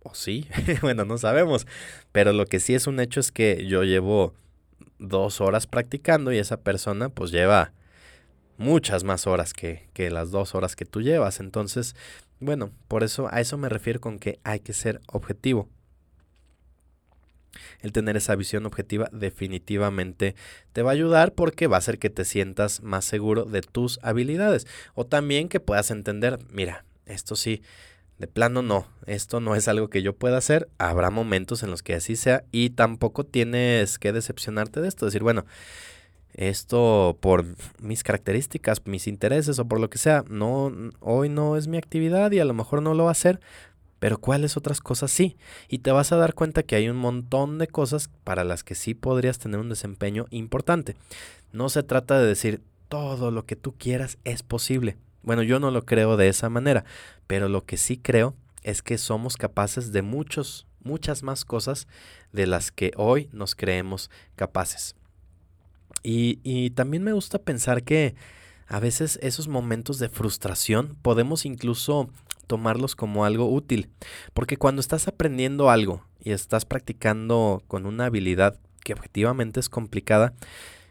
o 0.01 0.15
sí, 0.17 0.49
bueno, 0.83 1.05
no 1.05 1.17
sabemos, 1.17 1.69
pero 2.11 2.33
lo 2.33 2.45
que 2.47 2.59
sí 2.59 2.75
es 2.75 2.89
un 2.89 2.99
hecho 2.99 3.21
es 3.21 3.31
que 3.31 3.69
yo 3.69 3.85
llevo 3.85 4.35
dos 4.99 5.41
horas 5.41 5.67
practicando 5.67 6.33
y 6.33 6.39
esa 6.39 6.61
persona 6.61 7.09
pues 7.09 7.31
lleva 7.31 7.73
muchas 8.57 9.05
más 9.05 9.27
horas 9.27 9.53
que, 9.53 9.89
que 9.93 10.11
las 10.11 10.31
dos 10.31 10.55
horas 10.55 10.77
que 10.77 10.85
tú 10.85 11.01
llevas. 11.01 11.41
Entonces, 11.41 11.95
bueno, 12.41 12.71
por 12.89 13.03
eso 13.03 13.29
a 13.33 13.41
eso 13.41 13.57
me 13.57 13.69
refiero 13.69 14.01
con 14.01 14.19
que 14.19 14.39
hay 14.45 14.61
que 14.61 14.73
ser 14.73 15.01
objetivo. 15.07 15.69
El 17.81 17.93
tener 17.93 18.17
esa 18.17 18.37
visión 18.37 18.67
objetiva 18.67 19.09
definitivamente 19.13 20.35
te 20.73 20.83
va 20.83 20.91
a 20.91 20.95
ayudar 20.95 21.33
porque 21.33 21.67
va 21.67 21.77
a 21.77 21.79
hacer 21.79 21.99
que 21.99 22.11
te 22.11 22.25
sientas 22.25 22.83
más 22.83 23.05
seguro 23.05 23.45
de 23.45 23.63
tus 23.63 23.99
habilidades 24.03 24.67
o 24.95 25.07
también 25.07 25.49
que 25.49 25.61
puedas 25.61 25.91
entender, 25.91 26.39
mira, 26.51 26.85
esto 27.07 27.37
sí, 27.37 27.63
de 28.19 28.27
plano 28.27 28.63
no, 28.63 28.87
esto 29.07 29.41
no 29.41 29.55
es 29.55 29.69
algo 29.69 29.89
que 29.89 30.03
yo 30.03 30.13
pueda 30.13 30.39
hacer, 30.39 30.69
habrá 30.79 31.11
momentos 31.11 31.63
en 31.63 31.71
los 31.71 31.83
que 31.83 31.95
así 31.95 32.17
sea 32.17 32.45
y 32.51 32.71
tampoco 32.71 33.25
tienes 33.25 33.99
que 33.99 34.13
decepcionarte 34.13 34.81
de 34.81 34.89
esto, 34.89 35.07
decir, 35.07 35.23
bueno, 35.23 35.45
esto 36.35 37.17
por 37.21 37.45
mis 37.81 38.03
características, 38.03 38.87
mis 38.87 39.07
intereses 39.07 39.59
o 39.59 39.67
por 39.67 39.81
lo 39.81 39.91
que 39.91 39.99
sea, 39.99 40.25
no 40.29 40.73
hoy 41.01 41.29
no 41.29 41.57
es 41.57 41.69
mi 41.69 41.79
actividad 41.79 42.31
y 42.33 42.41
a 42.41 42.45
lo 42.45 42.55
mejor 42.55 42.83
no 42.83 42.95
lo 42.95 43.05
va 43.05 43.11
a 43.11 43.13
hacer, 43.13 43.41
pero 43.99 44.19
cuáles 44.19 44.57
otras 44.57 44.81
cosas 44.81 45.11
sí. 45.11 45.37
Y 45.69 45.79
te 45.79 45.91
vas 45.91 46.13
a 46.13 46.17
dar 46.17 46.35
cuenta 46.35 46.63
que 46.63 46.77
hay 46.77 46.89
un 46.89 46.97
montón 46.97 47.59
de 47.59 47.67
cosas 47.67 48.11
para 48.25 48.45
las 48.45 48.63
que 48.63 48.75
sí 48.75 48.95
podrías 48.95 49.39
tener 49.39 49.59
un 49.59 49.69
desempeño 49.69 50.27
importante. 50.31 50.95
No 51.53 51.69
se 51.69 51.83
trata 51.83 52.21
de 52.21 52.27
decir 52.27 52.63
todo 52.89 53.31
lo 53.31 53.45
que 53.45 53.57
tú 53.57 53.75
quieras 53.77 54.19
es 54.25 54.43
posible. 54.43 54.97
Bueno, 55.23 55.43
yo 55.43 55.61
no 55.61 55.71
lo 55.71 55.85
creo 55.85 56.17
de 56.17 56.29
esa 56.29 56.49
manera, 56.49 56.85
pero 57.27 57.49
lo 57.49 57.65
que 57.65 57.77
sí 57.77 57.99
creo 57.99 58.35
es 58.63 58.83
que 58.83 58.99
somos 58.99 59.37
capaces 59.37 59.93
de 59.93 60.03
muchos, 60.03 60.67
muchas 60.83 61.23
más 61.23 61.45
cosas 61.45 61.87
de 62.33 62.47
las 62.47 62.71
que 62.71 62.93
hoy 62.97 63.29
nos 63.33 63.55
creemos 63.55 64.11
capaces. 64.37 64.95
Y, 66.03 66.39
y 66.43 66.71
también 66.71 67.03
me 67.03 67.13
gusta 67.13 67.39
pensar 67.39 67.83
que 67.83 68.15
a 68.67 68.81
veces 68.81 69.19
esos 69.23 69.49
momentos 69.49 69.99
de 69.99 70.09
frustración 70.09 70.97
podemos 71.03 71.45
incluso 71.45 72.11
tomarlos 72.47 72.97
como 72.97 73.25
algo 73.25 73.51
útil, 73.51 73.91
porque 74.35 74.57
cuando 74.57 74.81
estás 74.81 75.09
aprendiendo 75.09 75.71
algo 75.71 76.05
y 76.21 76.33
estás 76.33 76.65
practicando 76.65 77.63
con 77.69 77.87
una 77.87 78.07
habilidad 78.07 78.59
que 78.83 78.93
objetivamente 78.95 79.61
es 79.61 79.69
complicada, 79.69 80.35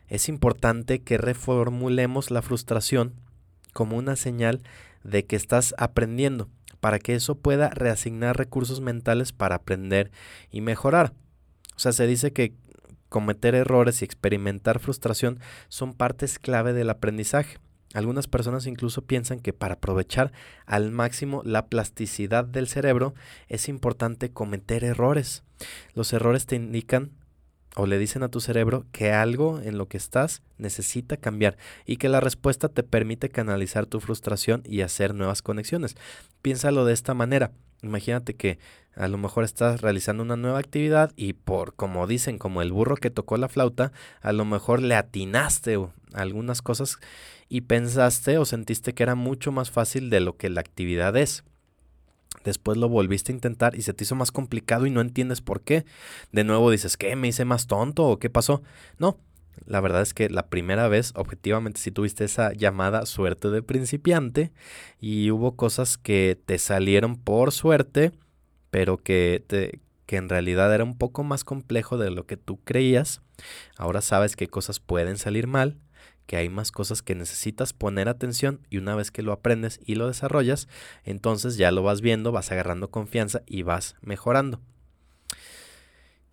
es 0.08 0.30
importante 0.30 1.00
que 1.00 1.18
reformulemos 1.18 2.32
la 2.32 2.42
frustración 2.42 3.14
como 3.78 3.96
una 3.96 4.16
señal 4.16 4.64
de 5.04 5.28
que 5.28 5.36
estás 5.36 5.76
aprendiendo, 5.78 6.50
para 6.80 6.98
que 6.98 7.14
eso 7.14 7.36
pueda 7.36 7.70
reasignar 7.70 8.36
recursos 8.36 8.82
mentales 8.82 9.34
para 9.34 9.58
aprender 9.58 10.10
y 10.50 10.62
mejorar. 10.62 11.14
O 11.76 11.80
sea, 11.80 11.92
se 11.92 12.08
dice 12.08 12.34
que 12.34 12.56
cometer 13.08 13.54
errores 13.54 14.02
y 14.02 14.06
experimentar 14.06 14.80
frustración 14.80 15.40
son 15.70 15.94
partes 15.94 16.40
clave 16.40 16.74
del 16.74 16.90
aprendizaje. 16.90 17.60
Algunas 17.94 18.28
personas 18.28 18.66
incluso 18.66 19.04
piensan 19.04 19.40
que 19.42 19.54
para 19.54 19.76
aprovechar 19.76 20.32
al 20.66 20.90
máximo 20.90 21.44
la 21.46 21.68
plasticidad 21.68 22.46
del 22.46 22.68
cerebro 22.68 23.14
es 23.48 23.70
importante 23.70 24.32
cometer 24.32 24.86
errores. 24.86 25.44
Los 25.94 26.14
errores 26.14 26.48
te 26.48 26.56
indican 26.56 27.12
o 27.78 27.86
le 27.86 28.00
dicen 28.00 28.24
a 28.24 28.30
tu 28.30 28.42
cerebro 28.42 28.86
que 28.92 29.12
algo 29.12 29.60
en 29.62 29.78
lo 29.78 29.88
que 29.88 29.98
estás 29.98 30.42
necesita 30.58 31.16
cambiar 31.18 31.58
y 31.86 31.98
que 31.98 32.10
la 32.10 32.20
respuesta 32.20 32.70
te 32.70 32.82
permite 32.82 33.30
canalizar 33.30 33.86
tu 33.86 34.00
frustración 34.00 34.64
y 34.66 34.82
hacer 34.82 35.14
nuevas 35.14 35.44
conexiones. 35.44 35.96
Piénsalo 36.42 36.86
de 36.86 36.94
esta 36.94 37.14
manera. 37.14 37.52
Imagínate 37.84 38.36
que 38.36 38.58
a 38.96 39.08
lo 39.08 39.20
mejor 39.20 39.44
estás 39.44 39.82
realizando 39.82 40.24
una 40.24 40.36
nueva 40.36 40.58
actividad 40.58 41.12
y 41.16 41.34
por, 41.34 41.76
como 41.76 42.08
dicen, 42.08 42.40
como 42.40 42.64
el 42.64 42.72
burro 42.72 42.96
que 42.96 43.12
tocó 43.12 43.38
la 43.38 43.48
flauta, 43.48 43.92
a 44.22 44.34
lo 44.34 44.44
mejor 44.44 44.82
le 44.82 44.96
atinaste 44.96 45.78
algunas 46.14 46.64
cosas 46.64 46.98
y 47.48 47.62
pensaste 47.62 48.40
o 48.40 48.46
sentiste 48.46 48.96
que 48.96 49.04
era 49.04 49.14
mucho 49.14 49.52
más 49.52 49.70
fácil 49.70 50.10
de 50.10 50.20
lo 50.20 50.36
que 50.36 50.50
la 50.50 50.62
actividad 50.62 51.16
es. 51.16 51.44
Después 52.48 52.78
lo 52.78 52.88
volviste 52.88 53.34
a 53.34 53.36
intentar 53.36 53.76
y 53.76 53.82
se 53.82 53.94
te 53.94 54.06
hizo 54.06 54.16
más 54.16 54.32
complicado 54.32 54.86
y 54.86 54.90
no 54.90 55.02
entiendes 55.02 55.42
por 55.42 55.60
qué. 55.60 55.84
De 56.32 56.46
nuevo 56.46 56.72
dices, 56.72 56.96
¿qué? 56.96 57.14
¿Me 57.18 57.28
hice 57.28 57.44
más 57.44 57.68
tonto 57.68 58.06
o 58.06 58.20
qué 58.20 58.30
pasó? 58.30 58.64
No, 59.00 59.18
la 59.66 59.82
verdad 59.82 60.02
es 60.02 60.14
que 60.14 60.30
la 60.30 60.48
primera 60.48 60.88
vez, 60.88 61.12
objetivamente, 61.18 61.82
si 61.82 61.92
tuviste 61.92 62.24
esa 62.24 62.54
llamada 62.54 63.06
suerte 63.06 63.50
de 63.50 63.62
principiante 63.62 64.54
y 65.02 65.30
hubo 65.30 65.58
cosas 65.58 65.98
que 65.98 66.40
te 66.46 66.58
salieron 66.58 67.18
por 67.18 67.52
suerte, 67.52 68.14
pero 68.70 68.96
que, 68.96 69.44
te, 69.46 69.82
que 70.06 70.16
en 70.16 70.30
realidad 70.30 70.74
era 70.74 70.86
un 70.86 70.98
poco 70.98 71.26
más 71.26 71.44
complejo 71.44 71.98
de 71.98 72.12
lo 72.12 72.26
que 72.26 72.38
tú 72.38 72.62
creías. 72.64 73.22
Ahora 73.76 74.00
sabes 74.00 74.38
que 74.38 74.48
cosas 74.48 74.80
pueden 74.80 75.18
salir 75.18 75.48
mal 75.48 75.76
que 76.28 76.38
hay 76.38 76.50
más 76.50 76.72
cosas 76.72 77.02
que 77.02 77.16
necesitas 77.16 77.74
poner 77.74 78.10
atención 78.10 78.60
y 78.70 78.78
una 78.78 78.96
vez 78.96 79.10
que 79.10 79.24
lo 79.24 79.32
aprendes 79.32 79.80
y 79.84 79.96
lo 79.96 80.08
desarrollas, 80.08 80.68
entonces 81.04 81.58
ya 81.58 81.72
lo 81.72 81.82
vas 81.82 82.02
viendo, 82.02 82.32
vas 82.32 82.52
agarrando 82.52 82.92
confianza 82.92 83.42
y 83.48 83.64
vas 83.64 83.96
mejorando. 84.02 84.62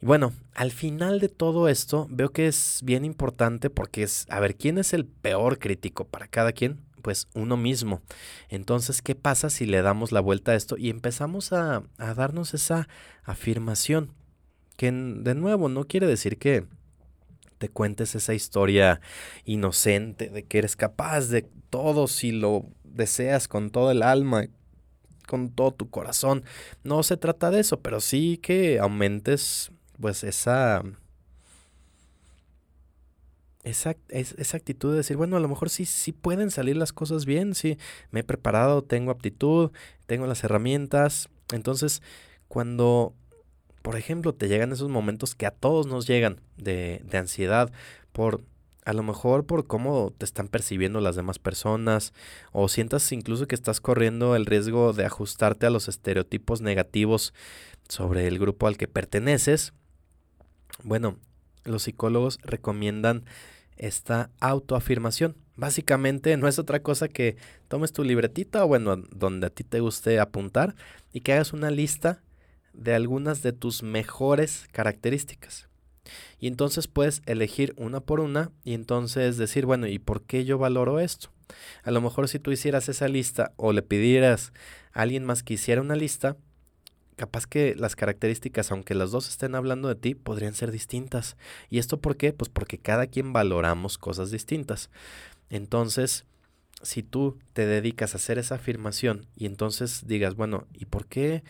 Y 0.02 0.06
bueno, 0.06 0.32
al 0.52 0.72
final 0.72 1.20
de 1.20 1.28
todo 1.28 1.68
esto 1.68 2.08
veo 2.10 2.32
que 2.32 2.48
es 2.48 2.80
bien 2.82 3.04
importante 3.04 3.70
porque 3.70 4.02
es, 4.02 4.26
a 4.28 4.40
ver, 4.40 4.56
¿quién 4.56 4.78
es 4.78 4.92
el 4.92 5.06
peor 5.06 5.58
crítico 5.58 6.04
para 6.04 6.26
cada 6.26 6.52
quien? 6.52 6.80
Pues 7.00 7.28
uno 7.34 7.56
mismo. 7.56 8.02
Entonces, 8.48 9.00
¿qué 9.00 9.14
pasa 9.14 9.48
si 9.48 9.64
le 9.64 9.80
damos 9.80 10.10
la 10.10 10.20
vuelta 10.20 10.52
a 10.52 10.56
esto 10.56 10.76
y 10.76 10.90
empezamos 10.90 11.52
a, 11.52 11.84
a 11.98 12.14
darnos 12.14 12.52
esa 12.52 12.88
afirmación? 13.22 14.12
Que 14.76 14.90
de 14.90 15.34
nuevo 15.36 15.68
no 15.68 15.84
quiere 15.84 16.08
decir 16.08 16.38
que, 16.38 16.66
te 17.58 17.68
cuentes 17.68 18.14
esa 18.14 18.34
historia 18.34 19.00
inocente 19.44 20.28
de 20.28 20.44
que 20.44 20.58
eres 20.58 20.76
capaz 20.76 21.28
de 21.28 21.42
todo 21.70 22.08
si 22.08 22.32
lo 22.32 22.66
deseas 22.84 23.48
con 23.48 23.70
todo 23.70 23.90
el 23.90 24.02
alma, 24.02 24.46
con 25.26 25.50
todo 25.50 25.72
tu 25.72 25.90
corazón. 25.90 26.44
No 26.82 27.02
se 27.02 27.16
trata 27.16 27.50
de 27.50 27.60
eso, 27.60 27.80
pero 27.80 28.00
sí 28.00 28.38
que 28.38 28.78
aumentes 28.78 29.70
pues 30.00 30.24
esa 30.24 30.82
esa, 33.64 33.96
esa, 34.10 34.56
actitud 34.58 34.90
de 34.90 34.98
decir, 34.98 35.16
bueno, 35.16 35.36
a 35.36 35.40
lo 35.40 35.48
mejor 35.48 35.70
sí, 35.70 35.86
sí 35.86 36.12
pueden 36.12 36.50
salir 36.50 36.76
las 36.76 36.92
cosas 36.92 37.24
bien, 37.24 37.54
sí, 37.54 37.78
me 38.10 38.20
he 38.20 38.24
preparado, 38.24 38.84
tengo 38.84 39.10
aptitud, 39.10 39.70
tengo 40.06 40.26
las 40.26 40.44
herramientas. 40.44 41.30
Entonces, 41.50 42.02
cuando 42.46 43.14
por 43.84 43.96
ejemplo, 43.96 44.32
te 44.32 44.48
llegan 44.48 44.72
esos 44.72 44.88
momentos 44.88 45.34
que 45.34 45.44
a 45.44 45.50
todos 45.50 45.86
nos 45.86 46.06
llegan 46.06 46.40
de, 46.56 47.02
de 47.04 47.18
ansiedad 47.18 47.70
por 48.12 48.42
a 48.86 48.94
lo 48.94 49.02
mejor 49.02 49.44
por 49.44 49.66
cómo 49.66 50.10
te 50.16 50.24
están 50.24 50.48
percibiendo 50.48 51.02
las 51.02 51.16
demás 51.16 51.38
personas 51.38 52.14
o 52.52 52.70
sientas 52.70 53.12
incluso 53.12 53.46
que 53.46 53.54
estás 53.54 53.82
corriendo 53.82 54.36
el 54.36 54.46
riesgo 54.46 54.94
de 54.94 55.04
ajustarte 55.04 55.66
a 55.66 55.70
los 55.70 55.88
estereotipos 55.88 56.62
negativos 56.62 57.34
sobre 57.86 58.26
el 58.26 58.38
grupo 58.38 58.68
al 58.68 58.78
que 58.78 58.88
perteneces. 58.88 59.74
Bueno, 60.82 61.18
los 61.64 61.82
psicólogos 61.82 62.38
recomiendan 62.42 63.26
esta 63.76 64.30
autoafirmación. 64.40 65.36
Básicamente 65.56 66.34
no 66.38 66.48
es 66.48 66.58
otra 66.58 66.80
cosa 66.80 67.08
que 67.08 67.36
tomes 67.68 67.92
tu 67.92 68.02
libretita 68.02 68.64
o 68.64 68.68
bueno, 68.68 68.96
donde 68.96 69.48
a 69.48 69.50
ti 69.50 69.62
te 69.62 69.80
guste 69.80 70.20
apuntar 70.20 70.74
y 71.12 71.20
que 71.20 71.34
hagas 71.34 71.52
una 71.52 71.70
lista 71.70 72.22
de 72.74 72.94
algunas 72.94 73.42
de 73.42 73.52
tus 73.52 73.82
mejores 73.82 74.68
características. 74.72 75.68
Y 76.38 76.48
entonces 76.48 76.88
puedes 76.88 77.22
elegir 77.26 77.74
una 77.76 78.00
por 78.00 78.20
una 78.20 78.50
y 78.62 78.74
entonces 78.74 79.38
decir, 79.38 79.64
bueno, 79.66 79.86
¿y 79.86 79.98
por 79.98 80.22
qué 80.22 80.44
yo 80.44 80.58
valoro 80.58 81.00
esto? 81.00 81.30
A 81.82 81.90
lo 81.90 82.00
mejor 82.00 82.28
si 82.28 82.38
tú 82.38 82.52
hicieras 82.52 82.88
esa 82.88 83.08
lista 83.08 83.52
o 83.56 83.72
le 83.72 83.82
pidieras 83.82 84.52
a 84.92 85.02
alguien 85.02 85.24
más 85.24 85.42
que 85.42 85.54
hiciera 85.54 85.80
una 85.80 85.96
lista, 85.96 86.36
capaz 87.16 87.46
que 87.46 87.74
las 87.76 87.96
características, 87.96 88.70
aunque 88.70 88.94
las 88.94 89.10
dos 89.10 89.28
estén 89.28 89.54
hablando 89.54 89.88
de 89.88 89.94
ti, 89.94 90.14
podrían 90.14 90.54
ser 90.54 90.70
distintas. 90.70 91.36
¿Y 91.70 91.78
esto 91.78 92.00
por 92.00 92.16
qué? 92.16 92.32
Pues 92.32 92.48
porque 92.48 92.78
cada 92.78 93.06
quien 93.06 93.32
valoramos 93.32 93.98
cosas 93.98 94.30
distintas. 94.30 94.90
Entonces, 95.48 96.24
si 96.82 97.02
tú 97.02 97.38
te 97.52 97.66
dedicas 97.66 98.14
a 98.14 98.18
hacer 98.18 98.38
esa 98.38 98.56
afirmación 98.56 99.26
y 99.36 99.46
entonces 99.46 100.06
digas, 100.06 100.34
bueno, 100.34 100.66
¿y 100.72 100.86
por 100.86 101.06
qué 101.06 101.42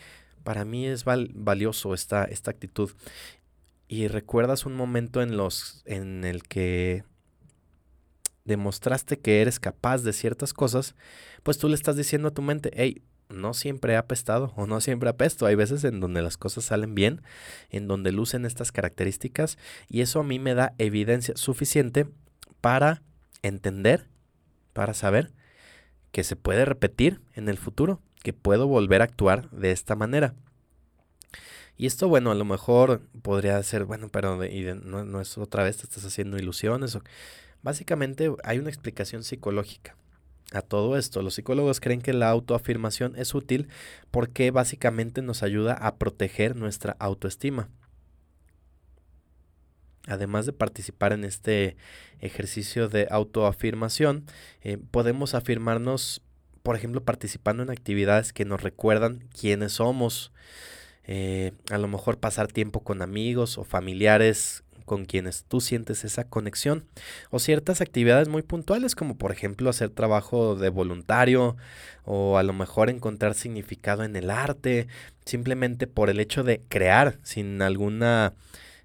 para 0.45 0.63
mí 0.63 0.85
es 0.85 1.03
valioso 1.03 1.93
esta, 1.93 2.23
esta 2.23 2.51
actitud. 2.51 2.91
Y 3.89 4.07
recuerdas 4.07 4.65
un 4.65 4.75
momento 4.75 5.21
en, 5.21 5.35
los, 5.35 5.81
en 5.85 6.23
el 6.23 6.43
que 6.43 7.03
demostraste 8.45 9.17
que 9.17 9.41
eres 9.41 9.59
capaz 9.59 10.03
de 10.03 10.13
ciertas 10.13 10.53
cosas, 10.53 10.95
pues 11.43 11.57
tú 11.57 11.67
le 11.67 11.75
estás 11.75 11.97
diciendo 11.97 12.27
a 12.29 12.33
tu 12.33 12.43
mente, 12.43 12.71
hey, 12.75 13.01
no 13.27 13.55
siempre 13.55 13.93
he 13.93 13.97
apestado 13.97 14.53
o 14.55 14.67
no 14.67 14.79
siempre 14.81 15.09
apesto. 15.09 15.47
Hay 15.47 15.55
veces 15.55 15.83
en 15.83 15.99
donde 15.99 16.21
las 16.21 16.37
cosas 16.37 16.65
salen 16.65 16.93
bien, 16.93 17.23
en 17.71 17.87
donde 17.87 18.11
lucen 18.11 18.45
estas 18.45 18.71
características 18.71 19.57
y 19.89 20.01
eso 20.01 20.19
a 20.19 20.23
mí 20.23 20.37
me 20.37 20.53
da 20.53 20.73
evidencia 20.77 21.35
suficiente 21.35 22.07
para 22.61 23.01
entender, 23.41 24.07
para 24.73 24.93
saber 24.93 25.33
que 26.11 26.23
se 26.23 26.35
puede 26.35 26.65
repetir 26.65 27.19
en 27.33 27.49
el 27.49 27.57
futuro 27.57 27.99
que 28.25 28.33
puedo 28.33 28.65
volver 28.65 29.01
a 29.01 29.05
actuar 29.05 29.51
de 29.51 29.69
esta 29.69 29.95
manera. 29.95 30.33
Y 31.77 31.85
esto, 31.85 32.07
bueno, 32.07 32.31
a 32.31 32.35
lo 32.35 32.43
mejor 32.43 33.01
podría 33.21 33.61
ser, 33.61 33.85
bueno, 33.85 34.09
pero 34.09 34.35
no, 34.35 35.21
es 35.21 35.37
otra 35.37 35.63
vez, 35.63 35.77
te 35.77 35.83
estás 35.83 36.05
haciendo 36.05 36.35
ilusiones. 36.39 36.95
O, 36.95 37.03
básicamente 37.61 38.33
hay 38.43 38.57
una 38.57 38.69
explicación 38.69 39.23
psicológica 39.23 39.95
a 40.53 40.63
todo 40.63 40.97
esto. 40.97 41.21
Los 41.21 41.35
psicólogos 41.35 41.79
creen 41.79 42.01
que 42.01 42.13
la 42.13 42.29
autoafirmación 42.29 43.15
es 43.15 43.35
útil 43.35 43.67
porque 44.09 44.49
básicamente 44.49 45.21
nos 45.21 45.43
ayuda 45.43 45.73
a 45.73 45.97
proteger 45.97 46.55
nuestra 46.55 46.95
autoestima. 46.97 47.69
Además 50.07 50.47
de 50.47 50.53
participar 50.53 51.13
en 51.13 51.25
este 51.25 51.77
ejercicio 52.21 52.89
de 52.89 53.07
autoafirmación, 53.11 54.25
eh, 54.61 54.79
podemos 54.89 55.35
afirmarnos 55.35 56.23
por 56.65 56.75
ejemplo, 56.75 57.03
participando 57.03 57.61
en 57.61 57.69
actividades 57.69 58.33
que 58.33 58.43
nos 58.43 58.63
recuerdan 58.63 59.23
quiénes 59.39 59.73
somos. 59.73 60.31
Eh, 61.05 61.51
a 61.69 61.77
lo 61.77 61.87
mejor 61.87 62.17
pasar 62.17 62.47
tiempo 62.47 62.79
con 62.79 63.03
amigos 63.03 63.59
o 63.59 63.63
familiares 63.63 64.63
con 64.83 65.05
quienes 65.05 65.43
tú 65.43 65.61
sientes 65.61 66.03
esa 66.03 66.23
conexión. 66.23 66.87
O 67.29 67.37
ciertas 67.37 67.81
actividades 67.81 68.29
muy 68.29 68.41
puntuales, 68.41 68.95
como 68.95 69.15
por 69.15 69.31
ejemplo 69.31 69.69
hacer 69.69 69.91
trabajo 69.91 70.55
de 70.55 70.69
voluntario 70.69 71.55
o 72.03 72.39
a 72.39 72.43
lo 72.43 72.53
mejor 72.53 72.89
encontrar 72.89 73.35
significado 73.35 74.03
en 74.03 74.15
el 74.15 74.31
arte, 74.31 74.87
simplemente 75.23 75.85
por 75.85 76.09
el 76.09 76.19
hecho 76.19 76.43
de 76.43 76.61
crear 76.67 77.19
sin 77.21 77.61
alguna... 77.61 78.33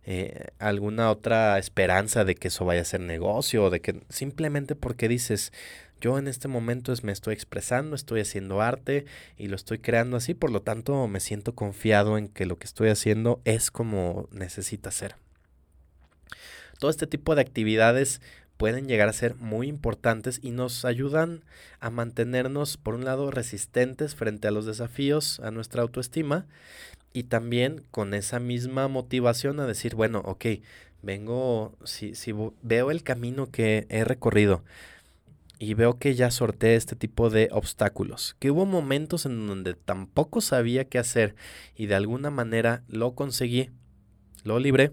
Eh, 0.06 0.48
alguna 0.58 1.10
otra 1.10 1.58
esperanza 1.58 2.24
de 2.24 2.34
que 2.34 2.48
eso 2.48 2.64
vaya 2.64 2.80
a 2.80 2.86
ser 2.86 3.00
negocio 3.00 3.64
o 3.64 3.70
de 3.70 3.80
que 3.80 4.00
simplemente 4.08 4.74
porque 4.74 5.08
dices 5.08 5.52
yo 6.00 6.18
en 6.18 6.28
este 6.28 6.48
momento 6.48 6.92
es, 6.92 7.04
me 7.04 7.12
estoy 7.12 7.34
expresando, 7.34 7.94
estoy 7.94 8.20
haciendo 8.20 8.60
arte 8.60 9.04
y 9.36 9.48
lo 9.48 9.56
estoy 9.56 9.78
creando 9.78 10.16
así, 10.16 10.34
por 10.34 10.50
lo 10.50 10.62
tanto 10.62 11.06
me 11.08 11.20
siento 11.20 11.54
confiado 11.54 12.18
en 12.18 12.28
que 12.28 12.46
lo 12.46 12.58
que 12.58 12.66
estoy 12.66 12.88
haciendo 12.88 13.40
es 13.44 13.70
como 13.70 14.28
necesita 14.32 14.90
ser. 14.90 15.16
Todo 16.78 16.90
este 16.90 17.06
tipo 17.06 17.34
de 17.34 17.42
actividades 17.42 18.20
pueden 18.56 18.88
llegar 18.88 19.08
a 19.08 19.14
ser 19.14 19.36
muy 19.36 19.68
importantes 19.68 20.38
y 20.42 20.50
nos 20.50 20.84
ayudan 20.84 21.44
a 21.78 21.88
mantenernos, 21.88 22.76
por 22.76 22.94
un 22.94 23.04
lado, 23.04 23.30
resistentes 23.30 24.14
frente 24.14 24.48
a 24.48 24.50
los 24.50 24.66
desafíos, 24.66 25.40
a 25.40 25.50
nuestra 25.50 25.82
autoestima, 25.82 26.46
y 27.12 27.24
también 27.24 27.82
con 27.90 28.14
esa 28.14 28.38
misma 28.38 28.86
motivación 28.88 29.60
a 29.60 29.66
decir, 29.66 29.94
bueno, 29.94 30.20
ok, 30.24 30.46
vengo, 31.02 31.74
si, 31.84 32.14
si 32.14 32.34
veo 32.62 32.90
el 32.90 33.02
camino 33.02 33.50
que 33.50 33.86
he 33.88 34.04
recorrido, 34.04 34.62
y 35.60 35.74
veo 35.74 35.98
que 35.98 36.14
ya 36.14 36.30
sorteé 36.30 36.74
este 36.74 36.96
tipo 36.96 37.28
de 37.28 37.50
obstáculos, 37.52 38.34
que 38.38 38.50
hubo 38.50 38.64
momentos 38.64 39.26
en 39.26 39.46
donde 39.46 39.74
tampoco 39.74 40.40
sabía 40.40 40.86
qué 40.86 40.98
hacer 40.98 41.36
y 41.76 41.84
de 41.84 41.94
alguna 41.94 42.30
manera 42.30 42.82
lo 42.88 43.14
conseguí, 43.14 43.70
lo 44.42 44.58
libré, 44.58 44.92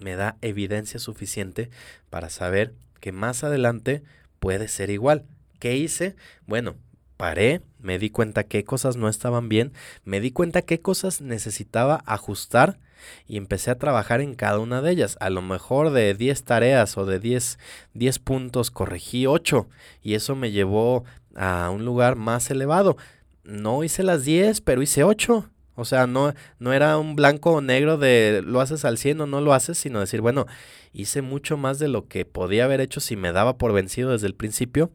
me 0.00 0.16
da 0.16 0.36
evidencia 0.40 0.98
suficiente 0.98 1.70
para 2.10 2.28
saber 2.28 2.74
que 2.98 3.12
más 3.12 3.44
adelante 3.44 4.02
puede 4.40 4.66
ser 4.66 4.90
igual. 4.90 5.24
¿Qué 5.60 5.76
hice? 5.76 6.16
Bueno, 6.46 6.74
paré, 7.16 7.62
me 7.78 8.00
di 8.00 8.10
cuenta 8.10 8.42
qué 8.42 8.64
cosas 8.64 8.96
no 8.96 9.08
estaban 9.08 9.48
bien, 9.48 9.72
me 10.04 10.20
di 10.20 10.32
cuenta 10.32 10.62
qué 10.62 10.80
cosas 10.80 11.20
necesitaba 11.20 12.02
ajustar 12.04 12.80
y 13.26 13.36
empecé 13.36 13.70
a 13.70 13.78
trabajar 13.78 14.20
en 14.20 14.34
cada 14.34 14.58
una 14.58 14.82
de 14.82 14.90
ellas. 14.90 15.16
A 15.20 15.30
lo 15.30 15.42
mejor 15.42 15.90
de 15.90 16.14
10 16.14 16.44
tareas 16.44 16.96
o 16.98 17.06
de 17.06 17.18
10, 17.18 17.58
10 17.94 18.18
puntos 18.18 18.70
corregí 18.70 19.26
8 19.26 19.68
y 20.02 20.14
eso 20.14 20.36
me 20.36 20.50
llevó 20.50 21.04
a 21.34 21.70
un 21.70 21.84
lugar 21.84 22.16
más 22.16 22.50
elevado. 22.50 22.96
No 23.44 23.84
hice 23.84 24.02
las 24.02 24.24
10, 24.24 24.60
pero 24.60 24.82
hice 24.82 25.04
8. 25.04 25.50
O 25.80 25.86
sea, 25.86 26.06
no, 26.06 26.34
no 26.58 26.74
era 26.74 26.98
un 26.98 27.16
blanco 27.16 27.52
o 27.52 27.60
negro 27.62 27.96
de 27.96 28.42
lo 28.44 28.60
haces 28.60 28.84
al 28.84 28.98
100 28.98 29.22
o 29.22 29.26
no 29.26 29.40
lo 29.40 29.54
haces, 29.54 29.78
sino 29.78 29.98
decir, 29.98 30.20
bueno, 30.20 30.46
hice 30.92 31.22
mucho 31.22 31.56
más 31.56 31.78
de 31.78 31.88
lo 31.88 32.06
que 32.06 32.26
podía 32.26 32.64
haber 32.64 32.82
hecho 32.82 33.00
si 33.00 33.16
me 33.16 33.32
daba 33.32 33.56
por 33.56 33.72
vencido 33.72 34.10
desde 34.10 34.26
el 34.26 34.34
principio. 34.34 34.90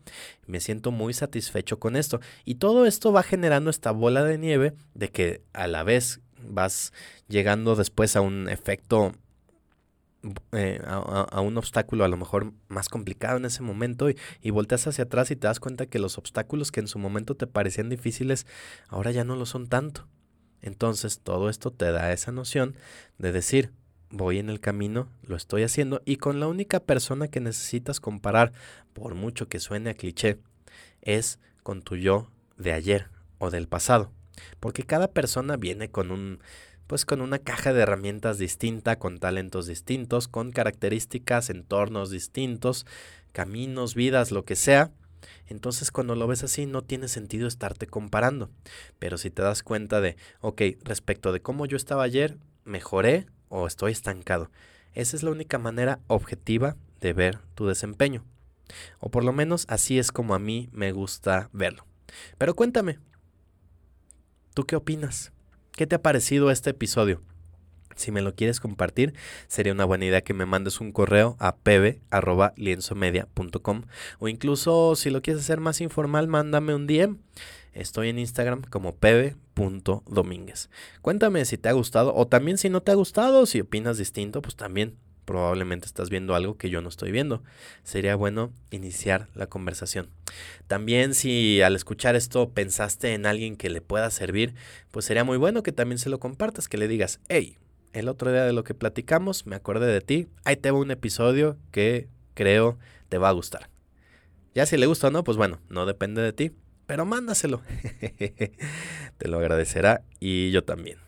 Me 0.45 0.60
siento 0.60 0.91
muy 0.91 1.14
satisfecho 1.14 1.80
con 1.80 1.95
esto. 1.95 2.20
Y 2.43 2.56
todo 2.56 2.86
esto 2.86 3.12
va 3.12 3.24
generando 3.24 3.72
esta 3.72 3.89
bola 3.89 4.24
de 4.24 4.38
nieve 4.38 4.74
de 4.93 5.10
que 5.10 5.41
a 5.53 5.66
la 5.66 5.82
vez 5.82 6.22
vas 6.48 6.93
llegando 7.28 7.76
después 7.76 8.16
a 8.16 8.22
un 8.22 8.50
efecto, 8.50 9.14
eh, 10.52 10.82
a, 10.86 11.41
un 11.41 11.58
obstáculo 11.58 12.04
a 12.04 12.08
lo 12.08 12.18
mejor 12.18 12.54
más 12.68 12.89
complicado 12.89 13.38
en 13.38 13.46
ese 13.46 13.62
momento 13.62 14.10
y, 14.10 14.18
y 14.41 14.50
volteas 14.50 14.88
hacia 14.88 15.06
atrás 15.06 15.32
y 15.32 15.36
te 15.36 15.48
das 15.48 15.60
cuenta 15.60 15.86
que 15.86 16.00
los 16.00 16.18
obstáculos 16.18 16.72
que 16.72 16.80
en 16.80 16.88
su 16.88 17.00
momento 17.00 17.36
te 17.36 17.48
parecían 17.48 17.89
difíciles, 17.89 18.48
ahora 18.88 19.12
ya 19.12 19.24
no 19.24 19.36
lo 19.36 19.46
son 19.46 19.68
tanto. 19.68 20.08
Entonces 20.62 21.20
todo 21.20 21.50
esto 21.50 21.72
te 21.72 21.91
da 21.91 22.12
esa 22.12 22.32
noción 22.32 22.76
de 23.20 23.32
decir, 23.32 23.72
voy 24.10 24.39
en 24.39 24.50
el 24.50 24.60
camino, 24.60 25.10
lo 25.24 25.36
estoy 25.36 25.64
haciendo 25.64 26.02
y 26.06 26.18
con 26.18 26.39
la 26.39 26.48
única 26.48 26.80
persona 26.80 27.28
que 27.28 27.39
necesitas 27.39 28.00
comparar, 28.00 28.52
por 28.93 29.14
mucho 29.14 29.48
que 29.48 29.60
suene 29.60 29.91
a 29.91 29.93
cliché, 29.93 30.39
es 31.02 31.39
con 31.64 31.82
tu 31.82 31.96
yo 31.96 32.32
de 32.58 32.74
ayer 32.74 33.10
o 33.38 33.52
del 33.52 33.68
pasado. 33.68 34.12
Porque 34.59 34.83
cada 34.83 35.09
persona 35.09 35.57
viene 35.57 35.89
con 35.89 36.11
un 36.11 36.39
pues 36.88 37.03
con 37.03 37.21
una 37.21 37.39
caja 37.39 37.73
de 37.73 37.81
herramientas 37.81 38.38
distinta, 38.38 38.99
con 38.99 39.17
talentos 39.17 39.65
distintos, 39.65 40.27
con 40.27 40.51
características, 40.51 41.49
entornos 41.49 42.11
distintos, 42.11 42.86
caminos, 43.31 43.95
vidas, 43.95 44.31
lo 44.31 44.45
que 44.45 44.55
sea. 44.55 44.91
Entonces 45.47 45.91
cuando 45.91 46.15
lo 46.15 46.27
ves 46.27 46.43
así 46.43 46.67
no 46.67 46.83
tiene 46.83 47.07
sentido 47.07 47.47
estarte 47.47 47.88
comparando. 47.88 48.51
Pero 48.99 49.17
si 49.17 49.31
te 49.31 49.41
das 49.41 49.63
cuenta 49.63 49.99
de, 49.99 50.15
ok, 50.41 50.61
respecto 50.83 51.31
de 51.31 51.41
cómo 51.41 51.65
yo 51.65 51.77
estaba 51.77 52.03
ayer, 52.03 52.38
mejoré 52.65 53.25
o 53.49 53.67
estoy 53.67 53.91
estancado. 53.91 54.51
Esa 54.93 55.15
es 55.15 55.23
la 55.23 55.31
única 55.31 55.57
manera 55.57 55.99
objetiva 56.07 56.75
de 57.01 57.13
ver 57.13 57.39
tu 57.55 57.67
desempeño. 57.67 58.23
O 58.99 59.09
por 59.09 59.23
lo 59.23 59.33
menos 59.33 59.65
así 59.69 59.99
es 59.99 60.11
como 60.11 60.36
a 60.36 60.39
mí 60.39 60.69
me 60.71 60.91
gusta 60.91 61.49
verlo. 61.51 61.86
Pero 62.38 62.55
cuéntame, 62.55 62.99
¿Tú 64.56 64.66
qué 64.66 64.76
opinas? 64.78 65.34
¿Qué 65.74 65.86
te 65.86 65.95
ha 65.95 66.01
parecido 66.01 66.49
este 66.49 66.70
episodio? 66.70 67.22
Si 67.97 68.14
me 68.14 68.22
lo 68.22 68.36
quieres 68.36 68.62
compartir, 68.62 69.14
sería 69.47 69.74
una 69.74 69.84
buena 69.84 70.06
idea 70.06 70.22
que 70.22 70.34
me 70.34 70.45
mandes 70.45 70.80
un 70.80 70.93
correo 70.93 71.36
a 71.39 71.58
pebe.lienzomedia.com 71.58 73.82
o 74.20 74.30
incluso 74.30 74.95
si 74.95 75.10
lo 75.10 75.22
quieres 75.22 75.43
hacer 75.43 75.60
más 75.60 75.82
informal, 75.82 76.30
mándame 76.30 76.74
un 76.74 76.88
DM. 76.88 77.18
Estoy 77.74 78.08
en 78.08 78.18
Instagram 78.18 78.62
como 78.62 78.95
pebe.domínguez. 78.95 80.70
Cuéntame 81.01 81.43
si 81.43 81.58
te 81.58 81.68
ha 81.68 81.74
gustado 81.74 82.16
o 82.16 82.26
también 82.26 82.58
si 82.58 82.70
no 82.70 82.82
te 82.82 82.93
ha 82.93 82.95
gustado, 82.95 83.45
si 83.47 83.60
opinas 83.60 83.97
distinto, 83.97 84.41
pues 84.41 84.56
también 84.56 84.95
probablemente 85.26 85.88
estás 85.88 86.09
viendo 86.09 86.36
algo 86.36 86.57
que 86.57 86.69
yo 86.69 86.82
no 86.82 86.89
estoy 86.89 87.11
viendo. 87.11 87.43
Sería 87.84 88.15
bueno 88.15 88.51
iniciar 88.71 89.28
la 89.36 89.47
conversación. 89.47 90.09
También 90.67 91.13
si 91.13 91.61
al 91.61 91.76
escuchar 91.76 92.15
esto 92.15 92.49
pensaste 92.49 93.13
en 93.13 93.26
alguien 93.26 93.57
que 93.57 93.69
le 93.69 93.82
pueda 93.82 94.09
servir, 94.11 94.53
pues 94.91 95.05
sería 95.05 95.23
muy 95.23 95.38
bueno 95.38 95.63
que 95.63 95.71
también 95.71 95.99
se 95.99 96.09
lo 96.09 96.19
compartas, 96.19 96.67
que 96.69 96.78
le 96.78 96.88
digas, 96.88 97.19
hey, 97.28 97.57
el 97.93 98.07
otro 98.07 98.32
día 98.32 98.43
de 98.43 98.53
lo 98.53 98.63
que 98.63 98.73
platicamos, 98.73 99.45
me 99.45 99.55
acordé 99.55 99.88
de 99.88 100.01
ti, 100.01 100.28
ahí 100.43 100.55
te 100.55 100.71
va 100.71 100.80
un 100.80 100.91
episodio 100.91 101.57
que 101.71 102.07
creo 102.34 102.78
te 103.09 103.17
va 103.17 103.30
a 103.30 103.34
gustar. 103.34 103.69
Ya 104.53 104.65
si 104.65 104.78
le 104.78 104.86
gusta 104.86 105.07
o 105.07 105.11
no, 105.11 105.23
pues 105.23 105.38
bueno, 105.38 105.59
no 105.69 105.86
depende 105.86 106.21
de 106.21 106.34
ti, 106.34 106.51
pero 106.86 107.05
mándaselo. 107.05 107.61
te 109.17 109.28
lo 109.28 109.39
agradecerá 109.39 110.03
y 110.19 110.51
yo 110.51 110.63
también 110.63 111.05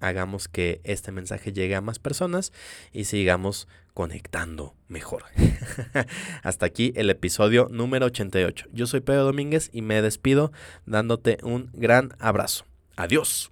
hagamos 0.00 0.48
que 0.48 0.80
este 0.84 1.12
mensaje 1.12 1.52
llegue 1.52 1.74
a 1.74 1.80
más 1.80 1.98
personas 1.98 2.52
y 2.92 3.04
sigamos 3.04 3.68
conectando 3.94 4.74
mejor. 4.86 5.24
Hasta 6.42 6.66
aquí 6.66 6.92
el 6.96 7.10
episodio 7.10 7.68
número 7.70 8.06
88. 8.06 8.68
Yo 8.72 8.86
soy 8.86 9.00
Pedro 9.00 9.24
Domínguez 9.24 9.70
y 9.72 9.82
me 9.82 10.00
despido 10.02 10.52
dándote 10.86 11.38
un 11.42 11.70
gran 11.74 12.14
abrazo. 12.20 12.64
Adiós. 12.96 13.50